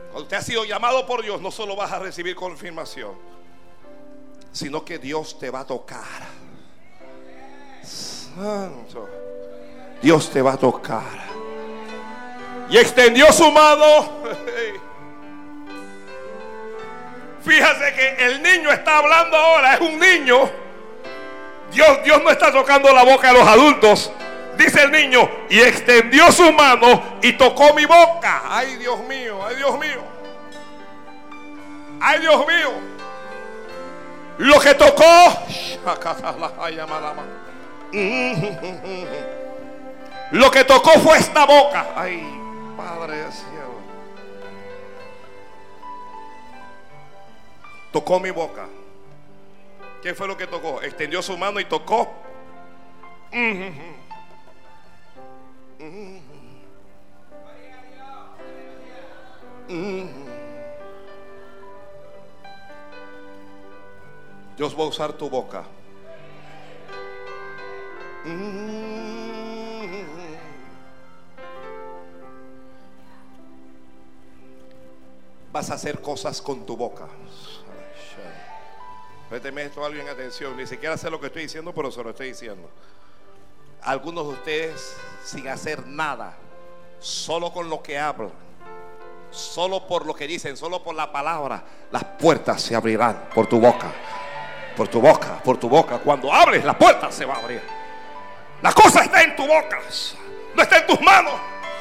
Cuando 0.03 0.23
usted 0.23 0.37
ha 0.37 0.41
sido 0.41 0.63
llamado 0.63 1.05
por 1.05 1.21
Dios, 1.21 1.41
no 1.41 1.51
solo 1.51 1.75
vas 1.75 1.91
a 1.91 1.99
recibir 1.99 2.33
confirmación, 2.33 3.13
sino 4.53 4.85
que 4.85 4.99
Dios 4.99 5.37
te 5.37 5.49
va 5.49 5.59
a 5.59 5.67
tocar. 5.67 6.29
Santo. 7.83 9.09
Dios 10.01 10.29
te 10.29 10.41
va 10.41 10.53
a 10.53 10.57
tocar 10.57 11.19
y 12.69 12.77
extendió 12.77 13.33
su 13.33 13.51
mano. 13.51 14.21
Fíjate 17.43 17.93
que 17.93 18.25
el 18.25 18.43
niño 18.43 18.71
está 18.71 18.99
hablando 18.99 19.37
ahora, 19.37 19.75
es 19.75 19.81
un 19.81 19.99
niño. 19.99 20.49
Dios, 21.71 22.03
Dios 22.03 22.21
no 22.23 22.29
está 22.29 22.51
tocando 22.51 22.93
la 22.93 23.03
boca 23.03 23.31
de 23.31 23.39
los 23.39 23.47
adultos. 23.47 24.11
Dice 24.57 24.83
el 24.83 24.91
niño, 24.91 25.29
y 25.49 25.59
extendió 25.59 26.31
su 26.31 26.51
mano 26.51 27.17
y 27.21 27.33
tocó 27.33 27.73
mi 27.73 27.85
boca. 27.85 28.43
Ay, 28.49 28.75
Dios 28.75 28.99
mío, 29.01 29.39
ay, 29.47 29.55
Dios 29.55 29.79
mío. 29.79 30.03
Ay, 31.99 32.19
Dios 32.19 32.47
mío. 32.47 32.71
Lo 34.37 34.59
que 34.59 34.73
tocó. 34.73 35.03
Lo 40.31 40.49
que 40.49 40.63
tocó 40.63 40.91
fue 40.99 41.17
esta 41.17 41.45
boca. 41.45 41.87
Ay. 41.95 42.25
Padre 42.77 43.29
cielo. 43.31 43.70
Tocó 47.91 48.19
mi 48.19 48.31
boca. 48.31 48.67
¿Qué 50.01 50.15
fue 50.15 50.27
lo 50.27 50.37
que 50.37 50.47
tocó? 50.47 50.81
Extendió 50.81 51.21
su 51.21 51.37
mano 51.37 51.59
y 51.59 51.65
tocó. 51.65 52.11
Dios 64.57 64.77
va 64.77 64.83
a 64.83 64.87
usar 64.87 65.13
tu 65.13 65.29
boca 65.29 65.63
vas 75.51 75.69
a 75.69 75.73
hacer 75.75 76.01
cosas 76.01 76.41
con 76.41 76.65
tu 76.65 76.75
boca. 76.75 77.07
Présteme 79.31 79.63
esto 79.63 79.81
a 79.81 79.87
alguien 79.87 80.09
atención. 80.09 80.57
Ni 80.57 80.67
siquiera 80.67 80.97
sé 80.97 81.09
lo 81.09 81.17
que 81.17 81.27
estoy 81.27 81.43
diciendo, 81.43 81.73
pero 81.73 81.89
se 81.89 82.03
lo 82.03 82.09
estoy 82.09 82.27
diciendo. 82.27 82.69
Algunos 83.81 84.27
de 84.27 84.33
ustedes 84.33 84.97
sin 85.23 85.47
hacer 85.47 85.87
nada, 85.87 86.35
solo 86.99 87.53
con 87.53 87.69
lo 87.69 87.81
que 87.81 87.97
hablan, 87.97 88.33
solo 89.29 89.87
por 89.87 90.05
lo 90.05 90.13
que 90.13 90.27
dicen, 90.27 90.57
solo 90.57 90.83
por 90.83 90.95
la 90.95 91.13
palabra, 91.13 91.63
las 91.91 92.03
puertas 92.03 92.61
se 92.61 92.75
abrirán 92.75 93.29
por 93.33 93.47
tu 93.47 93.57
boca. 93.57 93.89
Por 94.75 94.89
tu 94.89 94.99
boca, 94.99 95.41
por 95.41 95.57
tu 95.57 95.69
boca. 95.69 95.99
Cuando 95.99 96.33
hables, 96.33 96.65
la 96.65 96.77
puerta 96.77 97.09
se 97.09 97.23
va 97.23 97.35
a 97.35 97.37
abrir. 97.37 97.61
La 98.61 98.73
cosa 98.73 99.05
está 99.05 99.23
en 99.23 99.33
tu 99.37 99.47
boca, 99.47 99.79
no 100.53 100.61
está 100.61 100.79
en 100.79 100.87
tus 100.87 100.99
manos, 100.99 101.35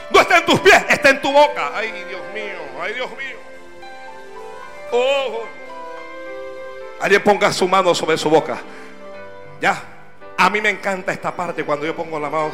no 0.09 0.21
está 0.21 0.39
en 0.39 0.47
tus 0.47 0.61
pies, 0.61 0.85
está 0.89 1.11
en 1.11 1.21
tu 1.21 1.33
boca. 1.33 1.73
Ay, 1.75 1.91
Dios 2.09 2.23
mío, 2.33 2.59
ay, 2.81 2.95
Dios 2.95 3.11
mío. 3.11 3.37
Oh. 4.93 5.61
Alguien 7.01 7.23
ponga 7.23 7.53
su 7.53 7.67
mano 7.67 7.95
sobre 7.95 8.17
su 8.19 8.29
boca. 8.29 8.59
Ya. 9.61 9.83
A 10.37 10.49
mí 10.49 10.61
me 10.61 10.71
encanta 10.71 11.13
esta 11.13 11.35
parte 11.35 11.65
cuando 11.65 11.85
yo 11.87 11.95
pongo 11.95 12.19
la 12.19 12.31
mano. 12.31 12.51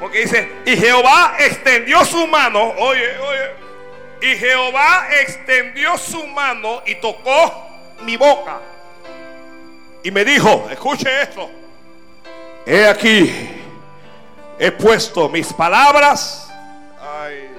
Porque 0.00 0.20
dice, 0.20 0.52
y 0.66 0.76
Jehová 0.76 1.36
extendió 1.38 2.04
su 2.04 2.26
mano. 2.26 2.72
Oye, 2.78 3.18
oye. 3.18 3.50
Y 4.20 4.36
Jehová 4.36 5.08
extendió 5.20 5.96
su 5.98 6.26
mano 6.28 6.82
y 6.86 6.94
tocó 6.96 7.68
mi 8.02 8.16
boca. 8.16 8.58
Y 10.02 10.10
me 10.10 10.24
dijo, 10.24 10.68
escuche 10.70 11.22
esto. 11.22 11.50
He 12.64 12.86
aquí, 12.86 13.50
he 14.58 14.70
puesto 14.72 15.28
mis 15.28 15.52
palabras. 15.52 16.48
Ay 17.00 17.52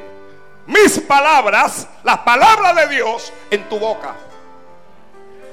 mis 0.65 0.99
palabras, 0.99 1.87
la 2.03 2.23
palabra 2.23 2.73
de 2.73 2.95
Dios 2.95 3.33
en 3.51 3.67
tu 3.67 3.79
boca. 3.79 4.15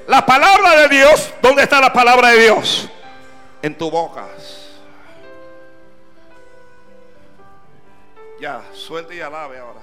La 0.07 0.25
palabra 0.25 0.81
de 0.81 0.89
Dios, 0.89 1.33
¿dónde 1.41 1.63
está 1.63 1.79
la 1.79 1.93
palabra 1.93 2.29
de 2.29 2.41
Dios? 2.43 2.89
En 3.61 3.77
tu 3.77 3.89
boca. 3.89 4.25
Ya, 8.41 8.61
suelte 8.73 9.15
y 9.15 9.21
alabe 9.21 9.59
ahora. 9.59 9.81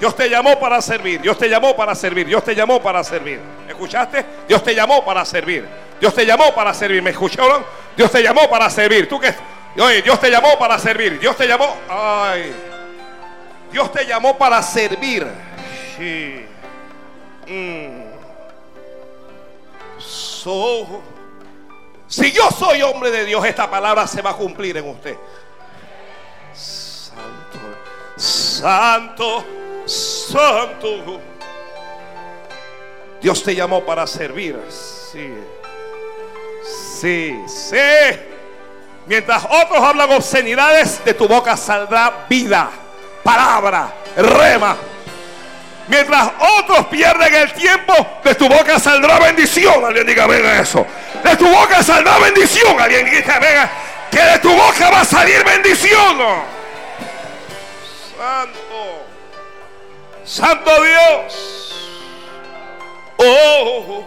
Dios 0.00 0.16
te 0.16 0.28
llamó 0.28 0.58
para 0.58 0.82
servir. 0.82 1.20
Dios 1.20 1.38
te 1.38 1.48
llamó 1.48 1.76
para 1.76 1.94
servir. 1.94 2.26
Dios 2.26 2.42
te 2.42 2.52
llamó 2.54 2.82
para 2.82 3.04
servir. 3.04 3.40
¿Escuchaste? 3.68 4.26
Dios 4.48 4.62
te 4.64 4.74
llamó 4.74 5.04
para 5.04 5.24
servir. 5.24 5.64
Dios 6.00 6.12
te 6.12 6.26
llamó 6.26 6.52
para 6.52 6.74
servir. 6.74 7.00
¿Me 7.00 7.10
escucharon? 7.10 7.64
Dios 7.96 8.10
te 8.10 8.22
llamó 8.22 8.48
para 8.48 8.68
servir. 8.70 9.08
¿Tú 9.08 9.20
Dios 10.02 10.20
te 10.20 10.30
llamó 10.30 10.58
para 10.58 10.78
servir. 10.78 11.18
Dios 11.18 11.36
te 11.36 11.46
llamó. 11.46 11.76
Ay. 11.88 12.52
Dios 13.72 13.90
te 13.92 14.06
llamó 14.06 14.36
para 14.38 14.62
servir. 14.62 15.26
Sí. 15.96 16.46
Mm. 17.46 18.04
si 22.06 22.32
yo 22.32 22.50
soy 22.50 22.82
hombre 22.82 23.10
de 23.10 23.24
Dios, 23.24 23.44
esta 23.44 23.70
palabra 23.70 24.06
se 24.06 24.22
va 24.22 24.30
a 24.30 24.34
cumplir 24.34 24.76
en 24.76 24.88
usted. 24.88 25.16
Santo. 26.52 27.58
Santo 28.16 29.44
santo. 29.86 31.20
Dios 33.20 33.42
te 33.42 33.54
llamó 33.54 33.84
para 33.84 34.06
servir. 34.06 34.58
Sí. 34.68 35.32
Sí, 37.04 37.38
sí. 37.46 37.76
Mientras 39.04 39.44
otros 39.44 39.78
hablan 39.78 40.10
obscenidades, 40.10 41.04
de 41.04 41.12
tu 41.12 41.28
boca 41.28 41.54
saldrá 41.54 42.24
vida, 42.30 42.70
palabra, 43.22 43.92
rema. 44.16 44.74
Mientras 45.86 46.30
otros 46.58 46.86
pierden 46.86 47.34
el 47.34 47.52
tiempo, 47.52 47.92
de 48.24 48.34
tu 48.34 48.48
boca 48.48 48.78
saldrá 48.78 49.18
bendición. 49.18 49.84
Alguien 49.84 50.06
diga, 50.06 50.26
venga 50.26 50.58
eso. 50.58 50.86
De 51.22 51.36
tu 51.36 51.46
boca 51.46 51.82
saldrá 51.82 52.16
bendición. 52.20 52.80
Alguien 52.80 53.04
diga, 53.04 53.38
venga, 53.38 53.70
que 54.10 54.22
de 54.22 54.38
tu 54.38 54.50
boca 54.54 54.88
va 54.88 55.00
a 55.02 55.04
salir 55.04 55.44
bendición. 55.44 56.18
Santo. 58.16 59.04
Santo 60.24 60.70
Dios. 60.82 61.74
Oh, 63.18 64.06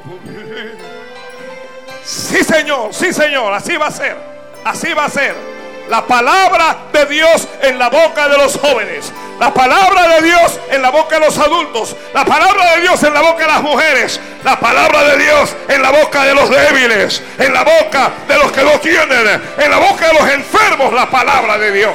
sí 2.08 2.44
Señor, 2.44 2.94
sí 2.94 3.12
Señor, 3.12 3.54
así 3.54 3.76
va 3.76 3.88
a 3.88 3.92
ser, 3.92 4.16
así 4.64 4.94
va 4.94 5.06
a 5.06 5.10
ser. 5.10 5.36
La 5.90 6.06
palabra 6.06 6.78
de 6.92 7.06
Dios 7.06 7.48
en 7.62 7.80
la 7.80 7.90
boca 7.90 8.28
de 8.28 8.38
los 8.38 8.58
jóvenes. 8.58 9.14
La 9.40 9.54
palabra 9.54 10.08
de 10.16 10.22
Dios 10.22 10.60
en 10.70 10.82
la 10.82 10.90
boca 10.90 11.18
de 11.18 11.26
los 11.26 11.38
adultos. 11.38 11.96
La 12.14 12.26
palabra 12.26 12.76
de 12.76 12.82
Dios 12.82 13.02
en 13.04 13.14
la 13.14 13.22
boca 13.22 13.44
de 13.44 13.48
las 13.48 13.62
mujeres. 13.62 14.20
La 14.44 14.60
palabra 14.60 15.04
de 15.04 15.18
Dios 15.24 15.56
en 15.70 15.82
la 15.82 15.92
boca 15.92 16.26
de 16.26 16.36
los 16.36 16.50
débiles. 16.50 17.24
En 17.38 17.54
la 17.54 17.64
boca 17.64 18.12
de 18.28 18.36
los 18.36 18.52
que 18.52 18.64
no 18.64 18.80
tienen. 18.82 19.42
En 19.58 19.72
la 19.72 19.78
boca 19.78 20.08
de 20.08 20.14
los 20.14 20.30
enfermos. 20.30 20.92
La 20.92 21.10
palabra 21.10 21.58
de 21.58 21.72
Dios. 21.72 21.94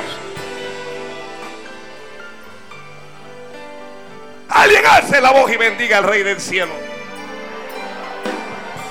Alguien 4.48 4.86
alce 4.86 5.20
la 5.20 5.32
voz 5.32 5.50
y 5.52 5.56
bendiga 5.58 5.98
al 5.98 6.04
Rey 6.04 6.22
del 6.22 6.40
cielo. 6.40 6.91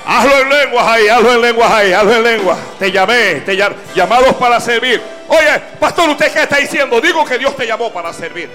Hazlo 0.06 0.40
en 0.42 0.50
lenguas 0.50 0.88
ahí, 0.88 1.08
hazlo 1.08 1.34
en 1.34 1.42
lenguas 1.42 1.72
ahí, 1.72 1.94
hazlo 1.94 2.16
en 2.16 2.24
lenguas. 2.24 2.58
Te 2.80 2.92
llamé, 2.92 3.42
te 3.42 3.56
llamé, 3.56 3.76
llamados 3.96 4.36
para 4.36 4.60
servir. 4.60 5.02
Oye, 5.28 5.62
pastor, 5.80 6.10
¿usted 6.10 6.32
qué 6.34 6.44
está 6.44 6.58
diciendo? 6.58 7.00
Digo 7.00 7.24
que 7.26 7.38
Dios 7.38 7.56
te 7.56 7.66
llamó 7.66 7.92
para 7.92 8.12
servir. 8.12 8.50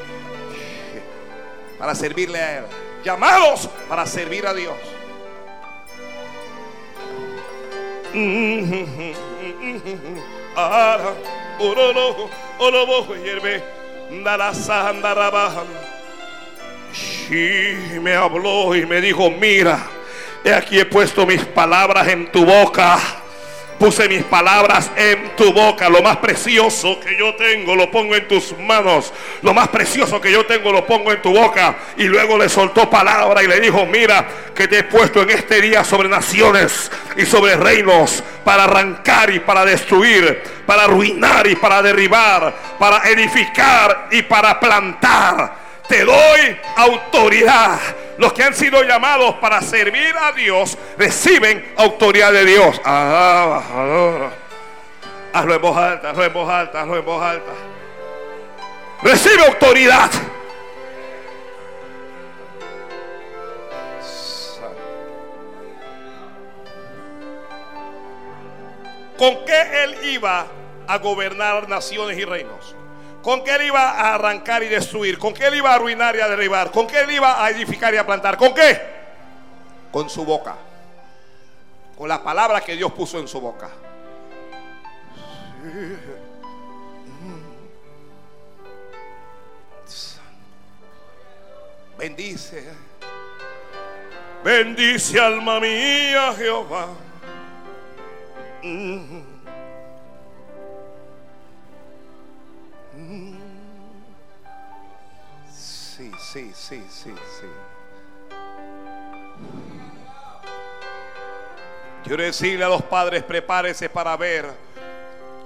Para 1.79 1.95
servirle 1.95 2.39
a 2.39 2.59
Él. 2.59 2.65
Llamados 3.05 3.69
para 3.89 4.05
servir 4.07 4.47
a 4.47 4.53
Dios. 4.55 4.75
Sí, 16.93 17.77
me 18.01 18.15
habló 18.15 18.75
y 18.75 18.87
me 18.87 19.01
dijo, 19.01 19.31
mira, 19.31 19.87
he 20.47 20.55
aquí 20.55 20.79
he 20.79 20.85
puesto 20.85 21.27
mis 21.27 21.45
palabras 21.45 22.07
en 22.09 22.31
tu 22.31 22.45
boca. 22.45 22.99
Puse 23.79 24.09
mis 24.09 24.23
palabras 24.23 24.91
en 24.97 25.37
tu 25.37 25.53
boca. 25.53 25.89
Lo 25.91 26.01
más 26.03 26.17
precioso 26.19 26.99
que 27.01 27.19
yo 27.19 27.35
tengo 27.35 27.75
lo 27.75 27.91
pongo 27.91 28.15
en 28.15 28.27
tus 28.27 28.57
manos. 28.59 29.13
Lo 29.43 29.53
más 29.53 29.69
precioso 29.69 30.19
que 30.21 30.33
yo 30.33 30.47
tengo 30.47 30.73
lo 30.73 30.87
pongo 30.87 31.13
en 31.13 31.21
tu 31.21 31.31
boca. 31.31 31.75
Y 31.99 32.05
luego 32.05 32.39
le 32.39 32.49
soltó 32.49 32.89
palabra 32.89 33.43
y 33.43 33.49
le 33.49 33.61
dijo, 33.61 33.85
mira 33.85 34.27
que 34.55 34.67
te 34.69 34.79
he 34.79 34.85
puesto 34.85 35.21
en 35.23 35.31
este 35.31 35.61
día 35.61 35.85
sobre 35.85 36.09
naciones 36.09 36.91
y 37.17 37.27
sobre 37.27 37.57
reinos 37.57 38.23
para 38.45 38.65
arrancar 38.65 39.31
y 39.35 39.41
para 39.41 39.65
destruir, 39.65 40.43
para 40.65 40.85
arruinar 40.85 41.47
y 41.47 41.57
para 41.57 41.83
derribar, 41.83 42.55
para 42.79 43.11
edificar 43.11 44.09
y 44.11 44.23
para 44.23 44.59
plantar 44.59 45.67
te 45.89 46.05
doy 46.05 46.57
autoridad. 46.77 47.79
Los 48.19 48.33
que 48.33 48.43
han 48.43 48.55
sido 48.55 48.83
llamados 48.83 49.35
para 49.37 49.61
servir 49.61 50.14
a 50.19 50.33
Dios 50.33 50.79
reciben 50.97 51.75
autoridad 51.77 52.33
de 52.33 52.45
Dios. 52.45 52.81
Ah, 52.85 54.31
hazlo 55.33 55.55
en 55.55 55.61
voz 55.61 55.77
alta, 55.77 56.11
hazlo 56.11 56.25
en 56.25 56.33
voz 56.33 56.49
alta, 56.49 56.81
hazlo 56.81 56.97
en 56.97 57.05
voz 57.05 57.23
alta. 57.23 57.53
Recibe 59.03 59.47
autoridad. 59.47 60.11
¿Con 69.19 69.45
qué 69.47 69.85
él 69.85 69.97
iba 70.11 70.47
a 70.87 70.99
gobernar 70.99 71.69
naciones 71.69 72.19
y 72.19 72.25
reinos? 72.25 72.76
¿Con 73.27 73.43
qué 73.43 73.57
él 73.57 73.62
iba 73.62 73.91
a 73.91 74.14
arrancar 74.14 74.62
y 74.62 74.68
destruir? 74.68 75.18
¿Con 75.18 75.35
qué 75.35 75.49
él 75.49 75.57
iba 75.57 75.72
a 75.72 75.74
arruinar 75.74 76.14
y 76.14 76.20
a 76.20 76.29
derribar? 76.29 76.70
¿Con 76.70 76.87
qué 76.87 77.01
él 77.01 77.11
iba 77.11 77.45
a 77.45 77.51
edificar 77.51 77.93
y 77.93 77.97
a 77.97 78.07
plantar? 78.07 78.37
¿Con 78.37 78.55
qué? 78.55 78.81
Con 79.91 80.09
su 80.09 80.24
boca. 80.24 80.55
Con 81.99 82.09
la 82.09 82.22
palabra 82.22 82.61
que 82.61 82.77
Dios 82.77 82.93
puso 82.93 83.18
en 83.18 83.27
su 83.27 83.41
boca. 83.41 83.68
Bendice. 91.99 92.64
Bendice 94.45 95.18
alma 95.18 95.59
mía 95.59 96.33
Jehová. 96.39 96.87
Sí, 106.37 106.53
sí, 106.55 106.82
sí, 106.91 107.14
sí. 107.41 107.47
Quiero 112.05 112.22
decirle 112.22 112.64
a 112.64 112.68
los 112.68 112.82
padres, 112.82 113.22
prepárese 113.22 113.89
para 113.89 114.14
ver 114.18 114.47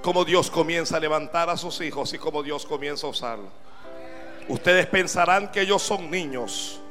cómo 0.01 0.25
Dios 0.25 0.51
comienza 0.51 0.97
a 0.97 0.99
levantar 0.99 1.49
a 1.49 1.55
sus 1.55 1.79
hijos 1.81 2.13
y 2.13 2.17
cómo 2.17 2.43
Dios 2.43 2.65
comienza 2.65 3.07
a 3.07 3.09
usarlo. 3.09 3.47
Ustedes 4.49 4.85
pensarán 4.87 5.49
que 5.51 5.61
ellos 5.61 5.81
son 5.81 6.11
niños, 6.11 6.81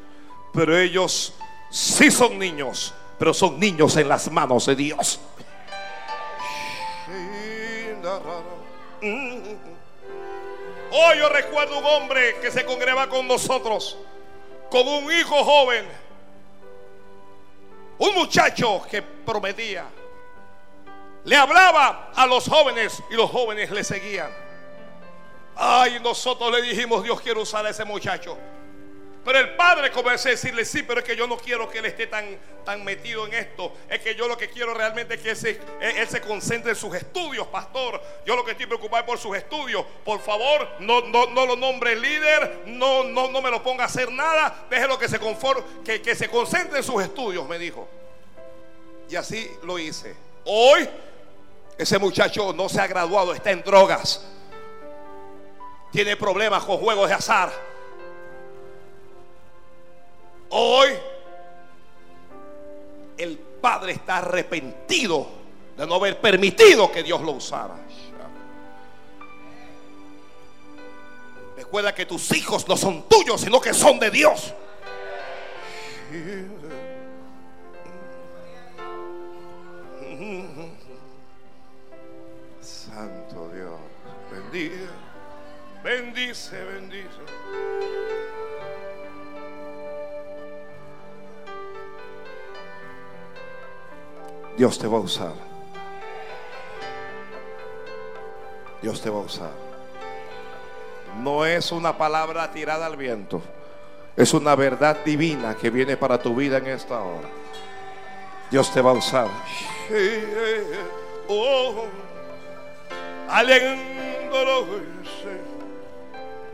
pero 0.55 0.77
ellos 0.79 1.35
sí 1.71 2.11
son 2.11 2.39
niños, 2.39 2.95
pero 3.19 3.35
son 3.35 3.61
niños 3.61 3.97
en 3.99 4.09
las 4.09 4.31
manos 4.31 4.65
de 4.65 4.77
Dios. 4.77 5.21
Hoy 10.93 11.19
yo 11.19 11.29
recuerdo 11.29 11.79
un 11.79 11.85
hombre 11.85 12.37
que 12.41 12.51
se 12.51 12.65
congregaba 12.65 13.09
con 13.09 13.29
nosotros, 13.29 13.97
con 14.71 14.87
un 14.89 15.13
hijo 15.13 15.45
joven, 15.45 15.87
un 17.99 18.15
muchacho 18.15 18.83
que 18.91 19.01
prometía. 19.01 19.85
Le 21.25 21.37
hablaba 21.37 22.11
a 22.15 22.27
los 22.27 22.49
jóvenes 22.49 23.03
y 23.11 23.15
los 23.15 23.31
jóvenes 23.31 23.71
le 23.71 23.85
seguían. 23.85 24.31
Ay, 25.55 26.01
nosotros 26.03 26.51
le 26.51 26.63
dijimos, 26.63 27.05
Dios 27.05 27.21
quiere 27.21 27.39
usar 27.39 27.65
a 27.67 27.71
ese 27.71 27.85
muchacho. 27.85 28.37
Pero 29.25 29.39
el 29.39 29.51
padre 29.51 29.91
comenzó 29.91 30.29
a 30.29 30.31
decirle, 30.31 30.65
sí, 30.65 30.83
pero 30.83 31.01
es 31.01 31.07
que 31.07 31.15
yo 31.15 31.27
no 31.27 31.37
quiero 31.37 31.69
que 31.69 31.79
él 31.79 31.85
esté 31.85 32.07
tan, 32.07 32.39
tan 32.65 32.83
metido 32.83 33.27
en 33.27 33.35
esto. 33.35 33.75
Es 33.89 34.01
que 34.01 34.15
yo 34.15 34.27
lo 34.27 34.37
que 34.37 34.49
quiero 34.49 34.73
realmente 34.73 35.15
es 35.15 35.21
que 35.21 35.31
él 35.31 35.37
se, 35.37 35.61
él 35.81 36.09
se 36.09 36.23
concentre 36.23 36.71
en 36.71 36.77
sus 36.77 36.95
estudios, 36.95 37.47
pastor. 37.49 38.01
Yo 38.25 38.35
lo 38.35 38.45
que 38.45 38.53
estoy 38.53 38.65
preocupado 38.65 39.03
es 39.03 39.07
por 39.07 39.19
sus 39.19 39.37
estudios. 39.37 39.85
Por 40.05 40.21
favor, 40.21 40.67
no, 40.81 41.03
no, 41.03 41.27
no 41.27 41.45
lo 41.45 41.55
nombre 41.55 41.97
líder, 41.97 42.63
no, 42.67 43.05
no, 43.05 43.29
no 43.29 43.43
me 43.43 43.51
lo 43.51 43.63
ponga 43.63 43.85
a 43.85 43.87
hacer 43.89 44.11
nada. 44.11 44.67
Déjelo 44.71 44.99
que 44.99 45.09
se, 45.09 45.21
que, 45.85 46.01
que 46.01 46.15
se 46.15 46.31
concentre 46.31 46.79
en 46.79 46.85
sus 46.85 47.03
estudios, 47.03 47.47
me 47.47 47.59
dijo. 47.59 47.87
Y 49.11 49.17
así 49.17 49.51
lo 49.65 49.79
hice. 49.79 50.17
Hoy, 50.47 50.89
ese 51.77 51.99
muchacho 51.99 52.55
no 52.55 52.71
se 52.71 52.81
ha 52.81 52.87
graduado, 52.87 53.35
está 53.35 53.51
en 53.51 53.63
drogas. 53.63 54.27
Tiene 55.93 56.17
problemas 56.17 56.65
con 56.65 56.79
juegos 56.79 57.09
de 57.09 57.15
azar 57.15 57.70
Hoy 60.51 60.91
el 63.17 63.39
Padre 63.39 63.93
está 63.93 64.19
arrepentido 64.19 65.29
de 65.77 65.87
no 65.87 65.95
haber 65.95 66.21
permitido 66.21 66.91
que 66.91 67.03
Dios 67.03 67.21
lo 67.23 67.33
usara. 67.33 67.75
Recuerda 71.57 71.95
que 71.95 72.05
tus 72.07 72.33
hijos 72.33 72.67
no 72.67 72.77
son 72.77 73.09
tuyos, 73.09 73.43
sino 73.43 73.61
que 73.61 73.73
son 73.73 74.01
de 74.01 74.11
Dios. 74.11 74.53
Santo 82.61 83.51
Dios, 83.55 83.79
bendice, 84.33 84.89
bendice, 85.85 86.65
bendice. 86.65 88.00
Dios 94.57 94.79
te 94.79 94.87
va 94.87 94.99
a 94.99 95.01
usar. 95.01 95.33
Dios 98.83 99.01
te 99.01 99.11
va 99.11 99.19
a 99.19 99.23
usar. 99.23 99.51
No 101.19 101.45
es 101.45 101.73
una 101.73 101.97
palabra 101.99 102.51
tirada 102.51 102.87
al 102.87 102.97
viento. 102.97 103.43
Es 104.17 104.35
una 104.35 104.55
verdad 104.55 104.99
divina 105.05 105.55
que 105.55 105.71
viene 105.71 105.97
para 105.97 106.21
tu 106.21 106.35
vida 106.35 106.59
en 106.59 106.67
esta 106.69 107.01
hora. 107.01 107.29
Dios 108.51 108.73
te 108.73 108.81
va 108.81 108.91
a 108.91 108.95
usar. 108.95 109.29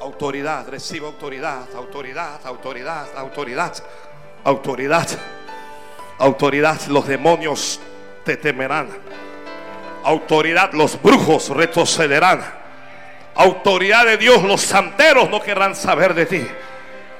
Autoridad, 0.00 0.68
recibe 0.68 1.06
autoridad, 1.06 1.66
autoridad, 1.74 2.40
autoridad, 2.44 3.08
autoridad, 3.16 3.74
autoridad, 4.44 5.08
autoridad. 6.18 6.80
Los 6.88 7.06
demonios 7.06 7.80
te 8.24 8.36
temerán. 8.36 8.88
Autoridad, 10.04 10.72
los 10.72 11.00
brujos 11.00 11.48
retrocederán. 11.48 12.42
Autoridad 13.34 14.06
de 14.06 14.16
Dios, 14.16 14.42
los 14.42 14.60
santeros 14.60 15.28
no 15.30 15.40
querrán 15.40 15.74
saber 15.74 16.14
de 16.14 16.26
ti. 16.26 16.46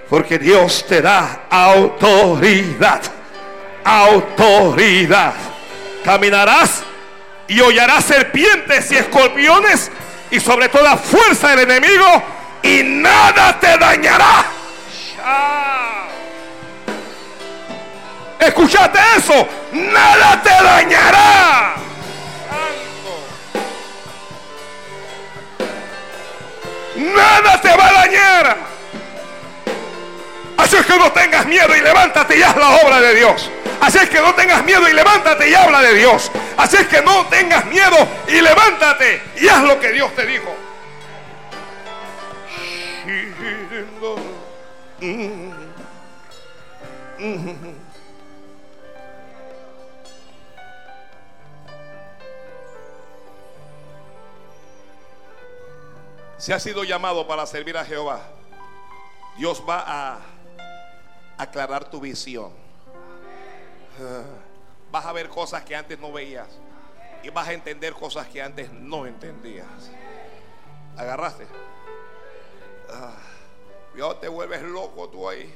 Porque 0.09 0.39
Dios 0.39 0.85
te 0.87 1.03
da 1.03 1.43
autoridad. 1.51 3.03
Autoridad. 3.85 5.35
Caminarás 6.05 6.85
y 7.49 7.61
hollarás 7.61 8.05
serpientes 8.05 8.91
y 8.93 8.97
escorpiones 8.97 9.91
y 10.31 10.41
sobre 10.41 10.69
toda 10.69 10.97
fuerza 10.97 11.51
del 11.51 11.71
enemigo 11.71 12.23
y 12.63 12.83
nada 12.83 13.59
te 13.59 13.77
dañará. 13.79 14.47
Escuchate 18.39 18.99
eso. 19.17 19.47
Nada 19.73 20.43
te 20.43 20.51
dañará. 20.51 21.77
Nada 26.97 27.61
te 27.61 27.77
va 27.77 27.87
a 27.87 27.93
dañar. 27.93 28.57
Así 30.57 30.77
es 30.77 30.87
que 30.87 30.99
no 30.99 31.13
tengas 31.13 31.47
miedo 31.47 31.77
y 31.77 31.81
levántate 31.81 32.39
y 32.39 32.43
haz 32.43 32.57
la 32.57 32.77
obra 32.77 33.01
de 33.01 33.15
Dios. 33.15 33.51
Así 33.81 33.99
es 33.99 34.09
que 34.09 34.21
no 34.21 34.35
tengas 34.35 34.65
miedo 34.65 34.89
y 34.89 34.93
levántate 34.93 35.49
y 35.49 35.55
habla 35.55 35.83
de 35.83 35.95
Dios. 35.95 36.31
Así 36.57 36.77
es 36.77 36.89
que 36.89 37.03
no 37.03 37.27
tengas 37.27 37.67
miedo 37.67 37.97
y 38.27 38.41
levántate 38.41 39.23
y 39.37 39.49
haz 39.49 39.63
lo 39.63 39.79
que 39.79 39.93
Dios 39.93 40.15
te 40.15 40.27
dijo. 40.27 40.57
Si 56.47 56.53
has 56.53 56.63
sido 56.63 56.85
llamado 56.85 57.27
para 57.27 57.45
servir 57.45 57.77
a 57.77 57.85
Jehová, 57.85 58.21
Dios 59.37 59.61
va 59.69 59.83
a 59.85 60.21
aclarar 61.37 61.91
tu 61.91 61.99
visión. 61.99 62.53
Vas 64.93 65.07
a 65.07 65.13
ver 65.13 65.29
cosas 65.29 65.65
que 65.65 65.75
antes 65.75 65.99
no 65.99 66.13
veías 66.13 66.47
y 67.25 67.31
vas 67.31 67.49
a 67.49 67.53
entender 67.53 67.95
cosas 67.95 68.29
que 68.29 68.41
antes 68.41 68.71
no 68.71 69.07
entendías. 69.07 69.67
¿Agarraste? 70.97 71.49
Ah, 72.91 73.17
te 74.21 74.29
vuelves 74.29 74.63
loco 74.63 75.09
tú 75.09 75.29
ahí. 75.29 75.53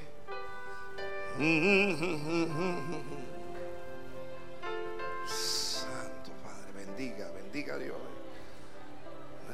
Santo 5.25 6.33
Padre, 6.43 6.85
bendiga, 6.85 7.31
bendiga 7.31 7.75
a 7.75 7.79
Dios. 7.79 8.10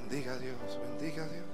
Bendiga 0.08 0.34
a 0.34 0.38
Dios, 0.38 0.56
bendiga 0.98 1.24
a 1.24 1.26
Dios. 1.26 1.44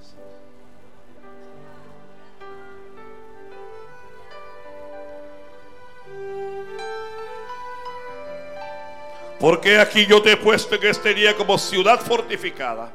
Porque 9.39 9.79
aquí 9.79 10.05
yo 10.05 10.21
te 10.21 10.33
he 10.33 10.37
puesto 10.37 10.75
en 10.75 10.85
este 10.85 11.15
día 11.15 11.35
como 11.35 11.57
ciudad 11.57 11.99
fortificada, 11.99 12.91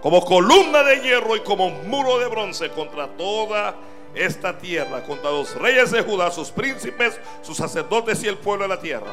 como 0.00 0.24
columna 0.24 0.84
de 0.84 1.00
hierro 1.00 1.34
y 1.34 1.40
como 1.40 1.68
muro 1.68 2.20
de 2.20 2.28
bronce 2.28 2.70
contra 2.70 3.08
toda 3.08 3.74
esta 4.14 4.56
tierra, 4.56 5.02
contra 5.02 5.32
los 5.32 5.56
reyes 5.56 5.90
de 5.90 6.02
Judá, 6.02 6.30
sus 6.30 6.52
príncipes, 6.52 7.18
sus 7.42 7.56
sacerdotes 7.56 8.22
y 8.22 8.28
el 8.28 8.38
pueblo 8.38 8.62
de 8.62 8.68
la 8.68 8.80
tierra. 8.80 9.12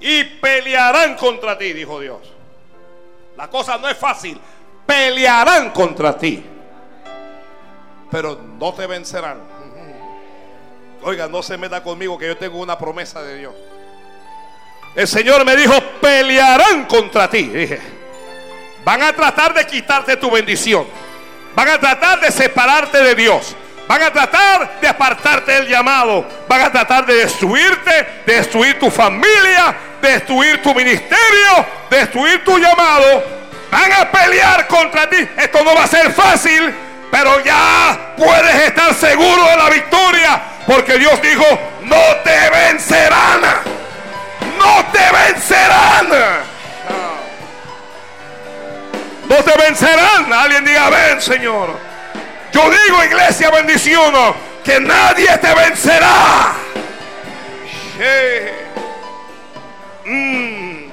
Y 0.00 0.24
pelearán 0.24 1.14
contra 1.14 1.56
ti, 1.56 1.72
dijo 1.72 2.00
Dios. 2.00 2.33
La 3.36 3.48
cosa 3.48 3.78
no 3.78 3.88
es 3.88 3.96
fácil. 3.96 4.40
Pelearán 4.86 5.70
contra 5.70 6.16
ti. 6.16 6.44
Pero 8.10 8.38
no 8.58 8.72
te 8.74 8.86
vencerán. 8.86 9.40
Oiga, 11.02 11.28
no 11.28 11.42
se 11.42 11.58
meta 11.58 11.82
conmigo 11.82 12.16
que 12.18 12.28
yo 12.28 12.36
tengo 12.36 12.58
una 12.58 12.78
promesa 12.78 13.22
de 13.22 13.38
Dios. 13.38 13.54
El 14.94 15.08
Señor 15.08 15.44
me 15.44 15.56
dijo, 15.56 15.74
pelearán 16.00 16.86
contra 16.86 17.28
ti. 17.28 17.42
Dije, 17.42 17.80
van 18.84 19.02
a 19.02 19.12
tratar 19.12 19.52
de 19.52 19.66
quitarte 19.66 20.16
tu 20.16 20.30
bendición. 20.30 20.86
Van 21.54 21.68
a 21.68 21.78
tratar 21.78 22.20
de 22.20 22.30
separarte 22.30 23.02
de 23.02 23.14
Dios. 23.14 23.56
Van 23.86 24.02
a 24.02 24.10
tratar 24.10 24.80
de 24.80 24.88
apartarte 24.88 25.52
del 25.52 25.68
llamado. 25.68 26.26
Van 26.48 26.62
a 26.62 26.72
tratar 26.72 27.06
de 27.06 27.14
destruirte, 27.14 28.22
de 28.26 28.34
destruir 28.34 28.78
tu 28.78 28.90
familia, 28.90 29.74
de 30.00 30.12
destruir 30.12 30.62
tu 30.62 30.74
ministerio, 30.74 31.66
de 31.90 31.98
destruir 31.98 32.44
tu 32.44 32.58
llamado. 32.58 33.24
Van 33.70 33.92
a 33.92 34.10
pelear 34.10 34.66
contra 34.66 35.08
ti. 35.08 35.28
Esto 35.36 35.64
no 35.64 35.74
va 35.74 35.84
a 35.84 35.88
ser 35.88 36.12
fácil, 36.12 36.74
pero 37.10 37.42
ya 37.44 38.14
puedes 38.16 38.54
estar 38.66 38.94
seguro 38.94 39.44
de 39.44 39.56
la 39.56 39.70
victoria. 39.70 40.42
Porque 40.66 40.98
Dios 40.98 41.20
dijo, 41.20 41.44
no 41.82 42.00
te 42.24 42.50
vencerán 42.50 43.74
no 44.64 44.84
te 44.92 44.98
vencerán. 44.98 46.08
No 49.28 49.36
te 49.36 49.62
vencerán. 49.62 50.32
Alguien 50.32 50.64
diga, 50.64 50.90
ven 50.90 51.20
Señor. 51.20 51.78
Yo 52.54 52.70
digo, 52.70 53.02
iglesia, 53.02 53.50
bendición, 53.50 54.14
que 54.62 54.78
nadie 54.78 55.26
te 55.38 55.54
vencerá. 55.56 56.54
Mm. 60.04 60.90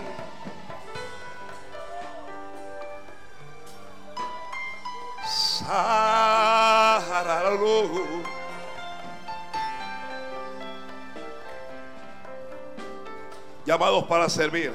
llamados 13.66 14.06
para 14.06 14.28
servir. 14.30 14.74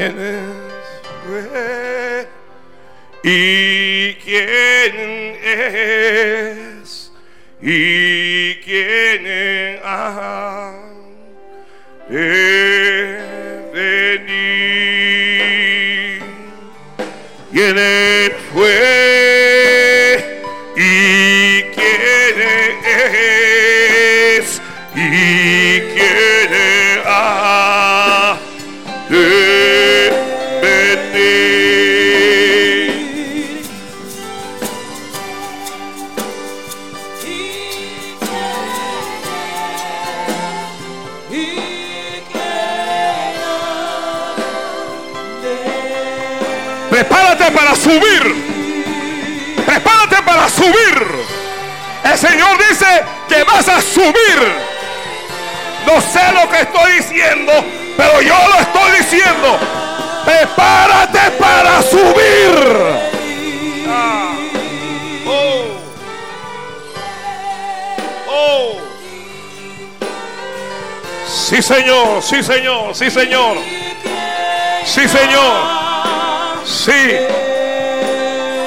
¿Quién 0.00 0.16
es? 0.18 0.40
¿Y 3.22 4.14
quién 4.14 4.96
es? 5.44 7.12
¿Y 7.60 8.54
quién 8.64 9.26
ha 9.84 10.72
de 12.08 13.60
venir? 13.74 14.62
¿Quién 17.52 17.76
fue? 17.76 18.19
Señor 52.20 52.58
dice 52.68 53.02
que 53.30 53.42
vas 53.44 53.66
a 53.66 53.80
subir. 53.80 54.70
No 55.86 56.00
sé 56.02 56.20
lo 56.34 56.50
que 56.50 56.60
estoy 56.60 56.92
diciendo, 56.92 57.52
pero 57.96 58.20
yo 58.20 58.34
lo 58.46 58.60
estoy 58.60 58.92
diciendo. 58.98 59.58
Prepárate 60.26 61.30
para 61.38 61.80
subir. 61.80 62.76
Ah. 63.88 64.34
Oh. 65.26 65.64
Oh. 68.28 68.80
Sí, 71.26 71.62
Señor, 71.62 72.22
sí, 72.22 72.42
Señor, 72.42 72.94
sí, 72.94 73.10
Señor. 73.10 73.56
Sí, 74.84 75.08
Señor. 75.08 75.80
Sí. 76.66 77.16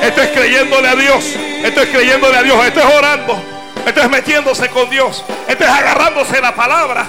Esto 0.02 0.22
es 0.22 0.30
creyéndole 0.32 0.88
a 0.88 0.96
Dios. 0.96 1.24
Esto 1.64 1.82
es 1.82 1.90
creyéndole 1.90 2.38
a 2.38 2.44
Dios. 2.44 2.64
Esto 2.66 2.82
es 2.82 2.86
orando. 2.86 3.42
Esto 3.86 4.02
es 4.02 4.10
metiéndose 4.10 4.70
con 4.70 4.90
Dios. 4.90 5.24
Esto 5.48 5.64
es 5.64 5.70
agarrándose 5.70 6.42
la 6.42 6.54
palabra. 6.54 7.06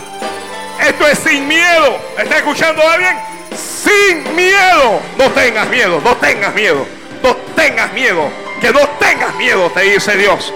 Esto 0.80 1.08
es 1.08 1.18
sin 1.18 1.48
miedo. 1.48 1.98
¿Está 2.16 2.36
escuchando 2.38 2.80
a 2.82 2.92
alguien? 2.94 3.16
Sin 3.56 4.36
miedo. 4.36 5.00
No 5.18 5.28
tengas 5.30 5.68
miedo. 5.68 6.00
No 6.02 6.16
tengas 6.16 6.54
miedo. 6.54 6.86
No 7.22 7.34
tengas 7.56 7.92
miedo. 7.92 8.30
Que 8.60 8.72
no 8.72 8.80
tengas 8.98 9.34
miedo, 9.34 9.70
te 9.70 9.80
dice 9.82 10.16
Dios. 10.16 10.52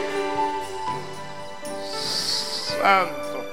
Santo. 2.81 3.45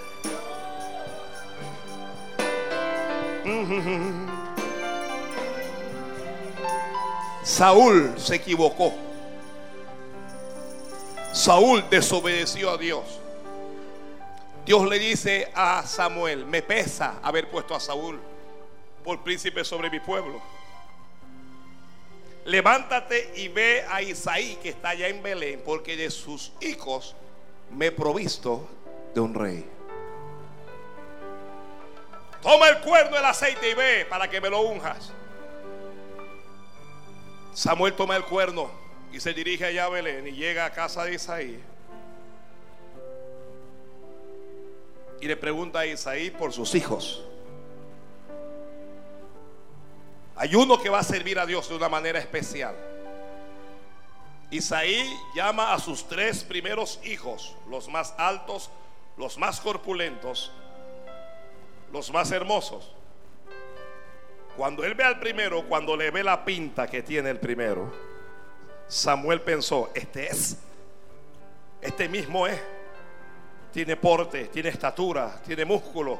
Saúl 7.43 8.14
se 8.18 8.36
equivocó. 8.36 8.93
Saúl 11.46 11.88
desobedeció 11.91 12.72
a 12.72 12.78
Dios. 12.80 13.04
Dios 14.66 14.89
le 14.89 14.98
dice 14.98 15.52
a 15.54 15.86
Samuel, 15.86 16.43
me 16.43 16.64
pesa 16.64 17.20
haber 17.22 17.52
puesto 17.52 17.76
a 17.76 17.80
Saúl 17.80 18.20
por 19.04 19.22
príncipe 19.22 19.64
sobre 19.64 19.91
mi 19.91 20.00
pueblo. 20.00 20.41
Levántate 22.46 23.32
y 23.36 23.50
ve 23.50 23.86
a 23.88 24.02
Isaí 24.02 24.56
que 24.56 24.70
está 24.70 24.89
allá 24.89 25.08
en 25.08 25.22
Belén, 25.22 25.62
porque 25.64 25.96
de 25.96 26.10
sus 26.10 26.52
hijos 26.62 27.16
me 27.70 27.86
he 27.86 27.91
provisto 27.91 28.68
de 29.14 29.22
un 29.22 29.36
rey. 29.36 29.70
Toma 32.41 32.70
el 32.70 32.80
cuerno 32.80 33.18
del 33.18 33.26
aceite 33.26 33.70
y 33.70 33.76
ve 33.76 34.08
para 34.10 34.28
que 34.28 34.41
me 34.41 34.50
lo 34.50 34.62
unjas. 34.62 35.12
Samuel 37.54 37.93
toma 37.93 38.16
el 38.16 38.26
cuerno 38.26 38.84
y 39.12 39.20
se 39.20 39.34
dirige 39.34 39.66
allá 39.66 39.86
a 39.86 39.89
Belén 39.89 40.28
y 40.28 40.32
llega 40.32 40.66
a 40.66 40.72
casa 40.72 41.03
de 41.06 41.16
Isaí. 41.16 41.60
Y 45.22 45.28
le 45.28 45.38
pregunta 45.38 45.80
a 45.80 45.86
Isaí 45.86 46.30
por 46.30 46.51
sus 46.51 46.76
hijos. 46.76 47.24
Hay 50.36 50.53
uno 50.53 50.82
que 50.82 50.89
va 50.89 50.99
a 50.99 51.03
servir 51.03 51.39
a 51.39 51.45
Dios 51.45 51.70
de 51.70 51.76
una 51.76 51.88
manera 51.88 52.20
especial. 52.20 52.76
Isaí 54.51 55.18
llama 55.34 55.74
a 55.74 55.80
sus 55.80 56.08
tres 56.08 56.43
primeros 56.43 56.99
hijos, 57.03 57.56
los 57.70 57.88
más 57.88 58.14
altos, 58.18 58.70
los 59.18 59.38
más 59.38 59.62
corpulentos, 59.62 60.51
los 61.91 62.12
más 62.12 62.32
hermosos. 62.32 62.91
Cuando 64.58 64.84
él 64.84 64.93
ve 64.93 65.03
al 65.03 65.20
primero, 65.20 65.68
cuando 65.68 65.97
le 65.97 66.12
ve 66.12 66.24
la 66.24 66.45
pinta 66.45 66.88
que 66.88 67.01
tiene 67.01 67.30
el 67.30 67.39
primero, 67.39 67.91
Samuel 68.88 69.41
pensó, 69.41 69.89
este 69.93 70.27
es, 70.27 70.57
este 71.81 72.07
mismo 72.07 72.47
es. 72.47 72.59
Tiene 73.71 73.97
porte, 73.97 74.45
tiene 74.45 74.69
estatura, 74.69 75.41
tiene 75.45 75.65
músculo. 75.65 76.19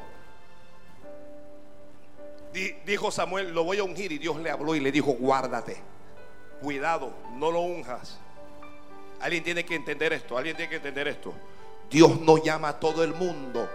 Dijo 2.84 3.10
Samuel, 3.10 3.52
lo 3.52 3.64
voy 3.64 3.78
a 3.78 3.84
ungir 3.84 4.12
y 4.12 4.18
Dios 4.18 4.36
le 4.38 4.50
habló 4.50 4.74
y 4.74 4.80
le 4.80 4.92
dijo, 4.92 5.12
guárdate, 5.12 5.76
cuidado, 6.60 7.12
no 7.34 7.50
lo 7.50 7.60
unjas. 7.60 8.18
Alguien 9.20 9.44
tiene 9.44 9.64
que 9.64 9.74
entender 9.74 10.12
esto, 10.12 10.36
alguien 10.36 10.56
tiene 10.56 10.70
que 10.70 10.76
entender 10.76 11.08
esto. 11.08 11.32
Dios 11.90 12.20
no 12.20 12.38
llama 12.38 12.68
a 12.68 12.80
todo 12.80 13.02
el 13.04 13.14
mundo. 13.14 13.68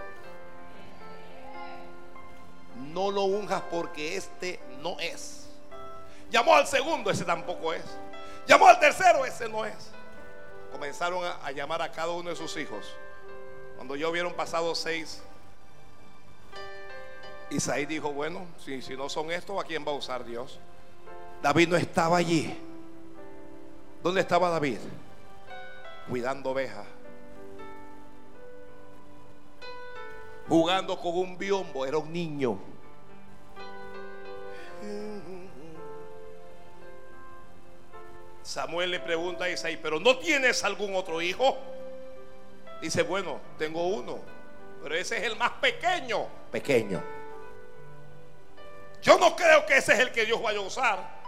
No 2.92 3.10
lo 3.10 3.24
unjas 3.24 3.62
porque 3.70 4.16
este 4.16 4.60
no 4.80 4.98
es. 5.00 5.48
Llamó 6.30 6.54
al 6.54 6.66
segundo, 6.66 7.10
ese 7.10 7.24
tampoco 7.24 7.72
es. 7.72 7.84
Llamó 8.46 8.66
al 8.66 8.78
tercero, 8.80 9.24
ese 9.24 9.48
no 9.48 9.64
es. 9.64 9.90
Comenzaron 10.70 11.24
a, 11.24 11.50
llamar 11.52 11.82
a 11.82 11.92
cada 11.92 12.10
uno 12.12 12.30
de 12.30 12.36
sus 12.36 12.56
hijos. 12.56 12.94
Cuando 13.76 13.96
ya 13.96 14.08
hubieron 14.08 14.32
pasado 14.34 14.74
seis, 14.74 15.22
Isaí 17.50 17.86
dijo, 17.86 18.12
bueno, 18.12 18.46
si, 18.64 18.80
si 18.82 18.96
no 18.96 19.08
son 19.08 19.30
estos, 19.30 19.62
¿a 19.62 19.66
quién 19.66 19.86
va 19.86 19.92
a 19.92 19.94
usar 19.94 20.24
Dios? 20.24 20.58
David 21.42 21.68
no 21.68 21.76
estaba 21.76 22.16
allí. 22.16 22.56
¿Dónde 24.02 24.20
estaba 24.20 24.48
David? 24.50 24.78
Cuidando 26.08 26.50
ovejas. 26.50 26.86
Jugando 30.48 30.98
con 30.98 31.16
un 31.16 31.38
biombo, 31.38 31.86
era 31.86 31.98
un 31.98 32.12
niño. 32.12 32.58
Samuel 38.42 38.90
le 38.90 39.00
pregunta 39.00 39.44
a 39.44 39.48
Isaí, 39.48 39.76
pero 39.76 40.00
¿no 40.00 40.18
tienes 40.18 40.64
algún 40.64 40.94
otro 40.94 41.22
hijo? 41.22 41.56
Dice, 42.80 43.02
bueno, 43.02 43.40
tengo 43.58 43.86
uno, 43.86 44.18
pero 44.82 44.94
ese 44.96 45.18
es 45.18 45.24
el 45.24 45.36
más 45.36 45.52
pequeño. 45.52 46.26
Pequeño. 46.50 47.02
Yo 49.00 49.18
no 49.18 49.36
creo 49.36 49.64
que 49.66 49.76
ese 49.76 49.92
es 49.92 50.00
el 50.00 50.12
que 50.12 50.26
Dios 50.26 50.42
vaya 50.42 50.58
a 50.58 50.62
usar. 50.62 51.22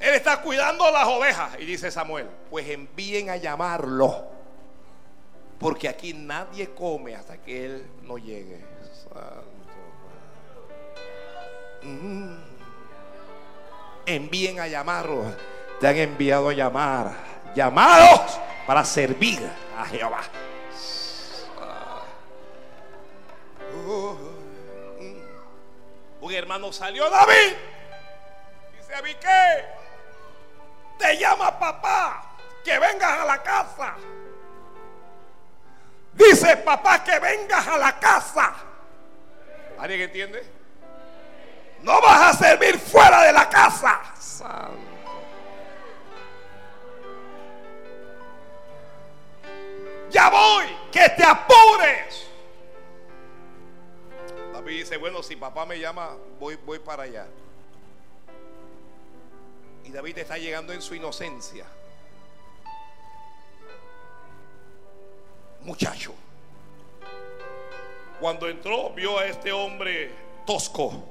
Él 0.00 0.14
está 0.14 0.40
cuidando 0.40 0.90
las 0.90 1.06
ovejas. 1.06 1.56
Y 1.58 1.64
dice 1.64 1.90
Samuel, 1.90 2.28
pues 2.48 2.68
envíen 2.68 3.30
a 3.30 3.36
llamarlo. 3.36 4.28
Porque 5.58 5.88
aquí 5.88 6.14
nadie 6.14 6.70
come 6.70 7.14
hasta 7.14 7.38
que 7.38 7.66
Él 7.66 7.86
no 8.02 8.16
llegue. 8.16 8.64
Mm. 11.82 12.36
Envíen 14.06 14.60
a 14.60 14.68
llamarlo 14.68 15.57
te 15.80 15.86
han 15.86 15.96
enviado 15.96 16.48
a 16.48 16.52
llamar, 16.52 17.12
llamados 17.54 18.38
para 18.66 18.84
servir 18.84 19.40
a 19.78 19.84
Jehová. 19.86 20.20
Un 26.20 26.34
hermano 26.34 26.72
salió, 26.72 27.08
David. 27.08 27.54
Dice, 28.76 28.94
a 28.94 29.02
qué? 29.02 29.64
Te 30.98 31.16
llama 31.16 31.58
papá, 31.58 32.36
que 32.64 32.78
vengas 32.78 33.20
a 33.20 33.24
la 33.24 33.42
casa. 33.42 33.94
Dice 36.12 36.56
papá 36.58 37.04
que 37.04 37.18
vengas 37.20 37.66
a 37.66 37.78
la 37.78 37.98
casa. 37.98 38.52
¿Alguien 39.78 40.00
entiende? 40.00 40.44
No 41.82 42.00
vas 42.02 42.34
a 42.34 42.38
servir 42.38 42.78
fuera 42.78 43.22
de 43.22 43.32
la 43.32 43.48
casa. 43.48 44.00
Voy, 50.30 50.66
que 50.90 51.08
te 51.10 51.24
apures. 51.24 52.26
David 54.52 54.78
dice, 54.78 54.96
bueno, 54.96 55.22
si 55.22 55.36
papá 55.36 55.64
me 55.66 55.78
llama, 55.78 56.16
voy, 56.38 56.56
voy 56.56 56.78
para 56.78 57.04
allá. 57.04 57.26
Y 59.84 59.90
David 59.90 60.18
está 60.18 60.36
llegando 60.36 60.72
en 60.72 60.82
su 60.82 60.94
inocencia. 60.94 61.64
Muchacho. 65.62 66.14
Cuando 68.20 68.48
entró, 68.48 68.90
vio 68.90 69.18
a 69.18 69.26
este 69.26 69.52
hombre 69.52 70.10
tosco, 70.44 71.04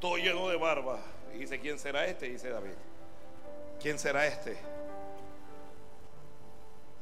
todo 0.00 0.16
lleno 0.16 0.48
de 0.48 0.56
barba. 0.56 0.98
Y 1.34 1.38
dice, 1.38 1.58
¿quién 1.58 1.78
será 1.78 2.06
este? 2.06 2.28
Dice 2.28 2.50
David. 2.50 2.74
¿Quién 3.80 3.98
será 3.98 4.26
este? 4.26 4.58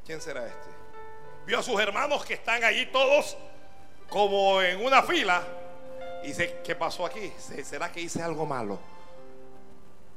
¿Quién 0.06 0.20
será 0.20 0.46
este? 0.46 0.68
Vio 1.46 1.58
a 1.58 1.62
sus 1.64 1.80
hermanos 1.80 2.24
que 2.24 2.34
están 2.34 2.62
allí 2.62 2.86
todos 2.86 3.36
como 4.08 4.62
en 4.62 4.84
una 4.84 5.02
fila. 5.02 5.42
Y 6.22 6.28
dice, 6.28 6.60
¿qué 6.64 6.76
pasó 6.76 7.04
aquí? 7.04 7.32
¿Será 7.64 7.90
que 7.90 8.00
hice 8.00 8.22
algo 8.22 8.46
malo? 8.46 8.78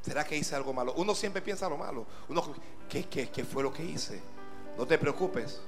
¿Será 0.01 0.23
que 0.23 0.37
hice 0.37 0.55
algo 0.55 0.73
malo? 0.73 0.93
Uno 0.95 1.15
siempre 1.15 1.41
piensa 1.41 1.67
lo 1.67 1.75
malo. 1.75 2.05
Uno, 2.27 2.53
¿qué, 2.87 3.05
qué, 3.05 3.29
qué 3.29 3.43
fue 3.43 3.63
lo 3.63 3.73
que 3.73 3.83
hice? 3.83 4.21
No 4.77 4.85
te 4.85 4.99
preocupes. 4.99 5.59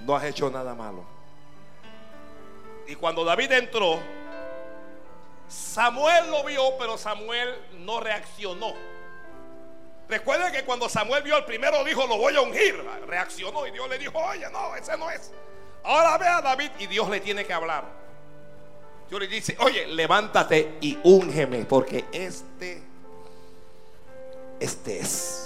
No 0.00 0.16
has 0.16 0.24
hecho 0.24 0.50
nada 0.50 0.74
malo. 0.74 1.04
Y 2.88 2.96
cuando 2.96 3.24
David 3.24 3.52
entró, 3.52 4.00
Samuel 5.48 6.28
lo 6.30 6.42
vio, 6.44 6.76
pero 6.76 6.98
Samuel 6.98 7.54
no 7.78 8.00
reaccionó. 8.00 8.74
Recuerden 10.08 10.52
que 10.52 10.64
cuando 10.64 10.88
Samuel 10.88 11.22
vio 11.22 11.34
al 11.34 11.44
primero 11.44 11.82
dijo, 11.84 12.06
lo 12.06 12.16
voy 12.16 12.36
a 12.36 12.40
ungir. 12.40 12.76
Reaccionó 13.06 13.66
y 13.66 13.72
Dios 13.72 13.88
le 13.88 13.98
dijo, 13.98 14.18
oye, 14.18 14.48
no, 14.50 14.76
ese 14.76 14.96
no 14.96 15.10
es. 15.10 15.32
Ahora 15.82 16.16
ve 16.18 16.28
a 16.28 16.40
David 16.40 16.70
y 16.78 16.86
Dios 16.86 17.08
le 17.08 17.20
tiene 17.20 17.44
que 17.44 17.52
hablar. 17.52 17.84
Dios 19.08 19.20
le 19.20 19.26
dice, 19.28 19.56
oye, 19.60 19.86
levántate 19.86 20.78
y 20.80 20.98
úngeme, 21.04 21.64
porque 21.64 22.04
este, 22.12 22.82
este 24.60 24.98
es. 25.00 25.42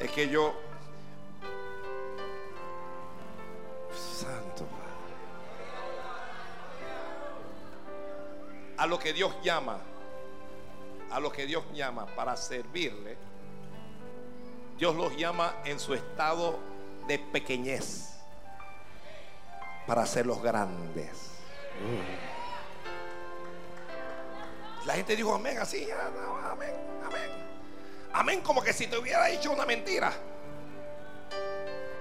Es 0.00 0.10
que 0.12 0.28
yo 0.28 0.67
a 8.78 8.86
lo 8.86 8.98
que 8.98 9.12
Dios 9.12 9.34
llama, 9.42 9.78
a 11.10 11.20
lo 11.20 11.30
que 11.32 11.46
Dios 11.46 11.64
llama 11.74 12.06
para 12.06 12.36
servirle, 12.36 13.16
Dios 14.78 14.94
los 14.94 15.16
llama 15.16 15.56
en 15.64 15.80
su 15.80 15.94
estado 15.94 16.58
de 17.08 17.18
pequeñez 17.18 18.14
para 19.86 20.02
hacerlos 20.02 20.40
grandes. 20.40 21.32
La 24.86 24.94
gente 24.94 25.16
dijo 25.16 25.34
amén 25.34 25.58
así, 25.58 25.88
amén, 25.90 26.74
amén. 27.04 27.30
Amén 28.12 28.40
como 28.40 28.62
que 28.62 28.72
si 28.72 28.86
te 28.86 28.96
hubiera 28.96 29.26
dicho 29.26 29.50
una 29.50 29.66
mentira. 29.66 30.12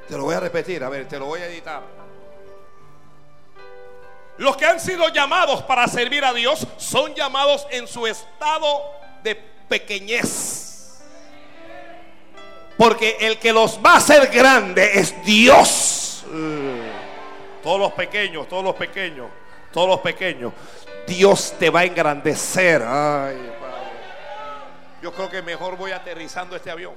Te 0.08 0.16
lo 0.16 0.24
voy 0.24 0.36
a 0.36 0.40
repetir, 0.40 0.84
a 0.84 0.90
ver, 0.90 1.08
te 1.08 1.20
lo 1.20 1.26
voy 1.26 1.42
a 1.42 1.48
editar. 1.48 2.07
Los 4.38 4.56
que 4.56 4.66
han 4.66 4.80
sido 4.80 5.08
llamados 5.10 5.64
para 5.64 5.88
servir 5.88 6.24
a 6.24 6.34
Dios 6.34 6.68
son 6.78 7.14
llamados 7.16 7.66
en 7.72 7.88
su 7.88 8.06
estado 8.06 8.84
de 9.24 9.36
pequeñez. 9.36 11.02
Porque 12.78 13.18
el 13.20 13.40
que 13.40 13.52
los 13.52 13.80
va 13.84 13.94
a 13.94 13.98
hacer 13.98 14.28
grande 14.28 15.00
es 15.00 15.24
Dios. 15.24 16.24
Todos 17.64 17.80
los 17.80 17.92
pequeños, 17.94 18.48
todos 18.48 18.64
los 18.64 18.76
pequeños, 18.76 19.28
todos 19.72 19.90
los 19.90 20.00
pequeños. 20.02 20.54
Dios 21.08 21.56
te 21.58 21.70
va 21.72 21.80
a 21.80 21.86
engrandecer. 21.86 22.84
Ay, 22.86 23.38
Yo 25.02 25.12
creo 25.12 25.30
que 25.30 25.42
mejor 25.42 25.76
voy 25.76 25.92
aterrizando 25.92 26.56
este 26.56 26.70
avión. 26.70 26.94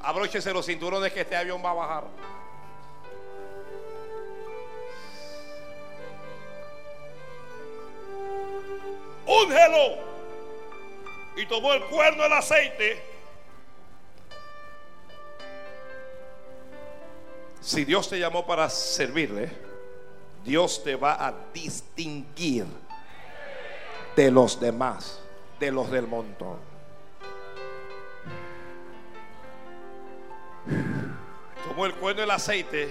Abróchese 0.00 0.52
los 0.52 0.64
cinturones 0.64 1.12
que 1.12 1.20
este 1.20 1.36
avión 1.36 1.62
va 1.62 1.70
a 1.70 1.74
bajar. 1.74 2.04
Úngelo. 9.44 10.14
Y 11.36 11.46
tomó 11.46 11.74
el 11.74 11.82
cuerno 11.84 12.22
del 12.22 12.32
aceite. 12.32 13.02
Si 17.60 17.84
Dios 17.84 18.08
te 18.08 18.18
llamó 18.18 18.46
para 18.46 18.68
servirle, 18.68 19.50
Dios 20.44 20.84
te 20.84 20.96
va 20.96 21.26
a 21.26 21.34
distinguir 21.52 22.66
de 24.14 24.30
los 24.30 24.60
demás, 24.60 25.20
de 25.58 25.72
los 25.72 25.90
del 25.90 26.06
montón. 26.06 26.58
Tomó 31.66 31.86
el 31.86 31.94
cuerno 31.94 32.20
del 32.20 32.30
aceite 32.30 32.88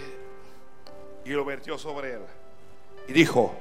y 1.23 1.29
lo 1.29 1.45
vertió 1.45 1.77
sobre 1.77 2.13
él. 2.13 2.21
Y 3.07 3.13
dijo, 3.13 3.55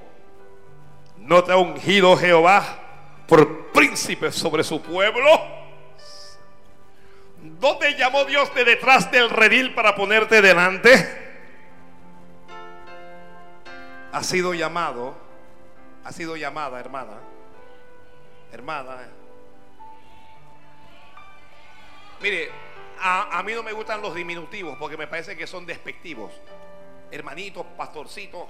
¿no 1.18 1.44
te 1.44 1.52
ha 1.52 1.56
ungido 1.56 2.16
Jehová 2.16 2.81
por 3.32 3.72
príncipe 3.72 4.30
sobre 4.30 4.62
su 4.62 4.82
pueblo? 4.82 5.26
¿No 7.40 7.78
te 7.78 7.96
llamó 7.96 8.26
Dios 8.26 8.54
de 8.54 8.62
detrás 8.62 9.10
del 9.10 9.30
redil 9.30 9.72
para 9.72 9.94
ponerte 9.94 10.42
delante? 10.42 10.90
Ha 14.12 14.22
sido 14.22 14.52
llamado, 14.52 15.16
ha 16.04 16.12
sido 16.12 16.36
llamada, 16.36 16.78
hermana, 16.78 17.20
hermana. 18.52 19.08
Mire, 22.20 22.50
a 23.00 23.42
mí 23.46 23.54
no 23.54 23.62
me 23.62 23.72
gustan 23.72 24.02
los 24.02 24.14
diminutivos 24.14 24.76
porque 24.76 24.98
me 24.98 25.06
parece 25.06 25.38
que 25.38 25.46
son 25.46 25.64
despectivos. 25.64 26.34
Hermanito, 27.10 27.64
pastorcito, 27.78 28.46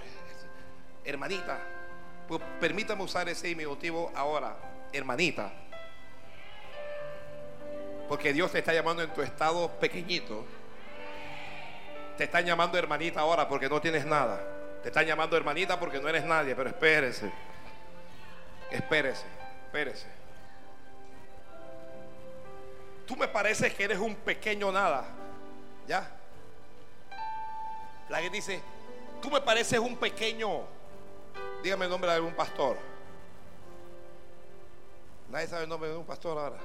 hermanita. 1.04 1.81
Pues 2.28 2.40
permítame 2.60 3.02
usar 3.02 3.28
ese 3.28 3.48
diminutivo 3.48 4.12
ahora, 4.14 4.56
hermanita. 4.92 5.52
Porque 8.08 8.32
Dios 8.32 8.52
te 8.52 8.58
está 8.58 8.72
llamando 8.72 9.02
en 9.02 9.12
tu 9.12 9.22
estado 9.22 9.70
pequeñito. 9.80 10.44
Te 12.16 12.24
están 12.24 12.44
llamando 12.44 12.78
hermanita 12.78 13.20
ahora 13.20 13.48
porque 13.48 13.68
no 13.68 13.80
tienes 13.80 14.04
nada. 14.04 14.40
Te 14.82 14.88
están 14.88 15.06
llamando 15.06 15.36
hermanita 15.36 15.80
porque 15.80 16.00
no 16.00 16.08
eres 16.08 16.24
nadie. 16.24 16.54
Pero 16.54 16.68
espérese. 16.68 17.32
Espérese. 18.70 19.24
Espérese. 19.66 20.06
Tú 23.06 23.16
me 23.16 23.28
pareces 23.28 23.72
que 23.74 23.84
eres 23.84 23.98
un 23.98 24.14
pequeño 24.14 24.70
nada. 24.70 25.04
¿Ya? 25.86 26.08
La 28.08 28.20
que 28.20 28.30
dice, 28.30 28.60
tú 29.20 29.30
me 29.30 29.40
pareces 29.40 29.78
un 29.78 29.96
pequeño. 29.96 30.62
Dígame 31.62 31.84
el 31.84 31.90
nombre 31.90 32.10
de 32.10 32.16
algún 32.16 32.34
pastor. 32.34 32.76
Nadie 35.30 35.46
sabe 35.46 35.62
el 35.62 35.68
nombre 35.68 35.88
de 35.88 35.96
un 35.96 36.04
pastor 36.04 36.36
ahora. 36.36 36.58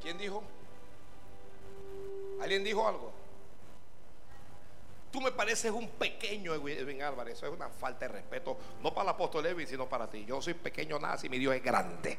¿Quién 0.00 0.18
dijo? 0.18 0.42
¿Alguien 2.40 2.62
dijo 2.62 2.86
algo? 2.86 3.10
Tú 5.10 5.20
me 5.20 5.32
pareces 5.32 5.72
un 5.72 5.88
pequeño 5.88 6.54
Edwin 6.54 7.02
Álvarez. 7.02 7.38
Eso 7.38 7.46
es 7.46 7.52
una 7.52 7.70
falta 7.70 8.06
de 8.06 8.12
respeto, 8.12 8.58
no 8.82 8.90
para 8.92 9.04
el 9.04 9.08
apóstol 9.14 9.46
Edwin, 9.46 9.66
sino 9.66 9.88
para 9.88 10.10
ti. 10.10 10.26
Yo 10.26 10.42
soy 10.42 10.54
pequeño 10.54 10.98
nada 10.98 11.16
si 11.16 11.30
mi 11.30 11.38
Dios 11.38 11.54
es 11.54 11.62
grande. 11.64 12.18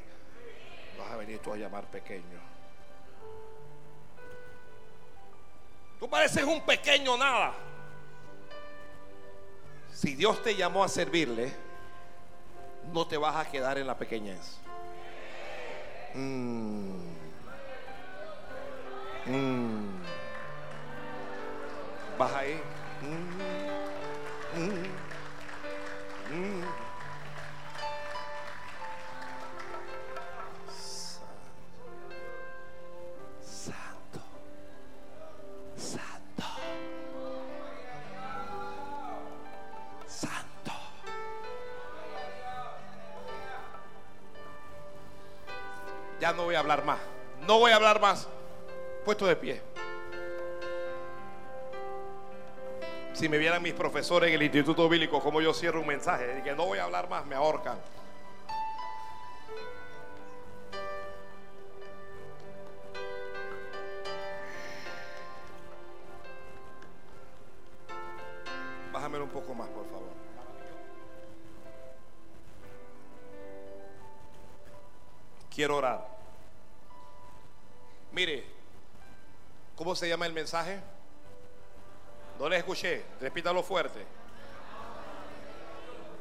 Vas 0.98 1.12
a 1.12 1.16
venir 1.18 1.40
tú 1.40 1.54
a 1.54 1.58
llamar 1.58 1.86
pequeño. 1.92 2.57
Tú 6.00 6.10
pareces 6.10 6.44
un 6.44 6.62
pequeño 6.62 7.18
nada. 7.18 7.54
Si 9.92 10.14
Dios 10.16 10.44
te 10.44 10.56
llamó 10.56 10.84
a 10.84 10.88
servirle, 10.88 11.52
no 12.94 13.08
te 13.08 13.18
vas 13.18 13.36
a 13.36 13.50
quedar 13.50 13.78
en 13.78 13.88
la 13.88 13.98
pequeñez. 13.98 14.60
Mm. 16.14 16.98
Mm. 19.26 20.02
Vas 22.18 22.34
ahí. 22.34 22.62
Mm. 26.30 26.57
No 46.34 46.44
voy 46.44 46.56
a 46.56 46.60
hablar 46.60 46.84
más. 46.84 47.00
No 47.48 47.60
voy 47.60 47.72
a 47.72 47.76
hablar 47.76 48.02
más. 48.02 48.28
Puesto 49.06 49.26
de 49.26 49.36
pie. 49.36 49.62
Si 53.14 53.28
me 53.30 53.38
vieran 53.38 53.64
mis 53.64 53.74
profesores 53.74 54.30
en 54.30 54.36
el 54.36 54.44
Instituto 54.44 54.88
Bíblico, 54.88 55.20
como 55.22 55.42
yo 55.42 55.54
cierro 55.54 55.82
un 55.82 55.88
mensaje, 55.88 56.28
de 56.28 56.44
que 56.44 56.54
no 56.54 56.66
voy 56.66 56.80
a 56.80 56.84
hablar 56.84 57.10
más, 57.10 57.26
me 57.26 57.36
ahorcan. 57.36 57.78
Se 79.98 80.08
llama 80.08 80.26
el 80.26 80.34
mensaje? 80.34 80.80
No 82.40 82.48
le 82.48 82.58
escuché, 82.58 83.04
repítalo 83.20 83.64
fuerte. 83.64 84.06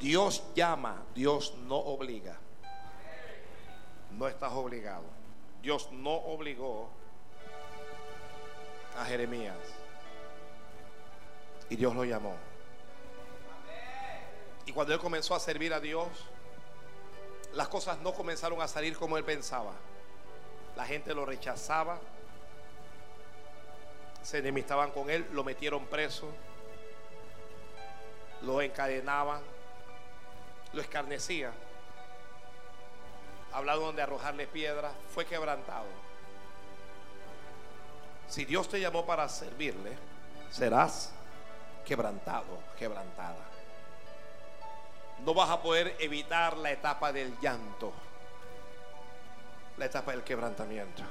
Dios 0.01 0.43
llama, 0.55 1.03
Dios 1.15 1.55
no 1.67 1.77
obliga. 1.77 2.37
No 4.11 4.29
estás 4.29 4.53
obligado. 4.53 5.05
Dios 5.63 5.91
no 5.93 6.15
obligó 6.15 6.89
a 8.99 9.05
Jeremías. 9.05 9.57
Y 11.69 11.77
Dios 11.77 11.95
lo 11.95 12.05
llamó. 12.05 12.35
Y 14.65 14.73
cuando 14.73 14.95
él 14.95 15.01
comenzó 15.01 15.35
a 15.35 15.41
servir 15.41 15.73
a 15.75 15.81
Dios, 15.81 16.09
las 17.55 17.69
cosas 17.69 17.99
no 17.99 18.13
comenzaron 18.13 18.61
a 18.61 18.69
salir 18.69 18.97
como 18.97 19.17
él 19.17 19.25
pensaba. 19.25 19.73
La 20.77 20.85
gente 20.85 21.15
lo 21.15 21.25
rechazaba, 21.25 22.01
se 24.27 24.39
enemistaban 24.39 24.91
con 24.91 25.09
él, 25.09 25.25
lo 25.31 25.45
metieron 25.45 25.87
preso, 25.87 26.27
lo 28.43 28.61
encadenaban, 28.61 29.41
lo 30.73 30.81
escarnecían. 30.81 31.53
Hablaron 33.53 33.95
de 33.95 34.03
arrojarle 34.03 34.49
piedras, 34.49 34.93
fue 35.15 35.27
quebrantado. 35.27 35.87
Si 38.27 38.45
Dios 38.45 38.69
te 38.69 38.81
llamó 38.81 39.07
para 39.07 39.29
servirle, 39.29 39.97
serás 40.51 41.13
quebrantado, 41.85 42.59
quebrantada. 42.77 43.47
No 45.25 45.35
vas 45.35 45.51
a 45.51 45.63
poder 45.63 45.95
evitar 46.01 46.57
la 46.57 46.73
etapa 46.73 47.13
del 47.13 47.39
llanto, 47.39 47.93
la 49.77 49.87
etapa 49.87 50.11
del 50.11 50.25
quebrantamiento. 50.25 51.05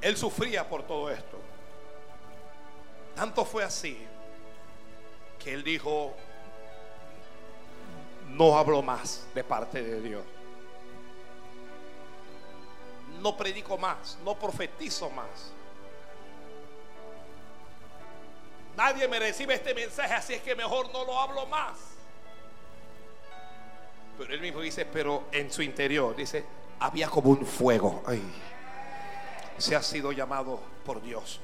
Él 0.00 0.16
sufría 0.16 0.68
por 0.68 0.84
todo 0.84 1.10
esto. 1.10 1.38
Tanto 3.14 3.44
fue 3.44 3.64
así 3.64 3.98
que 5.38 5.52
él 5.52 5.64
dijo, 5.64 6.14
no 8.28 8.56
hablo 8.56 8.80
más 8.82 9.26
de 9.34 9.42
parte 9.42 9.82
de 9.82 10.00
Dios. 10.00 10.24
No 13.20 13.36
predico 13.36 13.76
más, 13.76 14.16
no 14.24 14.38
profetizo 14.38 15.10
más. 15.10 15.52
Nadie 18.76 19.08
me 19.08 19.18
recibe 19.18 19.54
este 19.54 19.74
mensaje, 19.74 20.14
así 20.14 20.34
es 20.34 20.42
que 20.42 20.54
mejor 20.54 20.92
no 20.92 21.04
lo 21.04 21.18
hablo 21.18 21.46
más. 21.46 21.76
Pero 24.16 24.32
él 24.32 24.40
mismo 24.40 24.60
dice, 24.60 24.84
pero 24.86 25.24
en 25.32 25.50
su 25.50 25.62
interior, 25.62 26.14
dice, 26.14 26.44
había 26.78 27.08
como 27.08 27.30
un 27.30 27.44
fuego. 27.44 28.04
Ay 28.06 28.22
se 29.58 29.76
ha 29.76 29.82
sido 29.82 30.12
llamado 30.12 30.60
por 30.84 31.02
Dios 31.02 31.40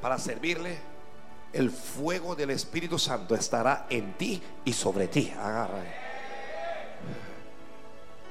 para 0.00 0.18
servirle, 0.18 0.78
el 1.52 1.70
fuego 1.70 2.36
del 2.36 2.50
Espíritu 2.50 2.98
Santo 2.98 3.34
estará 3.34 3.86
en 3.90 4.12
ti 4.14 4.42
y 4.64 4.72
sobre 4.72 5.08
ti. 5.08 5.32
Agarra. 5.36 5.82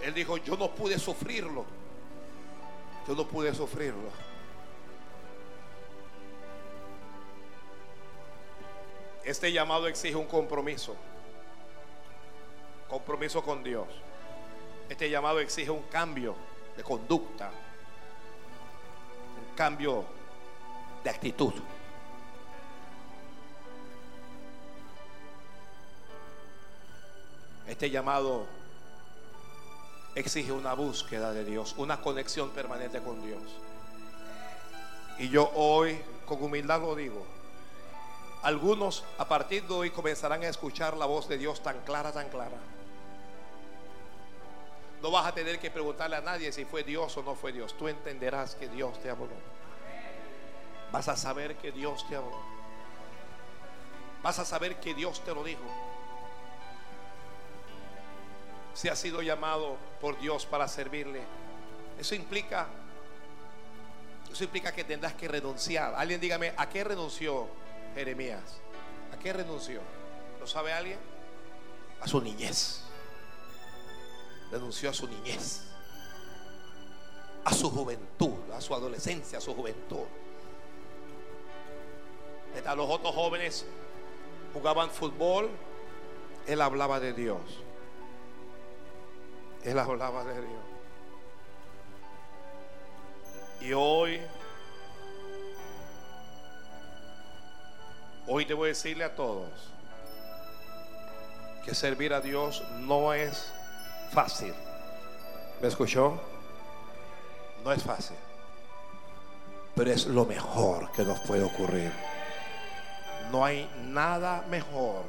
Él 0.03 0.13
dijo, 0.13 0.37
yo 0.37 0.55
no 0.55 0.73
pude 0.73 0.97
sufrirlo. 0.99 1.65
Yo 3.07 3.15
no 3.15 3.27
pude 3.27 3.53
sufrirlo. 3.53 4.09
Este 9.23 9.51
llamado 9.51 9.87
exige 9.87 10.15
un 10.15 10.27
compromiso. 10.27 10.95
Compromiso 12.87 13.43
con 13.43 13.63
Dios. 13.63 13.87
Este 14.87 15.09
llamado 15.09 15.39
exige 15.41 15.71
un 15.71 15.83
cambio 15.83 16.35
de 16.77 16.83
conducta. 16.83 17.51
Cambio 19.57 20.05
de 21.03 21.09
actitud. 21.09 21.53
Este 27.67 27.89
llamado 27.89 28.45
exige 30.13 30.51
una 30.51 30.75
búsqueda 30.75 31.33
de 31.33 31.43
Dios, 31.43 31.73
una 31.77 32.01
conexión 32.01 32.51
permanente 32.51 33.01
con 33.01 33.19
Dios. 33.25 33.41
Y 35.17 35.29
yo 35.29 35.49
hoy, 35.55 35.99
con 36.27 36.43
humildad 36.43 36.79
lo 36.81 36.95
digo, 36.95 37.25
algunos 38.43 39.03
a 39.17 39.27
partir 39.27 39.67
de 39.67 39.73
hoy 39.73 39.89
comenzarán 39.89 40.43
a 40.43 40.49
escuchar 40.49 40.95
la 40.95 41.07
voz 41.07 41.27
de 41.27 41.39
Dios 41.39 41.63
tan 41.63 41.79
clara, 41.81 42.11
tan 42.11 42.29
clara. 42.29 42.57
No 45.01 45.11
vas 45.11 45.27
a 45.27 45.33
tener 45.33 45.59
que 45.59 45.69
preguntarle 45.69 46.15
a 46.15 46.21
nadie 46.21 46.51
si 46.51 46.65
fue 46.65 46.83
Dios 46.83 47.15
o 47.17 47.23
no 47.23 47.35
fue 47.35 47.51
Dios. 47.51 47.77
Tú 47.77 47.87
entenderás 47.87 48.55
que 48.55 48.67
Dios 48.67 48.99
te 49.01 49.09
habló. 49.09 49.27
Vas 50.91 51.07
a 51.07 51.15
saber 51.15 51.55
que 51.57 51.71
Dios 51.71 52.07
te 52.07 52.15
habló. 52.15 52.39
Vas 54.23 54.39
a 54.39 54.45
saber 54.45 54.79
que 54.79 54.93
Dios 54.93 55.23
te 55.23 55.33
lo 55.33 55.43
dijo. 55.43 55.61
Si 58.73 58.89
has 58.89 58.99
sido 58.99 59.21
llamado 59.21 59.77
por 60.01 60.19
Dios 60.19 60.45
para 60.45 60.67
servirle, 60.67 61.21
eso 61.99 62.13
implica, 62.13 62.67
eso 64.31 64.43
implica 64.43 64.71
que 64.71 64.83
tendrás 64.83 65.13
que 65.13 65.27
renunciar. 65.27 65.95
Alguien 65.95 66.19
dígame, 66.19 66.53
¿a 66.57 66.69
qué 66.69 66.83
renunció 66.83 67.47
Jeremías? 67.95 68.59
¿A 69.13 69.17
qué 69.17 69.33
renunció? 69.33 69.81
¿Lo 70.39 70.47
sabe 70.47 70.73
alguien? 70.73 70.99
A 72.01 72.07
su 72.07 72.21
niñez. 72.21 72.86
Renunció 74.51 74.89
a 74.89 74.93
su 74.93 75.07
niñez. 75.07 75.63
A 77.43 77.53
su 77.53 77.69
juventud, 77.69 78.51
a 78.53 78.61
su 78.61 78.73
adolescencia, 78.73 79.37
a 79.37 79.41
su 79.41 79.53
juventud. 79.53 80.05
A 82.65 82.75
los 82.75 82.89
otros 82.89 83.13
jóvenes 83.13 83.65
jugaban 84.53 84.89
fútbol. 84.89 85.49
Él 86.47 86.61
hablaba 86.61 86.99
de 86.99 87.13
Dios. 87.13 87.39
Él 89.63 89.77
hablaba 89.79 90.23
de 90.23 90.33
Dios. 90.33 90.77
Y 93.59 93.73
hoy, 93.73 94.21
hoy 98.27 98.45
debo 98.45 98.65
decirle 98.65 99.03
a 99.03 99.15
todos 99.15 99.49
que 101.65 101.73
servir 101.73 102.13
a 102.13 102.21
Dios 102.21 102.63
no 102.79 103.13
es 103.13 103.51
fácil. 104.11 104.53
¿Me 105.61 105.67
escuchó? 105.67 106.19
No 107.63 107.71
es 107.71 107.83
fácil. 107.83 108.17
Pero 109.75 109.91
es 109.91 110.05
lo 110.05 110.25
mejor 110.25 110.91
que 110.91 111.03
nos 111.03 111.19
puede 111.21 111.43
ocurrir. 111.43 111.91
No 113.31 113.43
hay 113.43 113.69
nada 113.83 114.43
mejor 114.49 115.05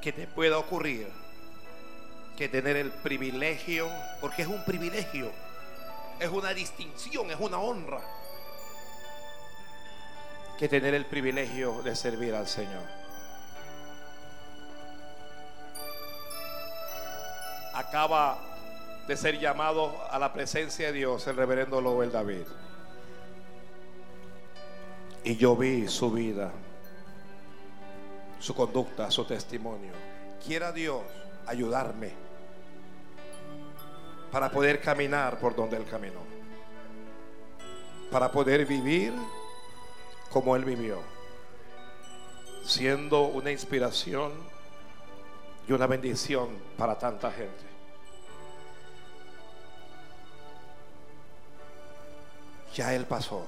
que 0.00 0.12
te 0.12 0.26
pueda 0.26 0.58
ocurrir 0.58 1.08
que 2.36 2.48
tener 2.48 2.76
el 2.76 2.90
privilegio, 2.90 3.86
porque 4.20 4.42
es 4.42 4.48
un 4.48 4.64
privilegio, 4.64 5.30
es 6.18 6.28
una 6.30 6.54
distinción, 6.54 7.30
es 7.30 7.38
una 7.38 7.58
honra, 7.58 8.00
que 10.58 10.68
tener 10.68 10.94
el 10.94 11.04
privilegio 11.04 11.82
de 11.82 11.94
servir 11.94 12.34
al 12.34 12.48
Señor. 12.48 12.99
Acaba 17.80 18.38
de 19.08 19.16
ser 19.16 19.38
llamado 19.38 20.04
a 20.10 20.18
la 20.18 20.34
presencia 20.34 20.88
de 20.88 20.92
Dios 20.92 21.26
el 21.26 21.34
reverendo 21.34 21.80
Lowell 21.80 22.12
David. 22.12 22.44
Y 25.24 25.36
yo 25.36 25.56
vi 25.56 25.88
su 25.88 26.10
vida, 26.10 26.52
su 28.38 28.54
conducta, 28.54 29.10
su 29.10 29.24
testimonio. 29.24 29.92
Quiera 30.44 30.72
Dios 30.72 31.00
ayudarme 31.46 32.12
para 34.30 34.50
poder 34.50 34.82
caminar 34.82 35.38
por 35.38 35.56
donde 35.56 35.78
Él 35.78 35.86
caminó. 35.86 36.20
Para 38.10 38.30
poder 38.30 38.66
vivir 38.66 39.14
como 40.28 40.54
Él 40.54 40.66
vivió. 40.66 40.98
Siendo 42.62 43.22
una 43.22 43.50
inspiración 43.50 44.49
y 45.70 45.72
una 45.72 45.86
bendición 45.86 46.48
para 46.76 46.98
tanta 46.98 47.30
gente. 47.30 47.62
Ya 52.74 52.92
Él 52.92 53.06
pasó. 53.06 53.46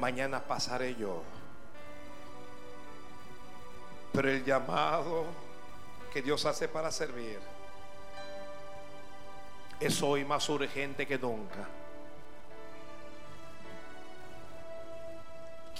Mañana 0.00 0.40
pasaré 0.40 0.96
yo. 0.96 1.22
Pero 4.12 4.30
el 4.30 4.44
llamado 4.44 5.26
que 6.12 6.22
Dios 6.22 6.44
hace 6.44 6.66
para 6.66 6.90
servir 6.90 7.38
es 9.78 10.02
hoy 10.02 10.24
más 10.24 10.48
urgente 10.48 11.06
que 11.06 11.18
nunca. 11.18 11.68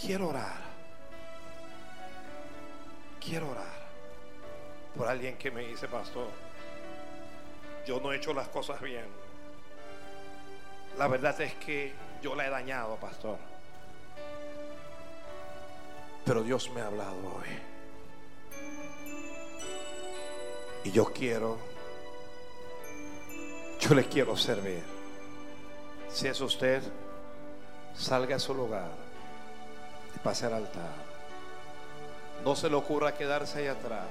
Quiero 0.01 0.29
orar. 0.29 0.61
Quiero 3.19 3.51
orar 3.51 3.82
por 4.97 5.09
alguien 5.09 5.37
que 5.37 5.51
me 5.51 5.63
dice, 5.63 5.89
pastor, 5.89 6.29
yo 7.87 8.01
no 8.01 8.13
he 8.13 8.17
hecho 8.17 8.33
las 8.33 8.49
cosas 8.49 8.81
bien. 8.81 9.07
La 10.99 11.09
verdad 11.09 11.41
es 11.41 11.55
que 11.55 11.93
yo 12.23 12.35
la 12.35 12.47
he 12.47 12.51
dañado, 12.51 12.97
pastor. 12.97 13.39
Pero 16.25 16.43
Dios 16.43 16.71
me 16.71 16.81
ha 16.81 16.87
hablado 16.87 17.17
hoy. 17.17 17.49
Y 20.85 20.93
yo 20.93 21.07
quiero, 21.07 21.59
yo 23.81 23.95
le 23.95 24.05
quiero 24.07 24.37
servir. 24.37 24.83
Si 26.09 26.29
es 26.29 26.41
usted, 26.41 26.83
salga 27.97 28.37
a 28.37 28.39
su 28.39 28.55
lugar 28.55 28.91
y 30.15 30.19
pase 30.19 30.47
al 30.47 30.55
altar. 30.55 30.93
No 32.45 32.55
se 32.55 32.69
le 32.69 32.77
ocurra 32.77 33.15
quedarse 33.15 33.61
ahí 33.61 33.67
atrás. 33.69 34.09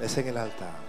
Es 0.00 0.16
en 0.16 0.28
el 0.28 0.36
altar. 0.36 0.88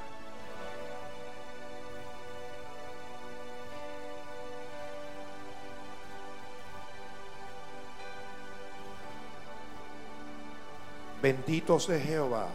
Benditos 11.22 11.88
de 11.88 12.00
Jehová. 12.00 12.48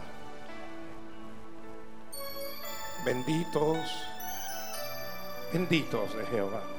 Benditos, 3.05 3.77
benditos 5.53 6.17
de 6.17 6.25
Jehová. 6.25 6.74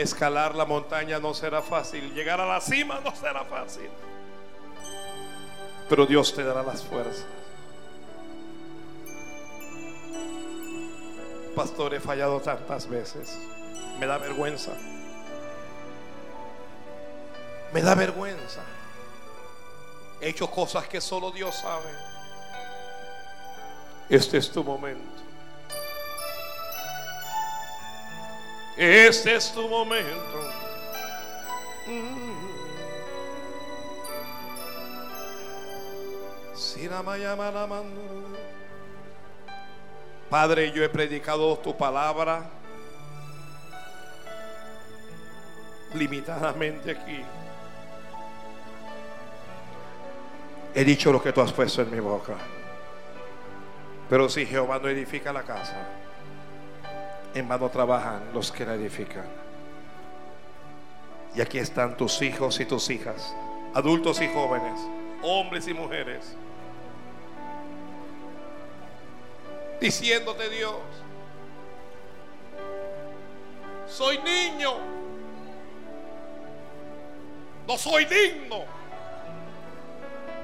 Escalar 0.00 0.54
la 0.54 0.64
montaña 0.64 1.18
no 1.18 1.34
será 1.34 1.60
fácil, 1.60 2.14
llegar 2.14 2.40
a 2.40 2.46
la 2.46 2.62
cima 2.62 3.00
no 3.04 3.14
será 3.14 3.44
fácil, 3.44 3.90
pero 5.90 6.06
Dios 6.06 6.34
te 6.34 6.42
dará 6.42 6.62
las 6.62 6.82
fuerzas. 6.82 7.26
Pastor, 11.54 11.92
he 11.92 12.00
fallado 12.00 12.40
tantas 12.40 12.88
veces. 12.88 13.36
Me 13.98 14.06
da 14.06 14.16
vergüenza. 14.16 14.72
Me 17.74 17.82
da 17.82 17.94
vergüenza. 17.94 18.62
He 20.22 20.30
hecho 20.30 20.50
cosas 20.50 20.88
que 20.88 21.02
solo 21.02 21.30
Dios 21.30 21.56
sabe. 21.56 21.90
Este 24.08 24.38
es 24.38 24.50
tu 24.50 24.64
momento. 24.64 25.29
Este 28.82 29.34
es 29.34 29.52
tu 29.52 29.68
momento. 29.68 30.50
Padre, 40.30 40.72
yo 40.72 40.82
he 40.82 40.88
predicado 40.88 41.58
tu 41.58 41.76
palabra 41.76 42.48
limitadamente 45.92 46.92
aquí. 46.92 47.22
He 50.74 50.84
dicho 50.86 51.12
lo 51.12 51.22
que 51.22 51.34
tú 51.34 51.42
has 51.42 51.52
puesto 51.52 51.82
en 51.82 51.90
mi 51.90 52.00
boca. 52.00 52.38
Pero 54.08 54.30
si 54.30 54.46
Jehová 54.46 54.78
no 54.78 54.88
edifica 54.88 55.34
la 55.34 55.42
casa, 55.42 55.99
en 57.34 57.48
vano 57.48 57.68
trabajan 57.68 58.22
los 58.32 58.50
que 58.50 58.64
la 58.64 58.74
edifican. 58.74 59.26
Y 61.34 61.40
aquí 61.40 61.58
están 61.58 61.96
tus 61.96 62.20
hijos 62.22 62.58
y 62.58 62.64
tus 62.64 62.90
hijas, 62.90 63.34
adultos 63.74 64.20
y 64.20 64.28
jóvenes, 64.28 64.80
hombres 65.22 65.68
y 65.68 65.74
mujeres, 65.74 66.34
diciéndote 69.80 70.48
Dios, 70.50 70.74
soy 73.86 74.18
niño, 74.18 74.72
no 77.66 77.78
soy 77.78 78.04
digno, 78.06 78.64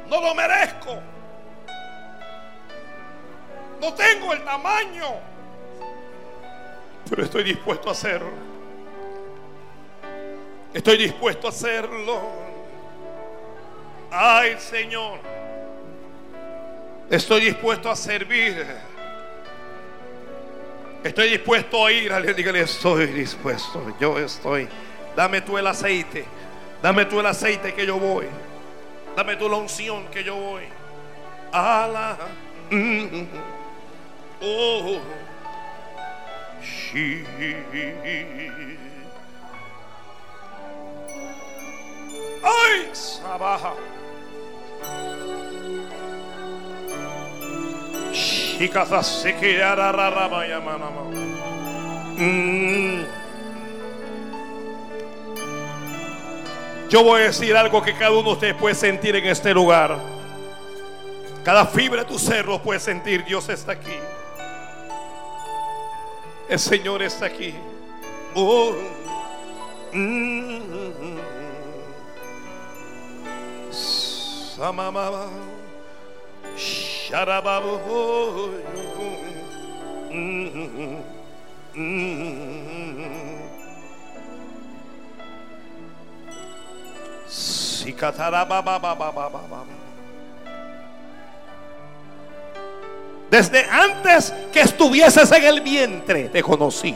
no 0.09 0.21
lo 0.21 0.35
merezco, 0.37 1.01
no 3.81 3.93
tengo 3.95 4.33
el 4.33 4.45
tamaño, 4.45 5.36
pero 7.09 7.23
estoy 7.23 7.45
dispuesto 7.45 7.89
a 7.89 7.93
hacerlo. 7.93 8.31
Estoy 10.75 10.99
dispuesto 10.99 11.47
a 11.47 11.51
hacerlo. 11.51 12.21
Ay, 14.11 14.57
Señor. 14.59 15.21
Estoy 17.09 17.41
dispuesto 17.43 17.91
a 17.91 17.97
servir. 17.97 18.67
Estoy 21.05 21.29
dispuesto 21.31 21.87
a 21.87 21.93
ir. 21.93 22.35
Dígale, 22.35 22.61
estoy 22.63 23.07
dispuesto. 23.07 23.95
Yo 24.01 24.19
estoy. 24.19 24.69
Dame 25.15 25.41
tú 25.41 25.57
el 25.57 25.67
aceite. 25.67 26.25
Dame 26.83 27.05
tú 27.07 27.21
el 27.21 27.27
aceite 27.27 27.73
que 27.73 27.87
yo 27.87 27.99
voy. 27.99 28.27
Dame 29.17 29.37
tú 29.37 29.49
la 29.49 29.57
unción 29.57 30.07
que 30.09 30.23
yo 30.23 30.35
voy. 30.35 30.65
Ala. 31.53 32.19
Oh. 34.43 35.01
She. 36.67 37.25
¡Ay! 42.43 42.91
Sabaja. 42.93 43.75
Shikaza 48.13 49.03
sekiyara 49.03 49.93
rarama 49.93 50.47
yamanama. 50.47 51.03
Mm. 52.19 53.05
Yo 56.89 57.03
voy 57.03 57.21
a 57.21 57.25
decir 57.25 57.57
algo 57.57 57.83
que 57.83 57.93
cada 57.93 58.13
uno 58.13 58.23
de 58.23 58.33
ustedes 58.33 58.55
puede 58.55 58.75
sentir 58.75 59.15
en 59.17 59.27
este 59.27 59.53
lugar. 59.53 59.99
Cada 61.45 61.67
fibra 61.67 62.03
de 62.03 62.09
tu 62.09 62.19
ser 62.19 62.47
lo 62.47 62.61
puede 62.63 62.81
sentir. 62.81 63.25
Dios 63.25 63.49
está 63.49 63.73
aquí. 63.73 63.99
El 66.49 66.59
Señor 66.59 67.03
está 67.03 67.27
aquí. 67.27 67.55
Oh. 68.35 68.73
Mm. 69.93 70.57
Desde 93.31 93.65
antes 93.65 94.33
que 94.53 94.61
estuvieses 94.61 95.31
en 95.33 95.45
el 95.45 95.61
vientre 95.61 96.29
te 96.29 96.43
conocí. 96.43 96.95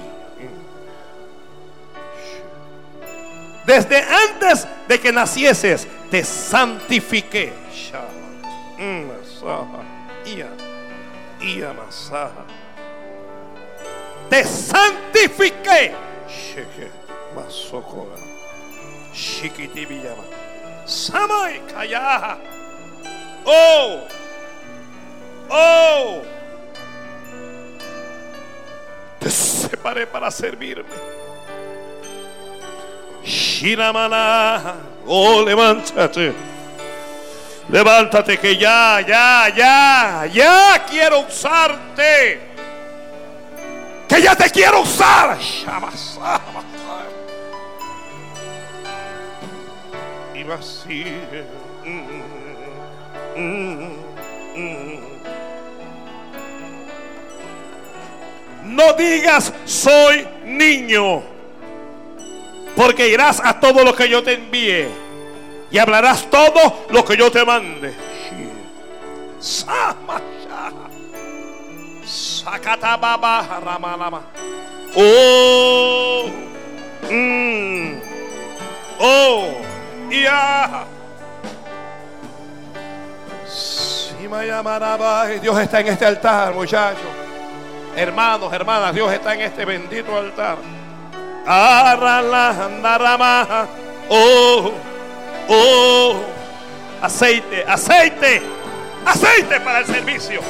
Desde 3.66 4.02
antes 4.02 4.66
de 4.88 5.00
que 5.00 5.12
nacieses 5.12 5.86
te 6.10 6.24
santifiqué. 6.24 7.52
Te 14.28 14.44
santifiqué. 14.44 15.94
Oh. 23.44 24.19
Oh. 25.50 26.22
Te 29.18 29.30
separé 29.30 30.06
para 30.06 30.30
servirme. 30.30 30.84
Shiramana. 33.24 34.76
Oh, 35.06 35.42
levántate. 35.42 36.32
Levántate 37.68 38.38
que 38.38 38.56
ya, 38.56 39.00
ya, 39.00 39.48
ya, 39.54 40.26
ya 40.26 40.86
quiero 40.88 41.20
usarte. 41.20 42.40
Que 44.08 44.22
ya 44.22 44.34
te 44.34 44.50
quiero 44.50 44.80
usar. 44.80 45.38
Y 50.34 50.50
así. 50.50 51.04
No 58.70 58.92
digas 58.92 59.52
soy 59.64 60.26
niño, 60.44 61.22
porque 62.76 63.08
irás 63.08 63.42
a 63.44 63.58
todo 63.58 63.84
lo 63.84 63.92
que 63.94 64.08
yo 64.08 64.22
te 64.22 64.34
envíe 64.34 64.86
y 65.72 65.78
hablarás 65.78 66.30
todo 66.30 66.86
lo 66.90 67.04
que 67.04 67.16
yo 67.16 67.32
te 67.32 67.44
mande. 67.44 67.92
Oh, 74.94 76.30
mm, 77.10 77.94
oh, 79.00 79.48
ya. 80.10 80.84
Dios 85.40 85.58
está 85.58 85.80
en 85.80 85.88
este 85.88 86.06
altar, 86.06 86.54
muchachos. 86.54 87.19
Hermanos, 87.96 88.52
hermanas, 88.52 88.94
Dios 88.94 89.12
está 89.12 89.34
en 89.34 89.42
este 89.42 89.64
bendito 89.64 90.16
altar. 90.16 90.58
Oh. 94.08 94.72
Oh, 95.52 96.14
aceite, 97.02 97.64
aceite, 97.66 98.40
aceite 99.04 99.60
para 99.60 99.80
el 99.80 99.86
servicio. 99.86 100.40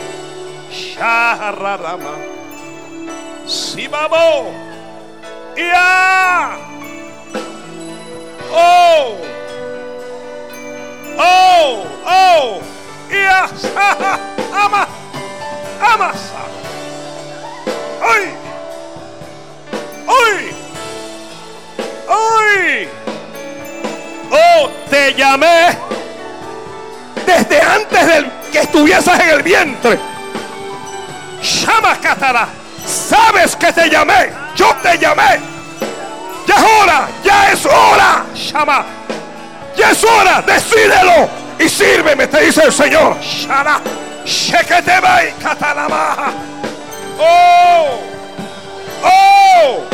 Shahararama. 0.70 2.16
Sibabo. 3.46 4.52
Ya. 5.56 6.58
Oh. 8.52 9.16
Oh, 11.18 11.84
oh. 12.04 12.60
Ya. 13.10 13.48
Ama. 14.52 14.86
Amasa. 15.80 16.40
Ay. 18.02 18.34
Ay. 20.08 20.50
Ay. 22.08 22.88
Oh, 24.32 24.70
te 24.88 25.14
llamé 25.14 25.76
desde 27.26 27.60
antes 27.60 28.06
del 28.06 28.30
que 28.52 28.60
estuvieses 28.60 29.20
en 29.20 29.28
el 29.28 29.42
vientre. 29.42 29.98
Llama 31.42 31.96
Catara. 32.00 32.48
Sabes 32.86 33.56
que 33.56 33.72
te 33.72 33.88
llamé. 33.88 34.30
Yo 34.56 34.74
te 34.82 34.98
llamé. 34.98 35.40
Ya 36.46 36.56
es 36.56 36.62
hora. 36.62 37.08
Ya 37.24 37.52
es 37.52 37.66
hora. 37.66 38.24
Llama. 38.34 38.84
Ya 39.76 39.90
es 39.90 40.04
hora. 40.04 40.42
Decídelo. 40.42 41.28
Y 41.58 41.68
sírveme, 41.68 42.26
te 42.26 42.40
dice 42.40 42.62
el 42.64 42.72
Señor. 42.72 43.20
Shana. 43.20 43.80
Sheketebay 44.24 45.34
Katanamaha. 45.42 46.32
Oh. 47.20 48.00
Oh. 49.04 49.84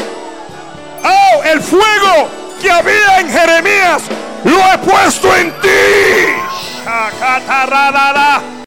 Oh. 1.04 1.42
El 1.44 1.60
fuego 1.60 2.28
que 2.60 2.70
había 2.70 3.20
en 3.20 3.30
Jeremías 3.30 4.02
lo 4.44 4.72
he 4.72 4.78
puesto 4.78 5.34
en 5.36 5.50
ti. 5.60 5.68